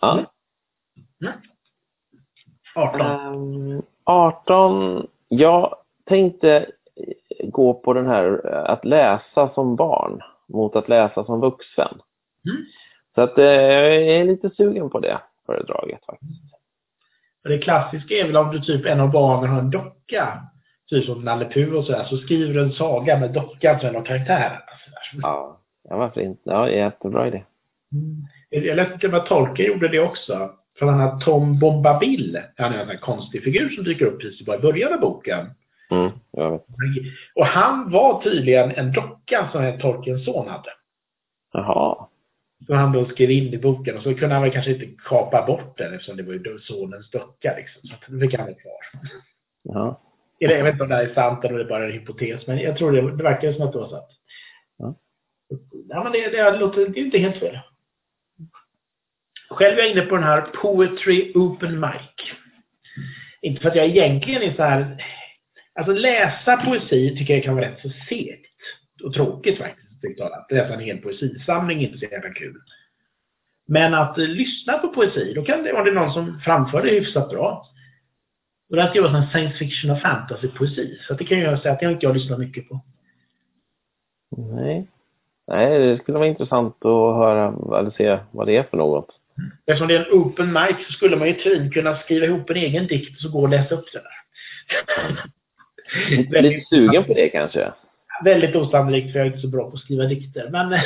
ja. 0.00 0.12
Mm. 0.12 1.32
18. 2.74 3.00
Ehm, 3.00 3.82
18. 4.04 5.06
Jag 5.28 5.76
tänkte 6.04 6.66
gå 7.56 7.74
på 7.74 7.92
den 7.92 8.06
här 8.06 8.40
eh, 8.44 8.70
att 8.70 8.84
läsa 8.84 9.48
som 9.54 9.76
barn 9.76 10.20
mot 10.48 10.76
att 10.76 10.88
läsa 10.88 11.24
som 11.24 11.40
vuxen. 11.40 12.00
Mm. 12.44 12.64
Så 13.14 13.20
att 13.20 13.38
eh, 13.38 13.44
jag 13.44 13.96
är 13.96 14.24
lite 14.24 14.50
sugen 14.50 14.90
på 14.90 15.00
det 15.00 15.18
föredraget 15.46 16.04
faktiskt. 16.06 16.42
För 17.42 17.48
det 17.48 17.58
klassiska 17.58 18.14
är 18.14 18.26
väl 18.26 18.36
om 18.36 18.50
du 18.50 18.60
typ 18.60 18.86
en 18.86 19.00
av 19.00 19.10
barnen 19.10 19.50
har 19.50 19.60
en 19.60 19.70
docka. 19.70 20.42
Typ 20.90 21.04
som 21.04 21.24
Nalle 21.24 21.48
Puh 21.54 21.74
och 21.74 21.84
sådär. 21.84 22.04
Så 22.04 22.16
skriver 22.16 22.54
du 22.54 22.62
en 22.62 22.72
saga 22.72 23.18
med 23.18 23.32
dockan 23.32 23.80
som 23.80 23.88
en 23.88 23.96
av 23.96 24.02
karaktärerna. 24.02 24.60
Ja, 25.22 25.60
ja 25.88 25.96
varför 25.96 26.20
inte? 26.20 26.42
Ja, 26.44 26.70
jättebra 26.70 27.28
idé. 27.28 27.44
Mm. 27.92 28.26
Jag 28.50 28.76
läste 28.76 29.16
att 29.16 29.26
Tolkien 29.26 29.72
gjorde 29.72 29.88
det 29.88 30.00
också. 30.00 30.50
För 30.78 30.86
han 30.86 31.00
har 31.00 31.20
Tom 31.20 31.58
Bombadil. 31.58 32.40
Han 32.56 32.72
är 32.72 32.78
en 32.78 32.88
här 32.88 32.96
konstig 32.96 33.44
figur 33.44 33.68
som 33.68 33.84
dyker 33.84 34.04
upp 34.04 34.20
precis 34.20 34.40
i 34.40 34.44
början 34.44 34.92
av 34.92 35.00
boken. 35.00 35.46
Mm. 35.90 36.10
Och 37.34 37.46
han 37.46 37.90
var 37.90 38.22
tydligen 38.22 38.70
en 38.70 38.92
docka 38.92 39.48
som 39.52 39.62
en 39.62 39.80
Tolkiens 39.80 40.24
son 40.24 40.48
hade. 40.48 40.70
Jaha. 41.52 42.08
Som 42.66 42.76
han 42.76 42.92
då 42.92 43.04
skrev 43.04 43.30
in 43.30 43.54
i 43.54 43.58
boken 43.58 43.96
och 43.96 44.02
så 44.02 44.14
kunde 44.14 44.34
han 44.34 44.42
väl 44.42 44.52
kanske 44.52 44.72
inte 44.72 45.02
kapa 45.04 45.46
bort 45.46 45.78
den 45.78 45.94
eftersom 45.94 46.16
det 46.16 46.22
var 46.22 46.32
ju 46.32 46.58
sonens 46.58 47.10
docka 47.10 47.54
liksom. 47.56 47.82
Så 47.82 48.12
det 48.12 48.20
fick 48.20 48.38
han 48.38 48.46
vara 48.46 48.56
kvar. 48.56 49.10
Ja. 49.62 50.00
Eller 50.40 50.56
jag 50.56 50.64
vet 50.64 50.72
inte 50.72 50.82
om 50.82 50.88
det 50.88 50.96
här 50.96 51.04
är 51.04 51.14
sant 51.14 51.44
eller 51.44 51.52
om 51.54 51.58
det 51.58 51.64
är 51.64 51.68
bara 51.68 51.86
en 51.86 51.92
hypotes, 51.92 52.46
men 52.46 52.58
jag 52.58 52.78
tror 52.78 52.92
det, 52.92 53.16
det 53.16 53.22
verkar 53.22 53.52
som 53.52 53.66
att 53.66 53.72
det 53.72 53.78
var 53.78 53.88
sant. 53.88 54.10
Ja. 54.78 54.94
Ja, 55.88 56.02
men 56.02 56.12
det, 56.12 56.28
det, 56.28 56.58
låter, 56.58 56.88
det 56.88 57.00
är 57.00 57.04
inte 57.04 57.18
helt 57.18 57.36
fel. 57.36 57.58
Själv 59.50 59.78
är 59.78 59.82
jag 59.82 59.90
inne 59.90 60.02
på 60.02 60.14
den 60.14 60.24
här 60.24 60.40
Poetry 60.40 61.32
Open 61.34 61.80
Mic. 61.80 62.32
Inte 63.40 63.62
för 63.62 63.68
att 63.68 63.76
jag 63.76 63.86
egentligen 63.86 64.42
är 64.42 64.54
så 64.54 64.62
här... 64.62 65.04
Alltså 65.76 65.92
läsa 65.92 66.56
poesi 66.56 67.16
tycker 67.18 67.34
jag 67.34 67.44
kan 67.44 67.54
vara 67.54 67.64
rätt 67.64 67.80
så 67.82 67.90
segt 68.08 68.46
och 69.04 69.12
tråkigt 69.12 69.58
faktiskt. 69.58 70.18
talat. 70.18 70.50
Läsa 70.50 70.74
en 70.74 70.80
hel 70.80 70.98
poesisamling 70.98 71.82
är 71.82 71.86
inte 71.86 71.98
så 71.98 72.04
jävla 72.04 72.30
kul. 72.30 72.60
Men 73.68 73.94
att 73.94 74.18
eh, 74.18 74.24
lyssna 74.24 74.78
på 74.78 74.88
poesi, 74.88 75.32
då 75.34 75.44
kan 75.44 75.62
det 75.62 75.72
vara 75.72 75.84
det 75.84 75.92
någon 75.92 76.12
som 76.12 76.40
framför 76.44 76.82
det 76.82 76.90
hyfsat 76.90 77.30
bra. 77.30 77.66
Och 78.70 78.76
det 78.76 78.82
här 78.82 78.90
ska 78.90 79.02
vara 79.02 79.12
sån 79.12 79.30
science 79.30 79.58
fiction 79.58 79.90
och 79.90 79.98
fantasy-poesi. 79.98 80.98
Så 81.06 81.12
att 81.12 81.18
det 81.18 81.24
kan 81.24 81.40
jag 81.40 81.58
säga 81.58 81.72
att 81.72 81.80
det 81.80 81.86
har 81.86 81.92
inte 81.92 82.06
jag 82.06 82.16
lyssnat 82.16 82.38
mycket 82.38 82.68
på. 82.68 82.80
Nej. 84.36 84.86
Nej, 85.46 85.78
det 85.78 85.98
skulle 85.98 86.18
vara 86.18 86.28
intressant 86.28 86.84
att 86.84 87.16
höra 87.16 87.78
eller 87.78 87.90
se 87.90 88.18
vad 88.30 88.46
det 88.46 88.56
är 88.56 88.62
för 88.62 88.76
något. 88.76 89.08
Eftersom 89.66 89.88
det 89.88 89.96
är 89.96 90.04
en 90.04 90.12
open 90.12 90.52
mic 90.52 90.86
så 90.86 90.92
skulle 90.92 91.16
man 91.16 91.28
ju 91.28 91.34
teorin 91.34 91.70
kunna 91.70 91.96
skriva 91.96 92.26
ihop 92.26 92.50
en 92.50 92.56
egen 92.56 92.86
dikt 92.86 93.16
och 93.16 93.20
så 93.20 93.28
gå 93.28 93.42
och 93.42 93.48
läsa 93.48 93.74
upp 93.74 93.92
den 93.92 94.02
där. 94.02 94.26
Lite, 96.10 96.42
lite 96.42 96.66
sugen 96.68 97.04
på 97.04 97.14
det 97.14 97.28
kanske? 97.28 97.72
Väldigt 98.24 98.56
osannolikt 98.56 99.12
för 99.12 99.18
jag 99.18 99.26
är 99.26 99.30
inte 99.30 99.40
så 99.40 99.48
bra 99.48 99.70
på 99.70 99.76
att 99.76 99.82
skriva 99.82 100.04
dikter. 100.04 100.48
Men 100.50 100.70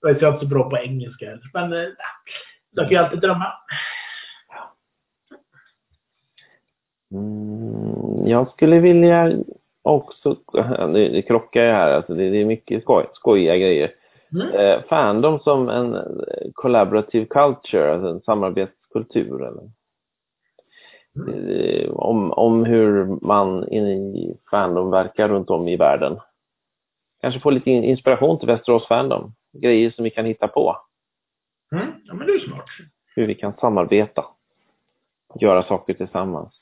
jag 0.00 0.22
är 0.22 0.28
inte 0.28 0.40
så 0.40 0.46
bra 0.46 0.70
på 0.70 0.78
engelska 0.78 1.26
heller. 1.26 1.50
Men 1.54 1.72
eh, 1.72 1.88
jag 2.70 2.84
kan 2.84 2.90
ju 2.90 2.96
alltid 2.96 3.20
drömma. 3.20 3.52
Mm, 7.12 8.26
jag 8.26 8.50
skulle 8.50 8.80
vilja 8.80 9.32
också, 9.82 10.36
det, 10.92 11.08
det 11.08 11.22
krockar 11.22 11.64
ju 11.64 11.70
här, 11.70 11.92
alltså 11.92 12.14
det, 12.14 12.30
det 12.30 12.40
är 12.40 12.44
mycket 12.44 12.82
skoj, 12.82 13.06
skojiga 13.14 13.56
grejer. 13.56 13.94
Mm. 14.32 14.48
Eh, 14.48 14.82
fandom 14.88 15.38
som 15.38 15.68
en 15.68 15.94
eh, 15.94 16.02
collaborative 16.54 17.26
culture, 17.26 17.92
alltså 17.92 18.08
en 18.08 18.20
samarbetskultur. 18.20 19.42
Eller? 19.46 19.70
Eh, 21.16 21.90
om, 21.90 22.32
om 22.32 22.64
hur 22.64 23.06
man 23.26 23.68
i 23.68 24.36
fandom 24.50 24.90
verkar 24.90 25.28
runt 25.28 25.50
om 25.50 25.68
i 25.68 25.76
världen. 25.76 26.20
Kanske 27.20 27.40
få 27.40 27.50
lite 27.50 27.70
in- 27.70 27.84
inspiration 27.84 28.38
till 28.38 28.48
Västerås 28.48 28.86
Fandom. 28.86 29.32
Grejer 29.52 29.90
som 29.90 30.04
vi 30.04 30.10
kan 30.10 30.24
hitta 30.24 30.48
på. 30.48 30.76
Mm. 31.72 31.86
Ja, 32.04 32.14
men 32.14 32.26
det 32.26 32.32
är 32.32 32.38
smart. 32.38 32.64
Hur 33.14 33.26
vi 33.26 33.34
kan 33.34 33.52
samarbeta. 33.60 34.24
Göra 35.40 35.62
saker 35.62 35.94
tillsammans. 35.94 36.54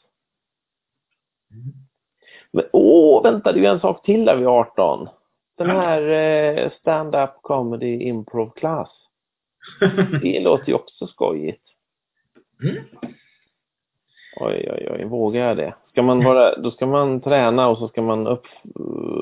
Men 2.53 2.65
åh, 2.73 3.23
vänta, 3.23 3.53
det 3.53 3.59
är 3.59 3.63
ju 3.63 3.67
en 3.69 3.81
sak 3.81 4.03
till 4.05 4.25
där 4.25 4.37
vid 4.37 4.47
18. 4.47 5.09
Den 5.57 5.71
här 5.71 6.03
eh, 6.09 6.71
stand-up 6.71 7.31
comedy 7.43 8.03
improv 8.03 8.51
class. 8.51 8.91
Det 10.23 10.41
låter 10.41 10.69
ju 10.69 10.75
också 10.75 11.07
skojigt. 11.07 11.65
Mm. 12.63 12.85
Oj, 14.41 14.69
oj, 14.73 14.89
oj. 14.91 15.05
Vågar 15.05 15.49
jag 15.49 15.57
det? 15.57 15.75
Ska 15.91 16.03
man 16.03 16.25
vara, 16.25 16.55
då 16.59 16.71
ska 16.71 16.87
man 16.87 17.21
träna 17.21 17.69
och 17.69 17.79
så 17.79 17.89
ska 17.89 18.03
man 18.03 18.27
upp, 18.27 18.47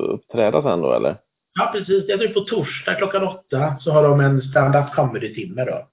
uppträda 0.08 0.62
sen 0.62 0.80
då, 0.80 0.92
eller? 0.92 1.16
Ja, 1.58 1.70
precis. 1.72 2.04
Jag 2.08 2.20
tror 2.20 2.28
på 2.28 2.40
torsdag 2.40 2.94
klockan 2.94 3.28
åtta 3.28 3.76
så 3.80 3.90
har 3.90 4.02
de 4.02 4.20
en 4.20 4.42
stand-up 4.42 4.94
comedy-timme 4.94 5.64
då. 5.64 5.88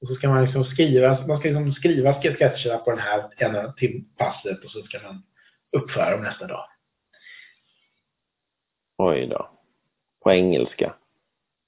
Och 0.00 0.08
så 0.08 0.14
ska 0.14 0.28
man 0.28 0.44
liksom 0.44 0.64
skriva, 0.64 1.26
man 1.26 1.38
ska 1.38 1.48
liksom 1.48 1.72
skriva 1.72 2.14
sketcherna 2.14 2.78
på 2.78 2.90
den 2.90 3.00
här 3.00 3.24
ena 3.36 3.72
timpasset 3.72 4.64
och 4.64 4.70
så 4.70 4.82
ska 4.82 4.98
man 5.02 5.22
uppföra 5.76 6.10
dem 6.10 6.22
nästa 6.22 6.46
dag. 6.46 6.64
Oj 8.98 9.26
då. 9.26 9.48
På 10.24 10.32
engelska. 10.32 10.94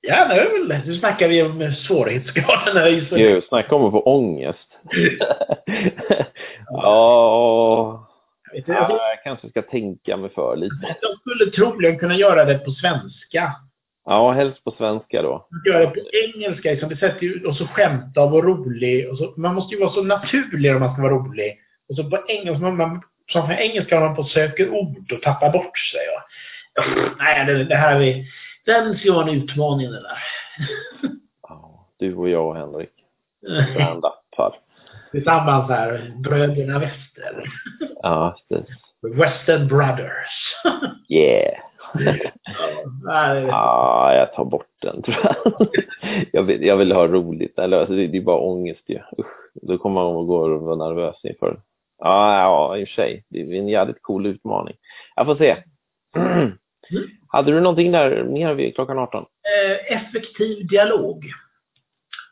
Ja, 0.03 0.29
det 0.29 0.35
är 0.35 0.69
väl, 0.69 0.87
nu 0.87 0.99
snackar 0.99 1.29
vi 1.29 1.43
om 1.43 1.75
svårighetsgraden 1.87 2.77
här. 2.77 3.41
Snacka 3.49 3.75
om 3.75 3.85
att 3.85 3.93
få 3.93 4.01
ångest. 4.01 4.69
ja. 6.67 8.07
Jag, 8.53 8.57
vet, 8.57 8.69
jag, 8.69 8.91
jag 8.91 9.23
kanske 9.25 9.51
ska 9.51 9.63
tänka 9.63 10.17
mig 10.17 10.31
för 10.31 10.57
lite. 10.57 10.97
De 11.01 11.17
skulle 11.21 11.51
troligen 11.51 11.99
kunna 11.99 12.15
göra 12.15 12.45
det 12.45 12.59
på 12.59 12.71
svenska. 12.71 13.53
Ja, 14.05 14.33
helst 14.33 14.65
på 14.65 14.71
svenska 14.71 15.23
då. 15.23 15.47
Göra 15.67 15.79
det 15.79 15.87
på 15.87 16.01
engelska, 16.25 16.71
liksom. 16.71 16.89
det 16.89 16.97
sätter 16.97 17.23
ju, 17.23 17.47
och 17.47 17.57
så 17.57 17.67
skämta 17.67 18.23
och 18.23 18.31
vara 18.31 18.47
rolig. 18.47 19.11
Och 19.11 19.19
så, 19.19 19.35
man 19.37 19.55
måste 19.55 19.75
ju 19.75 19.81
vara 19.81 19.93
så 19.93 20.03
naturlig 20.03 20.75
om 20.75 20.81
man 20.81 20.93
ska 20.93 21.03
vara 21.03 21.15
rolig. 21.15 21.59
Och 21.89 21.97
så 21.97 22.11
på 22.11 22.25
engelska, 22.29 22.63
man, 22.63 22.77
man, 22.77 23.03
som 23.33 23.51
engelska 23.51 23.99
har 24.01 24.07
man 24.07 24.17
på 24.17 24.25
söker 24.25 24.71
ord 24.71 25.13
och 25.13 25.23
tappar 25.23 25.51
bort 25.53 25.79
sig. 25.79 26.01
Och, 26.15 26.23
nej, 27.19 27.47
det, 27.47 27.65
det 27.65 27.77
här 27.77 28.01
är, 28.01 28.25
den 28.71 28.99
ska 28.99 29.13
vara 29.13 29.29
en 29.29 29.43
utmaning 29.43 29.91
det 29.91 30.03
där. 30.03 30.19
Ja, 31.43 31.87
du 31.99 32.15
och 32.15 32.29
jag 32.29 32.47
och 32.49 32.57
Henrik. 32.57 32.93
Stand-up 33.75 34.13
Tillsammans 35.11 35.71
här, 35.71 36.13
bröderna 36.17 36.79
Wester. 36.79 37.45
Ja, 38.03 38.37
precis. 38.49 38.77
Western 39.03 39.69
Brothers. 39.69 40.55
yeah. 41.09 41.55
ja, 43.49 44.15
jag 44.15 44.35
tar 44.35 44.45
bort 44.45 44.67
den 44.83 45.03
tror 45.03 45.17
jag. 45.23 45.67
jag, 46.33 46.43
vill, 46.43 46.63
jag 46.63 46.77
vill 46.77 46.93
ha 46.93 47.07
roligt. 47.07 47.59
Eller, 47.59 47.79
alltså, 47.79 47.95
det, 47.95 48.07
det 48.07 48.19
är 48.19 48.23
bara 48.23 48.41
ångest 48.41 48.85
ju. 48.87 48.99
Usch, 49.19 49.51
då 49.63 49.79
kommer 49.79 49.95
man 49.95 50.17
att 50.21 50.27
gå 50.27 50.37
och 50.37 50.61
vara 50.61 50.77
nervös 50.77 51.25
inför. 51.25 51.61
Ja, 51.99 52.39
ja, 52.39 52.77
i 52.77 52.85
och 52.85 52.89
för 52.89 52.95
sig. 52.95 53.25
Det 53.29 53.41
är 53.41 53.53
en 53.53 53.69
jävligt 53.69 54.03
cool 54.03 54.27
utmaning. 54.27 54.77
Jag 55.17 55.27
får 55.27 55.37
se. 55.37 55.57
Mm. 56.91 57.09
Hade 57.29 57.53
du 57.53 57.61
någonting 57.61 57.93
där 57.93 58.25
mer 58.25 58.55
vid 58.55 58.75
klockan 58.75 58.99
18? 58.99 59.25
Eh, 59.25 59.97
effektiv 59.97 60.67
dialog. 60.67 61.25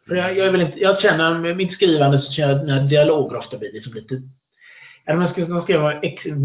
För 0.08 0.14
jag, 0.14 0.36
jag, 0.36 0.52
vill 0.52 0.60
inte, 0.60 0.80
jag 0.80 1.00
känner 1.00 1.38
med 1.38 1.56
mitt 1.56 1.72
skrivande 1.72 2.22
så 2.22 2.32
känner 2.32 2.52
jag 2.52 2.60
att 2.60 2.68
här 2.68 2.88
dialoger 2.88 3.36
ofta 3.36 3.58
blir 3.58 3.72
liksom 3.72 3.94
lite 3.94 4.22
eller 5.08 5.18
man 5.18 5.32
ska, 5.32 5.46
man 5.46 5.62
ska 5.62 5.80
vara 5.80 6.00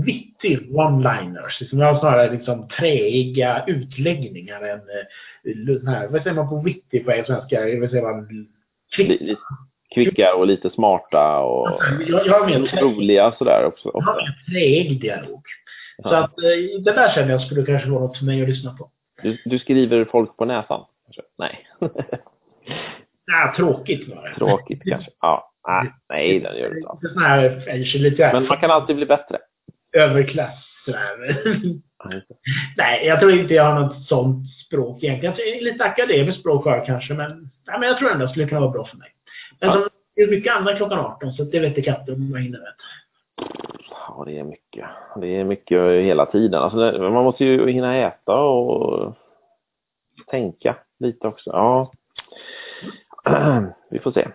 vittig 0.06 0.60
one-liners. 0.72 1.60
Liksom, 1.60 1.80
jag 1.80 1.94
har 1.94 2.00
snarare 2.00 2.32
liksom 2.32 2.68
träiga 2.68 3.64
utläggningar 3.68 4.62
än 4.62 4.80
uh, 4.80 5.86
här, 5.86 6.08
vad 6.08 6.24
säger 6.24 6.36
man 6.36 6.50
på 6.50 6.62
vittig 6.62 7.06
på 7.06 7.12
svenska? 7.12 7.60
Vad 7.80 7.90
säger 7.90 8.02
man? 8.02 8.48
Kvicka. 8.96 9.38
Kvicka 9.94 10.36
och 10.36 10.48
lite 10.48 10.70
smarta 10.70 11.40
och 11.40 11.68
alltså, 11.68 12.02
jag, 12.08 12.50
jag 12.50 12.84
roliga 12.84 13.32
sådär 13.38 13.66
också. 13.66 13.92
Jag 13.94 14.02
har 14.02 14.16
mer 14.16 14.54
träig 14.54 15.02
dialog. 15.02 15.42
Ja. 15.98 16.10
Så 16.10 16.16
att 16.16 16.32
uh, 16.32 16.82
det 16.84 16.92
där 16.92 17.14
känner 17.16 17.32
jag 17.32 17.42
skulle 17.42 17.66
kanske 17.66 17.90
vara 17.90 18.02
något 18.02 18.18
för 18.18 18.26
mig 18.26 18.42
att 18.42 18.50
lyssna 18.50 18.74
på. 18.74 18.90
Du, 19.24 19.38
du 19.46 19.60
skriver 19.60 20.06
folk 20.06 20.38
på 20.38 20.46
näsan? 20.46 20.86
Nej. 21.38 21.68
Nej, 23.28 23.56
tråkigt 23.56 24.10
var 24.10 24.30
det. 24.30 24.36
Tråkigt 24.36 24.82
kanske. 24.86 25.12
Ja. 25.22 25.54
Nej, 25.68 25.92
nej 26.10 26.40
den 26.40 26.58
gör 26.58 26.70
det 26.70 26.80
inte. 26.80 27.20
Här, 27.20 27.98
lite 28.00 28.34
Men 28.34 28.48
man 28.48 28.58
kan 28.58 28.72
alltid 28.72 28.96
bli 28.96 29.06
bättre. 29.06 29.38
Överklass. 29.98 30.64
nej, 32.78 33.06
jag 33.06 33.20
tror 33.20 33.32
inte 33.32 33.54
jag 33.54 33.64
har 33.64 33.80
något 33.80 34.08
sånt 34.08 34.50
språk 34.66 35.04
egentligen. 35.04 35.64
Lite 35.64 35.84
akademiskt 35.84 36.40
språk 36.40 36.66
har 36.66 36.76
jag 36.76 36.86
kanske, 36.86 37.14
men, 37.14 37.50
nej, 37.68 37.80
men 37.80 37.90
jag 37.90 37.98
tror 37.98 38.12
ändå 38.12 38.26
det 38.26 38.32
skulle 38.32 38.48
kunna 38.48 38.62
vara 38.62 38.72
bra 38.72 38.86
för 38.86 38.98
mig. 38.98 39.10
Men 39.60 39.70
ja. 39.70 39.90
det 40.16 40.22
är 40.22 40.28
mycket 40.28 40.56
annat 40.56 40.78
klockan 40.78 41.00
18, 41.00 41.34
så 41.34 41.44
det 41.44 41.60
vet 41.60 41.70
inte 41.70 41.82
katten 41.82 42.14
om 42.14 42.32
jag 42.34 42.42
hinner 42.42 42.60
med. 42.60 42.74
Ja, 43.90 44.24
det 44.26 44.40
är 44.40 44.44
mycket. 44.44 44.86
Det 45.16 45.28
är 45.28 45.44
mycket 45.44 45.82
hela 45.82 46.26
tiden. 46.26 46.64
Alltså, 46.64 47.02
man 47.02 47.24
måste 47.24 47.46
ju 47.46 47.70
hinna 47.70 47.96
äta 47.96 48.36
och 48.36 49.16
tänka 50.28 50.78
lite 51.00 51.28
också. 51.28 51.50
Ja. 51.50 51.92
Vi 53.90 54.00
får 54.00 54.12
se. 54.12 54.28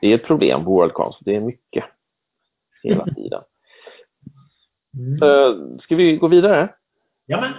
Det 0.00 0.06
är 0.08 0.14
ett 0.14 0.26
problem 0.26 0.64
på 0.64 0.70
Worldcon, 0.70 1.12
det 1.20 1.36
är 1.36 1.40
mycket 1.40 1.84
hela 2.82 3.04
tiden. 3.16 3.42
Mm. 4.98 5.22
Uh, 5.22 5.78
ska 5.78 5.96
vi 5.96 6.16
gå 6.16 6.28
vidare? 6.28 6.74
Ja, 7.26 7.40
men. 7.40 7.52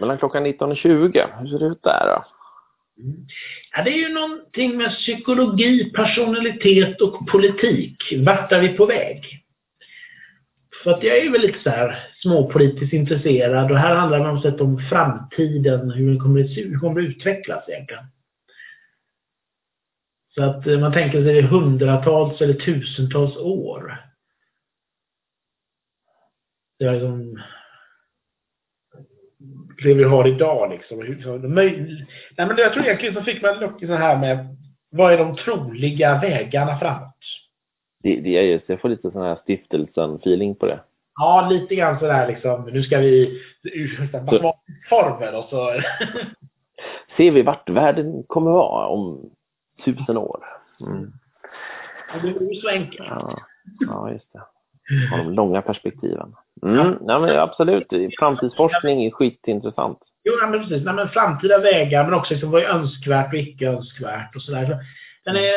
Mellan 0.00 0.18
klockan 0.18 0.42
19 0.42 0.70
och 0.70 0.76
20, 0.76 1.26
hur 1.38 1.46
ser 1.46 1.58
det 1.58 1.66
ut 1.66 1.82
där 1.82 2.06
då? 2.06 2.24
Mm. 3.02 3.26
Ja, 3.76 3.82
det 3.82 3.90
är 3.90 4.08
ju 4.08 4.14
någonting 4.14 4.76
med 4.76 4.90
psykologi, 4.90 5.90
personalitet 5.90 7.00
och 7.00 7.28
politik. 7.28 7.96
Vart 8.26 8.52
är 8.52 8.60
vi 8.60 8.68
på 8.68 8.86
väg? 8.86 9.24
För 10.82 10.90
att 10.90 11.02
jag 11.02 11.18
är 11.18 11.30
väl 11.30 11.40
lite 11.40 11.62
så 11.62 11.70
här 11.70 12.08
småpolitiskt 12.22 12.92
intresserad 12.92 13.70
och 13.70 13.78
här 13.78 13.94
handlar 13.94 14.42
det 14.42 14.62
om 14.62 14.82
framtiden, 14.88 15.90
hur 15.90 16.10
den 16.10 16.20
kommer 16.20 16.44
att, 16.44 16.50
hur 16.50 16.72
det 16.72 16.78
kommer 16.78 17.00
att 17.00 17.06
utvecklas 17.06 17.68
egentligen. 17.68 18.04
Så 20.34 20.42
att 20.42 20.66
eh, 20.66 20.80
man 20.80 20.92
tänker 20.92 21.24
sig 21.24 21.42
hundratals 21.42 22.40
eller 22.40 22.54
tusentals 22.54 23.36
år. 23.36 24.04
Det 26.78 26.84
är 26.84 26.92
liksom 26.92 27.40
det 29.82 29.94
vi 29.94 30.04
har 30.04 30.28
idag 30.28 30.70
liksom. 30.70 30.98
Nej, 31.42 31.98
men 32.36 32.56
jag 32.56 32.72
tror 32.72 32.84
egentligen 32.84 33.14
så 33.14 33.22
fick 33.22 33.42
man 33.42 33.54
så 33.80 33.94
här 33.94 34.18
med 34.18 34.56
vad 34.90 35.12
är 35.12 35.18
de 35.18 35.36
troliga 35.36 36.20
vägarna 36.20 36.78
framåt? 36.78 37.16
Det, 38.02 38.20
det 38.20 38.38
är 38.38 38.42
just, 38.42 38.68
jag 38.68 38.80
får 38.80 38.88
lite 38.88 39.10
sån 39.10 39.22
här 39.22 39.36
stiftelsen-feeling 39.46 40.54
på 40.54 40.66
det. 40.66 40.80
Ja, 41.14 41.48
lite 41.50 41.74
grann 41.74 41.98
sådär 41.98 42.28
liksom, 42.28 42.70
nu 42.72 42.82
ska 42.82 42.98
vi 42.98 43.42
ursäkta, 43.62 44.26
formen 44.88 45.34
och 45.34 45.44
så. 45.44 45.80
Ser 47.16 47.30
vi 47.30 47.42
vart 47.42 47.70
världen 47.70 48.22
kommer 48.26 48.50
vara 48.50 48.86
om 48.86 49.30
tusen 49.84 50.16
år. 50.16 50.44
Mm. 50.80 51.12
Det 52.22 52.28
är 52.28 52.60
så 52.60 52.68
enkelt. 52.68 53.08
Ja, 53.08 53.38
ja 53.80 54.12
just 54.12 54.32
det. 54.32 54.42
Ha 55.10 55.16
de 55.16 55.32
långa 55.32 55.62
perspektiven. 55.62 56.34
Mm, 56.62 56.98
ja, 57.06 57.18
men 57.18 57.38
absolut. 57.38 57.88
Framtidsforskning 58.18 59.04
är 59.04 59.10
skitintressant. 59.10 59.98
Jo, 60.24 60.32
men 60.40 60.60
precis. 60.60 60.84
Nej, 60.84 60.94
men 60.94 61.08
framtida 61.08 61.58
vägar, 61.58 62.04
men 62.04 62.14
också 62.14 62.32
liksom 62.32 62.50
vad 62.50 62.62
är 62.62 62.68
önskvärt 62.68 63.32
och 63.32 63.38
icke 63.38 63.66
önskvärt 63.66 64.36
och 64.36 64.42
sådär. 64.42 64.78
Den 65.24 65.36
är, 65.36 65.52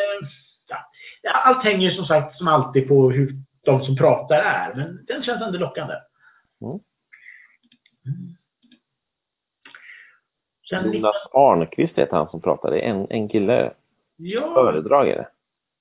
ja, 1.22 1.32
allt 1.32 1.64
hänger 1.64 1.91
som 1.91 2.06
sagt 2.06 2.38
som 2.38 2.47
alltid 2.47 2.88
på 2.88 3.12
hur 3.12 3.34
de 3.66 3.84
som 3.84 3.97
pratar 3.97 4.36
är, 4.36 4.74
men 4.76 5.06
den 5.06 5.24
känns 5.24 5.41
ändå 5.41 5.60
lockande. 5.60 5.93
Mm. 6.62 6.80
Sen 10.70 10.93
Jonas 10.93 11.28
Arnqvist 11.34 11.97
heter 11.97 12.18
han 12.18 12.30
som 12.30 12.41
pratar. 12.41 12.72
Det 12.72 12.82
är 12.82 12.89
en, 12.89 13.08
en 13.10 13.30
kille 13.30 13.74
Ja. 14.16 14.54
Föredrag 14.54 15.08
är 15.08 15.16
det. 15.16 15.28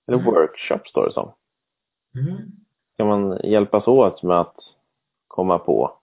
Eller 0.08 0.18
mm. 0.18 0.34
workshop 0.34 0.88
står 0.88 1.06
det 1.06 1.12
som. 1.12 1.32
Mm. 2.14 2.36
Kan 2.96 3.06
man 3.06 3.40
hjälpas 3.44 3.88
åt 3.88 4.22
med 4.22 4.40
att 4.40 4.56
komma 5.32 5.58
på? 5.58 5.98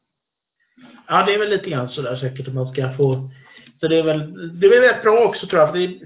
Ja, 1.08 1.24
det 1.26 1.34
är 1.34 1.40
väl 1.40 1.50
lite 1.50 1.70
grann 1.70 1.90
sådär 1.90 2.16
säkert 2.16 2.48
att 2.48 2.54
man 2.54 2.72
ska 2.72 2.94
få... 2.94 3.30
Så 3.80 3.88
det 3.88 4.00
är 4.00 4.04
väl, 4.04 4.60
det 4.60 4.68
är 4.68 4.70
väl 4.70 4.90
rätt 4.90 5.04
bra 5.04 5.28
också 5.28 5.48
tror 5.48 5.62
jag. 5.62 5.70
För 5.70 5.78
det, 5.78 6.00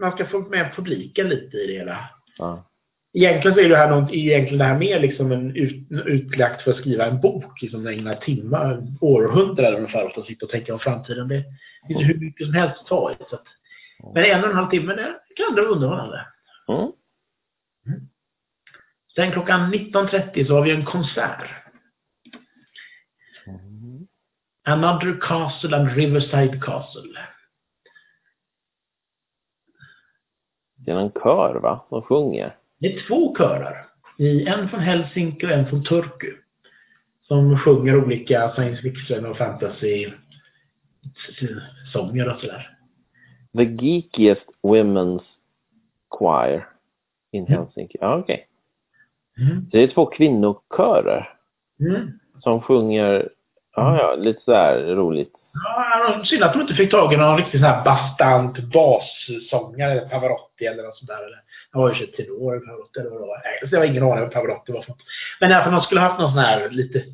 man 0.00 0.12
ska 0.12 0.26
få 0.26 0.38
med 0.38 0.72
publiken 0.76 1.28
lite 1.28 1.56
i 1.56 1.66
det 1.66 1.72
hela. 1.72 2.10
Ja. 2.38 2.70
Egentligen 3.12 3.54
så 3.54 3.60
är 3.60 3.68
det 3.68 3.76
här, 3.76 3.90
något, 3.90 4.12
egentligen 4.12 4.58
det 4.58 4.64
här 4.64 4.78
mer 4.78 5.00
liksom 5.00 5.32
en 5.32 5.56
ut, 5.56 5.86
utlagt 6.06 6.62
för 6.62 6.70
att 6.70 6.76
skriva 6.76 7.06
en 7.06 7.20
bok. 7.20 7.62
Liksom 7.62 7.86
ägna 7.86 8.14
timmar, 8.14 8.82
århundraden 9.00 9.76
ungefär 9.76 10.06
åt 10.06 10.18
att 10.18 10.26
sitta 10.26 10.46
och 10.46 10.52
tänka 10.52 10.74
om 10.74 10.80
framtiden. 10.80 11.28
Det 11.28 11.44
finns 11.88 12.02
hur 12.02 12.20
mycket 12.20 12.46
som 12.46 12.54
helst 12.54 12.80
att 12.80 12.86
ta 12.86 13.12
i. 13.12 13.16
Så 13.30 13.34
att, 13.36 13.46
men 14.14 14.24
en 14.24 14.44
och 14.44 14.50
en 14.50 14.56
halv 14.56 14.70
timme, 14.70 14.94
det 14.94 15.34
kan 15.36 15.54
vara 15.54 15.66
underhållande. 15.66 16.26
Mm. 16.68 16.80
Mm. 16.80 18.08
Sen 19.14 19.32
klockan 19.32 19.74
19.30 19.74 20.46
så 20.46 20.54
har 20.54 20.62
vi 20.62 20.70
en 20.70 20.84
konsert. 20.84 21.63
Mm. 23.46 24.06
Another 24.66 25.20
Castle 25.20 25.76
and 25.76 25.96
Riverside 25.96 26.62
Castle. 26.62 27.18
Det 30.76 30.90
är 30.90 30.96
en 30.96 31.10
kör 31.10 31.60
va, 31.60 31.84
som 31.88 32.02
sjunger? 32.02 32.56
Det 32.78 32.94
är 32.94 33.08
två 33.08 33.36
körer. 33.36 33.86
En 34.46 34.68
från 34.68 34.80
Helsinki 34.80 35.46
och 35.46 35.50
en 35.50 35.66
från 35.66 35.84
Turku. 35.84 36.32
Som 37.22 37.58
sjunger 37.58 38.04
olika 38.04 38.52
science 38.54 38.82
fiction 38.82 39.26
och 39.26 39.36
fantasy 39.36 40.10
sånger 41.92 42.34
och 42.34 42.40
sådär. 42.40 42.78
The 43.56 43.64
geekiest 43.64 44.46
women's 44.62 45.22
choir 46.08 46.68
in 47.32 47.46
Helsinki. 47.46 47.98
Ja, 48.00 48.18
okej. 48.18 48.48
Okay. 49.34 49.46
Mm. 49.46 49.66
Det 49.70 49.82
är 49.82 49.88
två 49.88 50.06
kvinnokörer 50.06 51.30
Mm. 51.80 52.18
Som 52.44 52.60
sjunger, 52.60 53.28
ja, 53.76 53.98
ja, 53.98 54.14
lite 54.18 54.40
så 54.44 54.54
här 54.54 54.78
roligt. 54.78 55.32
Ja, 55.64 56.24
synd 56.24 56.42
att 56.42 56.52
de 56.52 56.62
inte 56.62 56.74
fick 56.74 56.90
tag 56.90 57.12
i 57.12 57.16
någon 57.16 57.36
riktigt 57.36 57.60
sån 57.60 57.70
här 57.70 57.84
bastant 57.84 58.58
bassångare, 58.58 60.00
Pavarotti 60.00 60.64
eller 60.64 60.82
något 60.82 60.98
sånt 60.98 61.08
där. 61.08 61.26
Eller, 61.26 61.40
han 61.72 61.82
var 61.82 61.88
ju 61.88 61.94
så 61.94 62.12
tenor, 62.12 62.60
Pavarotti 62.66 63.00
eller 63.00 63.10
vad 63.10 63.20
det 63.20 63.26
var. 63.26 63.40
Nej, 63.44 63.68
så 63.68 63.74
jag 63.74 63.80
har 63.80 63.86
ingen 63.86 64.02
aning 64.02 64.20
vad 64.20 64.32
Pavarotti 64.32 64.72
var 64.72 64.82
för 64.82 64.90
något. 64.90 65.02
Men 65.40 65.50
fall, 65.64 65.72
de 65.72 65.82
skulle 65.82 66.00
haft 66.00 66.20
någon 66.20 66.30
sån 66.30 66.38
här 66.38 66.70
lite... 66.70 67.02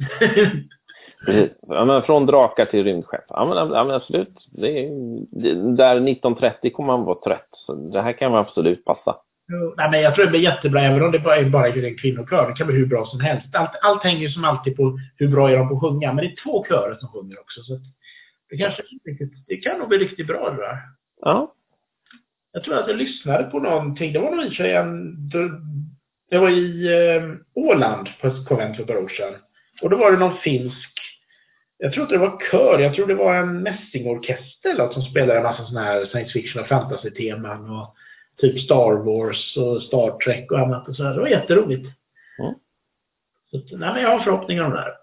Precis. 1.27 1.51
Ja, 1.67 1.85
men 1.85 2.03
från 2.03 2.27
drakar 2.27 2.65
till 2.65 2.85
rymdskepp. 2.85 3.25
Ja, 3.29 3.45
men, 3.45 3.57
ja, 3.57 3.85
men 3.85 3.97
absolut. 3.97 4.47
Det 4.53 4.85
är, 4.85 4.89
där 5.77 5.97
1930 5.97 6.71
kommer 6.71 6.97
man 6.97 7.05
vara 7.05 7.19
trött. 7.25 7.49
Så 7.53 7.75
det 7.75 8.03
här 8.03 8.13
kan 8.13 8.33
man 8.33 8.41
absolut 8.41 8.85
passa. 8.85 9.17
Nej, 9.77 9.91
men 9.91 10.01
jag 10.01 10.15
tror 10.15 10.25
det 10.25 10.31
blir 10.31 10.41
jättebra, 10.41 10.81
även 10.83 11.03
om 11.03 11.13
det 11.13 11.19
bara 11.19 11.37
är 11.37 11.45
bara 11.45 11.69
en 11.69 11.97
kvinnokör. 11.97 12.49
Det 12.49 12.55
kan 12.55 12.67
bli 12.67 12.77
hur 12.77 12.87
bra 12.87 13.07
som 13.07 13.21
helst. 13.21 13.55
Allt, 13.55 13.71
allt 13.83 14.03
hänger 14.03 14.29
som 14.29 14.45
alltid 14.45 14.77
på 14.77 14.99
hur 15.17 15.29
bra 15.29 15.51
är 15.51 15.57
de 15.57 15.69
på 15.69 15.75
att 15.75 15.81
sjunga. 15.81 16.13
Men 16.13 16.25
det 16.25 16.31
är 16.31 16.43
två 16.45 16.65
körer 16.69 16.97
som 17.01 17.09
sjunger 17.09 17.41
också. 17.41 17.63
Så 17.63 17.81
det, 18.51 18.57
kanske, 18.57 18.83
det 19.47 19.57
kan 19.57 19.79
nog 19.79 19.89
bli 19.89 19.99
riktigt 19.99 20.27
bra 20.27 20.51
det 20.51 20.57
där. 20.57 20.79
Ja. 21.21 21.55
Jag 22.53 22.65
tror 22.65 22.75
att 22.75 22.89
jag 22.89 22.97
lyssnade 22.97 23.45
på 23.45 23.59
någonting. 23.59 24.13
Det 24.13 24.19
var 24.19 24.37
nog 24.37 24.47
i 24.47 24.55
sig 24.55 24.75
en... 24.75 25.15
Det 26.31 26.39
var 26.39 26.51
i 26.51 26.87
eh, 26.87 27.23
Åland 27.55 28.09
på 28.21 28.27
ett 28.27 28.49
konvent 28.49 28.77
för 28.77 28.83
ett 28.83 28.89
par 28.89 28.97
år 28.97 29.09
sedan. 29.09 29.35
Och 29.83 29.91
då 29.91 29.97
var 29.97 30.13
det 30.13 30.19
någon 30.19 30.39
finsk... 30.39 30.91
Jag 31.79 31.93
tror 31.93 32.05
inte 32.05 32.15
det 32.15 32.19
var 32.19 32.43
kör. 32.51 32.79
Jag 32.79 32.95
tror 32.95 33.07
det 33.07 33.15
var 33.15 33.35
en 33.35 33.63
mässingorkester 33.63 34.71
eller 34.71 34.85
något 34.85 34.93
som 34.93 35.03
spelade 35.03 35.39
en 35.39 35.43
massa 35.43 35.67
sådana 35.67 35.87
här 35.87 36.07
science 36.07 36.33
fiction 36.33 36.63
och 36.63 36.69
fantasy-teman. 36.69 37.71
Och 37.71 37.95
typ 38.41 38.61
Star 38.61 38.93
Wars 38.93 39.57
och 39.57 39.83
Star 39.83 40.19
Trek 40.19 40.53
och 40.53 40.59
annat. 40.59 40.89
Och 40.89 40.97
så 40.97 41.05
här. 41.05 41.15
Det 41.15 41.21
var 41.21 41.29
jätteroligt. 41.29 41.87
Mm. 42.39 42.55
Så, 43.51 43.77
nej, 43.77 43.93
men 43.93 44.03
jag 44.03 44.09
har 44.09 44.21
förhoppningar 44.21 44.65
om 44.65 44.71
det 44.71 44.79
här. 44.79 44.95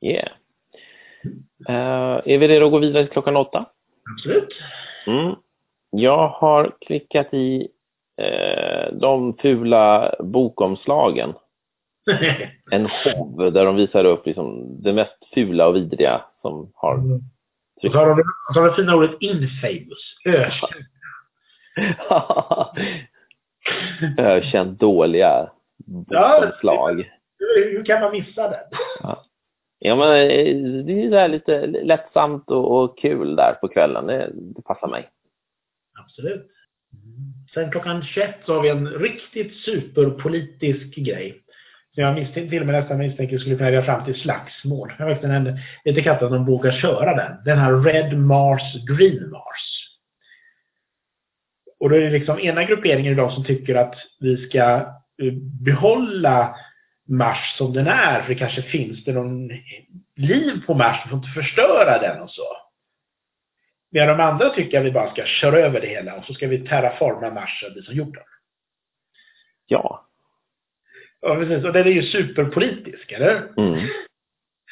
Yeah. 0.00 0.28
Eh, 1.68 2.22
är 2.24 2.38
vi 2.38 2.48
redo 2.48 2.66
att 2.66 2.72
gå 2.72 2.78
vidare 2.78 3.04
till 3.04 3.12
klockan 3.12 3.36
åtta? 3.36 3.66
Absolut. 4.16 4.48
Mm. 5.06 5.34
Jag 5.90 6.28
har 6.28 6.72
klickat 6.80 7.34
i 7.34 7.68
eh, 8.22 8.92
de 8.92 9.36
fula 9.36 10.14
bokomslagen. 10.18 11.34
En 12.70 12.88
show 12.88 13.52
där 13.52 13.64
de 13.64 13.76
visar 13.76 14.04
upp 14.04 14.26
liksom 14.26 14.76
det 14.82 14.92
mest 14.92 15.34
fula 15.34 15.68
och 15.68 15.76
vidriga 15.76 16.24
som 16.42 16.72
har 16.74 16.94
Och 17.82 17.92
så 17.92 17.98
har 17.98 18.06
de, 18.06 18.12
och 18.48 18.54
så 18.54 18.60
har 18.60 18.66
de 18.66 18.70
det 18.70 18.76
fina 18.76 18.96
ordet 18.96 19.16
infamous. 19.20 20.16
Ökänd. 20.24 20.84
ökänt 24.18 24.80
dåliga 24.80 25.50
bokomslag. 25.86 27.10
Hur 27.56 27.84
kan 27.84 28.00
man 28.00 28.12
missa 28.12 28.48
den? 28.48 28.60
Ja, 29.78 29.96
men 29.96 30.08
eh, 30.08 30.84
det 30.84 31.04
är 31.04 31.10
här 31.10 31.28
lite 31.28 31.66
lättsamt 31.66 32.50
och, 32.50 32.82
och 32.82 32.98
kul 32.98 33.36
där 33.36 33.52
på 33.60 33.68
kvällen. 33.68 34.06
Det, 34.06 34.30
det 34.32 34.62
passar 34.62 34.88
mig. 34.88 35.08
Absolut. 36.04 36.50
Sen 37.54 37.70
klockan 37.70 38.02
21 38.02 38.34
så 38.46 38.54
har 38.54 38.62
vi 38.62 38.68
en 38.68 38.88
riktigt 38.88 39.54
superpolitisk 39.54 40.96
grej. 40.96 41.40
Så 41.94 42.00
jag 42.00 42.14
misstänker 42.14 42.50
till 42.50 42.60
och 42.60 42.66
med 42.66 42.80
nästan 42.80 42.98
misstänker 42.98 43.38
skulle 43.38 43.56
kunna 43.56 43.70
leda 43.70 43.82
fram 43.82 44.04
till 44.04 44.20
slagsmål. 44.20 44.92
Jag 44.98 45.06
vet 45.06 45.56
lite 45.84 46.02
katt 46.02 46.22
att 46.22 46.30
de 46.30 46.46
vågar 46.46 46.72
köra 46.72 47.14
den. 47.14 47.44
Den 47.44 47.58
här 47.58 47.72
Red 47.72 48.18
Mars, 48.18 48.62
Green 48.88 49.30
Mars. 49.30 49.53
Och 51.84 51.90
då 51.90 51.96
är 51.96 52.00
det 52.00 52.10
liksom 52.10 52.38
ena 52.38 52.64
grupperingen 52.64 53.16
de 53.16 53.30
som 53.30 53.44
tycker 53.44 53.74
att 53.74 53.94
vi 54.20 54.48
ska 54.48 54.60
eh, 55.22 55.32
behålla 55.64 56.56
Mars 57.08 57.54
som 57.58 57.72
den 57.72 57.86
är. 57.86 58.22
För 58.22 58.28
det 58.28 58.38
kanske 58.38 58.62
finns 58.62 59.04
det 59.04 59.12
någon 59.12 59.48
liv 60.16 60.66
på 60.66 60.74
Mars, 60.74 61.00
vi 61.04 61.10
får 61.10 61.18
inte 61.18 61.42
förstöra 61.42 61.98
den 61.98 62.22
och 62.22 62.30
så. 62.30 62.56
Medan 63.90 64.18
de 64.18 64.24
andra 64.24 64.50
tycker 64.50 64.78
att 64.78 64.86
vi 64.86 64.90
bara 64.90 65.10
ska 65.10 65.24
köra 65.24 65.58
över 65.58 65.80
det 65.80 65.86
hela 65.86 66.14
och 66.14 66.24
så 66.24 66.34
ska 66.34 66.46
vi 66.46 66.68
terraforma 66.68 67.30
Mars 67.30 67.64
bli 67.74 67.82
som 67.82 67.94
jorden. 67.94 68.22
Ja. 69.66 70.08
Ja, 71.20 71.34
precis. 71.34 71.64
Och 71.64 71.72
den 71.72 71.86
är 71.86 71.90
ju 71.90 72.02
superpolitisk, 72.02 73.12
eller? 73.12 73.52
Mm. 73.56 73.88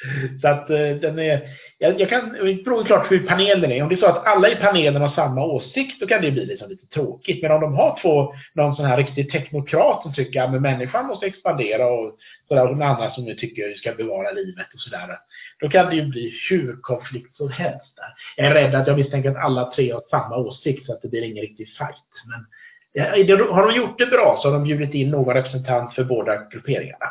Så 0.40 0.48
att 0.48 0.70
eh, 0.70 0.90
den 0.90 1.18
är... 1.18 1.40
Jag, 1.78 2.00
jag 2.00 2.08
kan... 2.08 2.32
Det 2.32 2.64
beror 2.64 2.84
klart 2.84 3.10
hur 3.10 3.26
panelen 3.26 3.72
är. 3.72 3.82
Om 3.82 3.88
det 3.88 3.94
är 3.94 3.96
så 3.96 4.06
att 4.06 4.26
alla 4.26 4.48
i 4.48 4.56
panelen 4.56 5.02
har 5.02 5.10
samma 5.10 5.44
åsikt, 5.44 6.00
då 6.00 6.06
kan 6.06 6.22
det 6.22 6.30
bli 6.30 6.46
liksom 6.46 6.68
lite 6.68 6.86
tråkigt. 6.86 7.42
Men 7.42 7.52
om 7.52 7.60
de 7.60 7.74
har 7.74 7.98
två, 8.02 8.34
någon 8.54 8.76
sån 8.76 8.84
här 8.84 8.96
riktig 8.96 9.32
teknokrat 9.32 10.02
som 10.02 10.14
tycker 10.14 10.42
att 10.42 10.62
människan 10.62 11.06
måste 11.06 11.26
expandera 11.26 11.86
och 11.86 12.16
sådär, 12.48 12.62
och 12.62 12.76
någon 12.76 12.82
annan 12.82 13.12
som 13.12 13.26
tycker 13.26 13.64
att 13.64 13.70
vi 13.70 13.78
ska 13.78 13.92
bevara 13.92 14.30
livet 14.30 14.66
och 14.74 14.80
sådär. 14.80 15.18
Då 15.60 15.68
kan 15.68 15.90
det 15.90 15.96
ju 15.96 16.06
bli 16.06 16.34
hur 16.50 16.76
konflikt 16.80 17.36
som 17.36 17.50
helst 17.50 17.96
där. 17.96 18.14
Jag 18.36 18.46
är 18.46 18.54
rädd 18.54 18.74
att 18.74 18.86
jag 18.86 18.98
misstänker 18.98 19.30
att 19.30 19.44
alla 19.44 19.72
tre 19.72 19.92
har 19.92 20.02
samma 20.10 20.36
åsikt 20.36 20.86
så 20.86 20.92
att 20.92 21.02
det 21.02 21.08
blir 21.08 21.22
ingen 21.22 21.42
riktig 21.42 21.68
fight. 21.68 21.96
Men 22.26 22.46
har 23.50 23.68
de 23.68 23.76
gjort 23.76 23.98
det 23.98 24.06
bra 24.06 24.38
så 24.42 24.48
har 24.48 24.52
de 24.52 24.64
bjudit 24.64 24.94
in 24.94 25.10
någon 25.10 25.34
representant 25.34 25.94
för 25.94 26.04
båda 26.04 26.48
grupperingarna. 26.50 27.06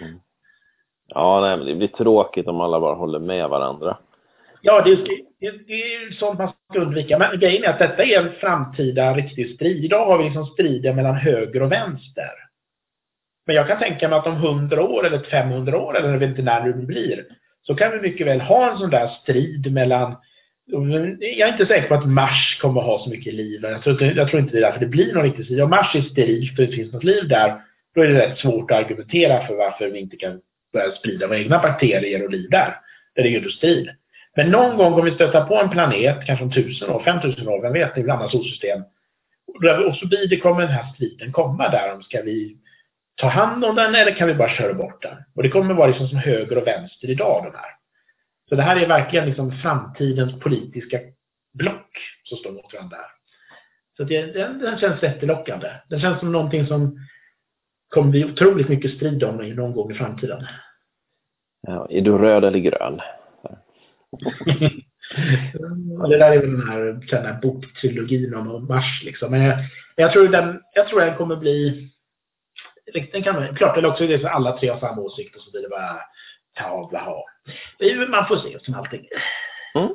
Mm. 0.00 0.18
Ja, 1.14 1.40
nej, 1.40 1.56
men 1.56 1.66
det 1.66 1.74
blir 1.74 1.88
tråkigt 1.88 2.48
om 2.48 2.60
alla 2.60 2.80
bara 2.80 2.94
håller 2.94 3.18
med 3.18 3.48
varandra. 3.48 3.96
Ja, 4.62 4.82
det, 4.84 4.94
det, 5.40 5.66
det 5.66 5.72
är 5.72 6.04
ju 6.04 6.12
sånt 6.12 6.38
man 6.38 6.52
ska 6.70 6.80
undvika. 6.80 7.18
Men 7.18 7.40
grejen 7.40 7.64
är 7.64 7.68
att 7.68 7.78
detta 7.78 8.04
är 8.04 8.20
en 8.20 8.32
framtida 8.32 9.14
riktig 9.14 9.54
strid. 9.54 9.84
Idag 9.84 10.06
har 10.06 10.18
vi 10.18 10.24
liksom 10.24 10.46
striden 10.46 10.96
mellan 10.96 11.14
höger 11.14 11.62
och 11.62 11.72
vänster. 11.72 12.30
Men 13.46 13.56
jag 13.56 13.68
kan 13.68 13.78
tänka 13.78 14.08
mig 14.08 14.18
att 14.18 14.26
om 14.26 14.36
100 14.36 14.82
år 14.82 15.06
eller 15.06 15.18
500 15.18 15.78
år, 15.78 15.96
eller 15.96 16.10
jag 16.10 16.18
vet 16.18 16.28
inte 16.28 16.42
när 16.42 16.66
det 16.66 16.72
blir, 16.72 17.26
så 17.62 17.74
kan 17.74 17.92
vi 17.92 18.00
mycket 18.00 18.26
väl 18.26 18.40
ha 18.40 18.70
en 18.70 18.78
sån 18.78 18.90
där 18.90 19.08
strid 19.08 19.72
mellan 19.72 20.16
jag 20.66 21.48
är 21.48 21.52
inte 21.52 21.66
säker 21.66 21.88
på 21.88 21.94
att 21.94 22.08
Mars 22.08 22.58
kommer 22.60 22.80
att 22.80 22.86
ha 22.86 23.04
så 23.04 23.10
mycket 23.10 23.34
liv. 23.34 23.60
Jag 23.62 23.82
tror, 23.82 24.02
inte, 24.02 24.20
jag 24.20 24.28
tror 24.28 24.40
inte 24.40 24.52
det 24.52 24.58
är 24.58 24.62
därför 24.62 24.80
det 24.80 24.86
blir 24.86 25.14
någon 25.14 25.22
riktig 25.22 25.44
strid. 25.44 25.62
Om 25.62 25.70
Mars 25.70 25.94
är 25.94 26.02
sterilt 26.02 26.58
och 26.58 26.66
det 26.66 26.72
finns 26.72 26.92
något 26.92 27.04
liv 27.04 27.28
där, 27.28 27.60
då 27.94 28.02
är 28.02 28.08
det 28.08 28.26
rätt 28.26 28.38
svårt 28.38 28.70
att 28.70 28.84
argumentera 28.84 29.46
för 29.46 29.54
varför 29.54 29.90
vi 29.90 29.98
inte 29.98 30.16
kan 30.16 30.40
börja 30.74 30.92
sprida 30.92 31.26
våra 31.26 31.38
egna 31.38 31.58
bakterier 31.58 32.24
och 32.24 32.30
liv 32.30 32.50
där. 32.50 32.76
Där 33.14 33.22
det 33.22 33.28
är 33.28 33.36
industrin. 33.36 33.90
Men 34.36 34.50
någon 34.50 34.76
gång 34.76 34.92
kommer 34.92 35.10
vi 35.10 35.14
stöta 35.14 35.46
på 35.46 35.56
en 35.56 35.70
planet, 35.70 36.26
kanske 36.26 36.44
om 36.44 36.52
tusen 36.52 36.90
år, 36.90 37.02
5000 37.04 37.48
år, 37.48 37.62
vem 37.62 37.72
vet, 37.72 37.98
i 37.98 38.00
ett 38.00 38.08
annat 38.08 38.30
solsystem. 38.30 38.82
Och 39.86 39.96
så 39.96 40.06
blir 40.06 40.28
det, 40.28 40.36
kommer 40.36 40.60
den 40.60 40.70
här 40.70 40.92
striden 40.94 41.32
komma 41.32 41.68
där 41.68 41.94
om 41.94 42.02
ska 42.02 42.22
vi 42.22 42.56
ta 43.16 43.28
hand 43.28 43.64
om 43.64 43.76
den 43.76 43.94
eller 43.94 44.14
kan 44.14 44.28
vi 44.28 44.34
bara 44.34 44.56
köra 44.56 44.74
bort 44.74 45.02
den? 45.02 45.16
Och 45.34 45.42
det 45.42 45.48
kommer 45.48 45.74
vara 45.74 45.86
liksom 45.86 46.08
som 46.08 46.18
höger 46.18 46.58
och 46.58 46.66
vänster 46.66 47.10
idag 47.10 47.44
de 47.44 47.58
här. 47.58 47.70
Så 48.48 48.54
det 48.54 48.62
här 48.62 48.76
är 48.76 48.88
verkligen 48.88 49.26
liksom 49.26 49.52
framtidens 49.52 50.40
politiska 50.40 51.00
block 51.58 51.90
som 52.24 52.38
står 52.38 52.52
mot 52.52 52.72
varandra. 52.74 52.96
här. 52.96 53.06
Så 53.96 54.04
det, 54.04 54.22
den, 54.22 54.58
den 54.58 54.78
känns 54.78 55.02
jättelockande. 55.02 55.68
Den 55.88 56.00
känns 56.00 56.18
som 56.20 56.32
någonting 56.32 56.66
som 56.66 56.98
kommer 57.88 58.10
bli 58.10 58.24
otroligt 58.24 58.68
mycket 58.68 58.96
strid 58.96 59.24
om 59.24 59.36
någon 59.36 59.72
gång 59.72 59.90
i 59.90 59.94
framtiden. 59.94 60.46
Ja, 61.66 61.86
är 61.90 62.00
du 62.00 62.18
röd 62.18 62.44
eller 62.44 62.58
grön? 62.58 63.00
Ja, 65.98 66.06
det 66.06 66.18
där 66.18 66.32
är 66.32 66.38
väl 66.38 66.50
den 66.50 66.68
här, 66.68 66.78
den 67.10 67.24
här 67.24 67.40
boktrilogin 67.42 68.34
om 68.34 68.66
Mars. 68.66 69.02
Liksom. 69.04 69.30
Men 69.30 69.42
jag, 69.42 69.58
jag, 69.96 70.12
tror 70.12 70.28
den, 70.28 70.60
jag 70.74 70.88
tror 70.88 71.00
den 71.00 71.16
kommer 71.16 71.36
bli... 71.36 71.88
Den 73.12 73.22
kan, 73.22 73.56
klart, 73.56 73.76
eller 73.76 73.88
också 73.88 74.04
är 74.04 74.08
det 74.08 74.18
så 74.18 74.28
alla 74.28 74.58
tre 74.58 74.68
har 74.68 74.80
samma 74.80 75.02
åsikt 75.02 75.36
och 75.36 75.42
så 75.42 75.50
blir 75.50 75.62
det 75.62 75.68
bara 75.68 76.00
ta 76.54 76.88
blaha. 76.90 77.22
Man 78.08 78.26
får 78.26 78.36
se 78.36 78.58
som 78.60 78.74
allting. 78.74 79.08
Mm. 79.74 79.90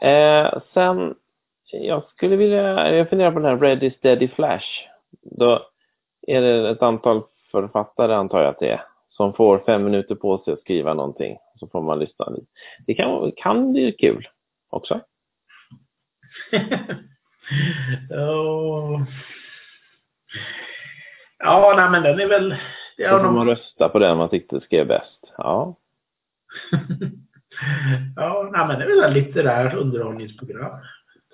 Eh, 0.00 0.60
sen, 0.74 1.14
jag 1.72 2.02
skulle 2.04 2.36
vilja, 2.36 2.96
jag 2.96 3.08
funderar 3.08 3.32
på 3.32 3.38
den 3.38 3.48
här 3.48 3.66
Ready 3.66 3.90
Steady 3.90 4.28
Flash. 4.28 4.66
Då 5.22 5.66
är 6.26 6.40
det 6.40 6.70
ett 6.70 6.82
antal 6.82 7.22
författare, 7.50 8.14
antar 8.14 8.40
jag 8.40 8.48
att 8.48 8.60
det 8.60 8.70
är, 8.70 8.84
som 9.22 9.34
får 9.34 9.58
fem 9.58 9.84
minuter 9.84 10.14
på 10.14 10.38
sig 10.38 10.52
att 10.52 10.60
skriva 10.60 10.94
någonting. 10.94 11.36
Så 11.60 11.68
får 11.68 11.82
man 11.82 11.98
lyssna. 11.98 12.26
Det 12.86 12.94
kan, 12.94 13.32
kan 13.36 13.72
bli 13.72 13.92
kul 13.92 14.28
också. 14.70 15.00
oh. 18.10 19.02
Ja, 21.38 21.74
nej 21.76 21.90
men 21.90 22.02
den 22.02 22.20
är 22.20 22.28
väl... 22.28 22.56
Så 22.96 23.18
får 23.18 23.32
man 23.32 23.48
rösta 23.48 23.88
på 23.88 23.98
den 23.98 24.18
man 24.18 24.28
tyckte 24.28 24.60
skrev 24.60 24.86
bäst. 24.86 25.32
Ja. 25.36 25.76
ja, 28.16 28.50
nej 28.52 28.66
men 28.66 28.78
det 28.78 28.84
är 28.84 28.88
väl 28.88 29.04
ett 29.04 29.12
litterärt 29.12 29.74
underhållningsprogram. 29.74 30.78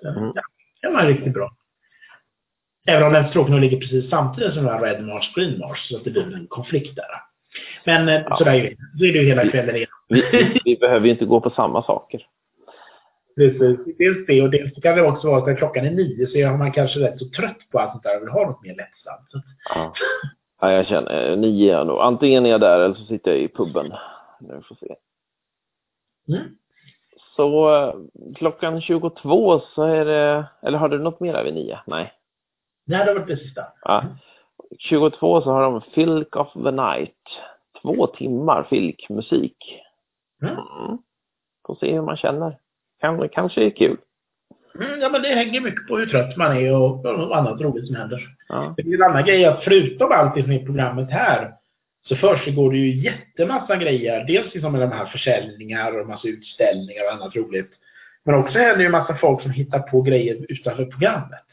Den, 0.01 0.17
Mm. 0.17 0.31
ja, 0.35 0.41
den 0.81 0.93
var 0.93 1.05
riktigt 1.05 1.33
bra. 1.33 1.51
Även 2.87 3.07
om 3.07 3.13
den 3.13 3.29
stråken 3.29 3.61
ligger 3.61 3.79
precis 3.79 4.09
samtidigt 4.09 4.53
som 4.53 4.63
den 4.63 4.73
här 4.73 4.81
Red 4.81 5.03
Mars, 5.05 5.33
Green 5.35 5.59
Mars, 5.59 5.87
så 5.89 5.97
att 5.97 6.03
det 6.03 6.11
blir 6.11 6.35
en 6.35 6.47
konflikt 6.47 6.95
där. 6.95 7.28
Men 7.85 8.09
eh, 8.09 8.21
Ja. 8.29 8.37
sådär 8.37 8.53
är 8.53 8.61
det. 8.63 8.75
Så 8.99 9.05
är 9.05 9.13
det 9.13 9.19
ju 9.19 9.27
hela 9.27 9.47
kvällen 9.47 9.75
igen. 9.75 9.89
Vi, 10.09 10.21
vi, 10.31 10.61
vi 10.65 10.75
behöver 10.75 11.05
ju 11.05 11.11
inte 11.11 11.25
gå 11.25 11.41
på 11.41 11.49
samma 11.49 11.83
saker. 11.83 12.25
Precis. 13.35 13.79
Dels 13.97 14.27
det 14.27 14.41
och 14.41 14.49
dels 14.49 14.75
så 14.75 14.81
kan 14.81 14.95
det 14.95 15.01
också 15.01 15.27
vara 15.27 15.37
att 15.39 15.45
när 15.47 15.55
klockan 15.55 15.85
är 15.85 15.91
nio 15.91 16.27
så 16.27 16.37
är 16.37 16.51
man 16.57 16.71
kanske 16.71 16.99
rätt 16.99 17.19
så 17.19 17.29
trött 17.29 17.57
på 17.71 17.79
allt 17.79 17.91
sånt 17.91 18.03
där 18.03 18.15
och 18.15 18.21
vill 18.21 18.29
ha 18.29 18.45
något 18.45 18.61
mer 18.63 18.75
lättsamt. 18.75 19.31
Så 19.31 19.37
att- 19.37 19.43
Ja. 19.75 19.93
Ja, 20.61 20.71
jag 20.71 20.87
känner 20.87 21.35
nio 21.35 21.79
är 21.79 21.85
nog. 21.85 21.99
Antingen 21.99 22.45
är 22.45 22.49
jag 22.49 22.61
där 22.61 22.79
eller 22.79 22.95
så 22.95 23.05
sitter 23.05 23.31
jag 23.31 23.39
i 23.39 23.47
puben. 23.47 23.93
Nu 24.39 24.61
får 24.67 24.75
se. 24.75 24.95
Mm. 26.27 26.41
Så 27.35 27.75
eh, 27.75 27.93
klockan 28.35 28.81
22 28.81 29.59
så 29.59 29.83
är 29.83 30.05
det, 30.05 30.45
eller 30.63 30.77
har 30.77 30.89
du 30.89 30.99
något 30.99 31.19
mer 31.19 31.43
vid 31.43 31.53
nio? 31.53 31.79
Nej. 31.87 32.13
Nej, 32.85 33.05
det 33.05 33.13
var 33.13 33.25
det 33.25 33.37
sista. 33.37 33.61
Ja. 33.83 34.03
22 34.77 35.41
så 35.41 35.51
har 35.51 35.61
de 35.61 35.81
Filk 35.81 36.35
of 36.35 36.53
the 36.53 36.71
Night. 36.71 37.15
Två 37.81 38.07
timmar 38.07 38.67
filkmusik. 38.69 39.81
Mm. 40.41 40.53
Mm. 40.53 40.97
Får 41.67 41.75
se 41.75 41.93
hur 41.93 42.01
man 42.01 42.17
känner. 42.17 42.57
Kan, 43.01 43.29
kanske 43.29 43.65
är 43.65 43.69
kul. 43.69 43.97
Mm, 44.75 45.01
ja, 45.01 45.09
men 45.09 45.21
det 45.21 45.27
hänger 45.27 45.61
mycket 45.61 45.87
på 45.87 45.97
hur 45.97 46.05
trött 46.05 46.37
man 46.37 46.57
är 46.57 46.75
och, 46.75 47.05
och 47.05 47.37
annat 47.37 47.61
roligt 47.61 47.87
som 47.87 47.95
händer. 47.95 48.37
Ja. 48.49 48.73
Det 48.77 48.81
är 48.81 48.95
en 48.95 49.09
annan 49.09 49.25
grej 49.25 49.45
att 49.45 49.63
förutom 49.63 50.11
allt 50.11 50.35
det 50.35 50.43
som 50.43 50.51
är 50.51 50.61
i 50.61 50.65
programmet 50.65 51.11
här 51.11 51.53
så 52.07 52.15
försiggår 52.15 52.71
det 52.71 52.77
ju 52.77 53.03
jättemassa 53.03 53.75
grejer. 53.75 54.25
Dels 54.25 54.53
liksom 54.53 54.71
med 54.71 54.81
de 54.81 54.91
här 54.91 55.05
försäljningar 55.05 55.99
och 55.99 56.07
massa 56.07 56.27
utställningar 56.27 57.05
och 57.05 57.13
annat 57.13 57.35
roligt. 57.35 57.71
Men 58.25 58.35
också 58.35 58.59
händer 58.59 58.83
ju 58.83 58.89
massa 58.89 59.15
folk 59.15 59.41
som 59.41 59.51
hittar 59.51 59.79
på 59.79 60.01
grejer 60.01 60.45
utanför 60.49 60.85
programmet. 60.85 61.45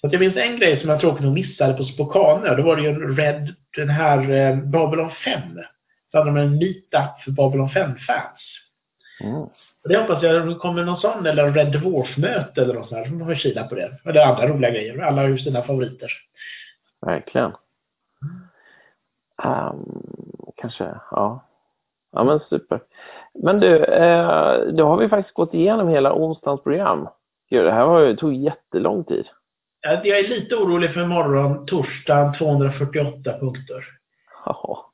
Så 0.00 0.08
jag 0.12 0.20
minns 0.20 0.36
en 0.36 0.56
grej 0.56 0.80
som 0.80 0.90
jag 0.90 1.00
tråkigt 1.00 1.24
nog 1.24 1.34
missade 1.34 1.74
på 1.74 1.84
Spokane. 1.84 2.54
Då 2.54 2.62
var 2.62 2.76
det 2.76 2.82
ju 2.82 2.88
en 2.88 3.16
Red, 3.16 3.54
den 3.76 3.88
här 3.88 4.30
eh, 4.30 4.56
Babylon 4.56 5.10
5. 5.24 5.42
Så 6.10 6.18
hade 6.18 6.30
de 6.30 6.36
en 6.36 6.58
meetup 6.58 7.20
för 7.24 7.30
Babylon 7.30 7.68
5-fans. 7.68 8.40
Mm. 9.20 9.46
Det 9.84 9.96
hoppas 9.96 10.22
jag 10.22 10.48
det 10.48 10.54
kommer 10.54 10.84
någon 10.84 11.00
sån 11.00 11.26
eller 11.26 11.52
Red 11.52 11.72
Dwarf-möte 11.72 12.62
eller 12.62 12.74
något 12.74 12.88
sånt 12.88 13.04
där. 13.04 13.10
Så 13.10 13.14
man 13.14 13.26
får 13.28 13.34
kila 13.34 13.64
på 13.64 13.74
det. 13.74 13.98
Eller 14.04 14.26
andra 14.26 14.48
roliga 14.48 14.70
grejer. 14.70 15.02
Alla 15.02 15.22
har 15.22 15.28
ju 15.28 15.38
sina 15.38 15.62
favoriter. 15.62 16.10
Verkligen. 17.06 17.52
Ehm, 19.42 20.02
kanske, 20.56 20.84
ja. 21.10 21.44
Ja 22.12 22.24
men 22.24 22.40
super. 22.40 22.80
Men 23.34 23.60
du, 23.60 23.84
eh, 23.84 24.60
då 24.72 24.86
har 24.86 24.96
vi 24.96 25.08
faktiskt 25.08 25.34
gått 25.34 25.54
igenom 25.54 25.88
hela 25.88 26.14
onsdagens 26.14 26.62
program. 26.62 27.08
Gud, 27.50 27.64
det 27.64 27.72
här 27.72 27.86
var, 27.86 28.14
tog 28.14 28.34
jättelång 28.34 29.04
tid. 29.04 29.26
Jag 29.82 30.06
är 30.06 30.28
lite 30.28 30.56
orolig 30.56 30.94
för 30.94 31.02
imorgon, 31.02 31.66
torsdagen, 31.66 32.34
248 32.38 33.38
punkter. 33.38 33.84
Ja. 34.44 34.92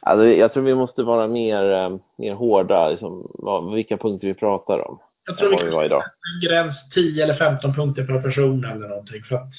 Alltså, 0.00 0.26
jag 0.26 0.52
tror 0.52 0.62
vi 0.62 0.74
måste 0.74 1.02
vara 1.02 1.28
mer, 1.28 1.72
eh, 1.72 1.96
mer 2.18 2.34
hårda, 2.34 2.90
liksom, 2.90 3.30
vad, 3.34 3.74
vilka 3.74 3.96
punkter 3.96 4.28
vi 4.28 4.34
pratar 4.34 4.88
om. 4.88 5.00
Jag 5.26 5.38
tror 5.38 5.50
vi 5.50 5.56
kan 5.56 5.84
idag. 5.84 6.02
en 6.02 6.48
gräns 6.48 6.76
10 6.94 7.24
eller 7.24 7.34
15 7.34 7.74
punkter 7.74 8.04
per 8.04 8.22
person 8.22 8.64
eller 8.64 8.88
någonting. 8.88 9.22
För 9.22 9.36
att 9.36 9.50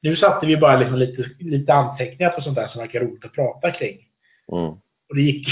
nu 0.00 0.16
satte 0.16 0.46
vi 0.46 0.56
bara 0.56 0.78
liksom 0.78 0.96
lite, 0.96 1.24
lite 1.38 1.74
anteckningar 1.74 2.30
på 2.30 2.42
sånt 2.42 2.56
där 2.56 2.68
som 2.68 2.80
verkar 2.80 3.00
roligt 3.00 3.24
att 3.24 3.32
prata 3.32 3.70
kring. 3.70 3.98
Mm. 4.52 4.70
Och 5.08 5.14
det 5.14 5.22
gick... 5.22 5.48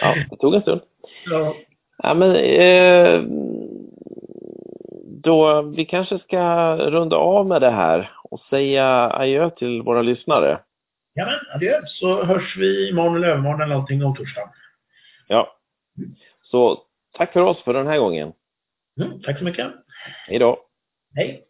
Ja, 0.00 0.14
det 0.30 0.36
tog 0.36 0.54
en 0.54 0.62
stund. 0.62 0.80
ja, 1.30 1.54
Ja, 2.02 2.14
men 2.14 2.36
eh, 2.36 3.22
då, 5.26 5.62
vi 5.62 5.84
kanske 5.84 6.18
ska 6.18 6.76
runda 6.76 7.16
av 7.16 7.46
med 7.46 7.60
det 7.60 7.70
här 7.70 8.10
och 8.22 8.40
säga 8.40 8.86
adjö 9.12 9.50
till 9.50 9.82
våra 9.82 10.02
lyssnare. 10.02 10.60
ja 11.14 11.24
men 11.24 11.56
adjö. 11.56 11.80
Så 11.86 12.24
hörs 12.24 12.56
vi 12.56 12.90
imorgon 12.90 13.16
eller 13.16 13.28
övermorgon 13.28 13.60
eller 13.60 13.74
någonting 13.74 14.04
om 14.04 14.14
torsdagen. 14.16 14.48
Ja. 15.28 15.56
Så 16.42 16.78
tack 17.12 17.32
för 17.32 17.40
oss 17.40 17.62
för 17.62 17.74
den 17.74 17.86
här 17.86 17.98
gången. 17.98 18.32
Mm, 19.00 19.22
tack 19.22 19.38
så 19.38 19.44
mycket. 19.44 19.66
Hej 20.28 20.38
då. 20.38 20.58
Hej. 21.14 21.42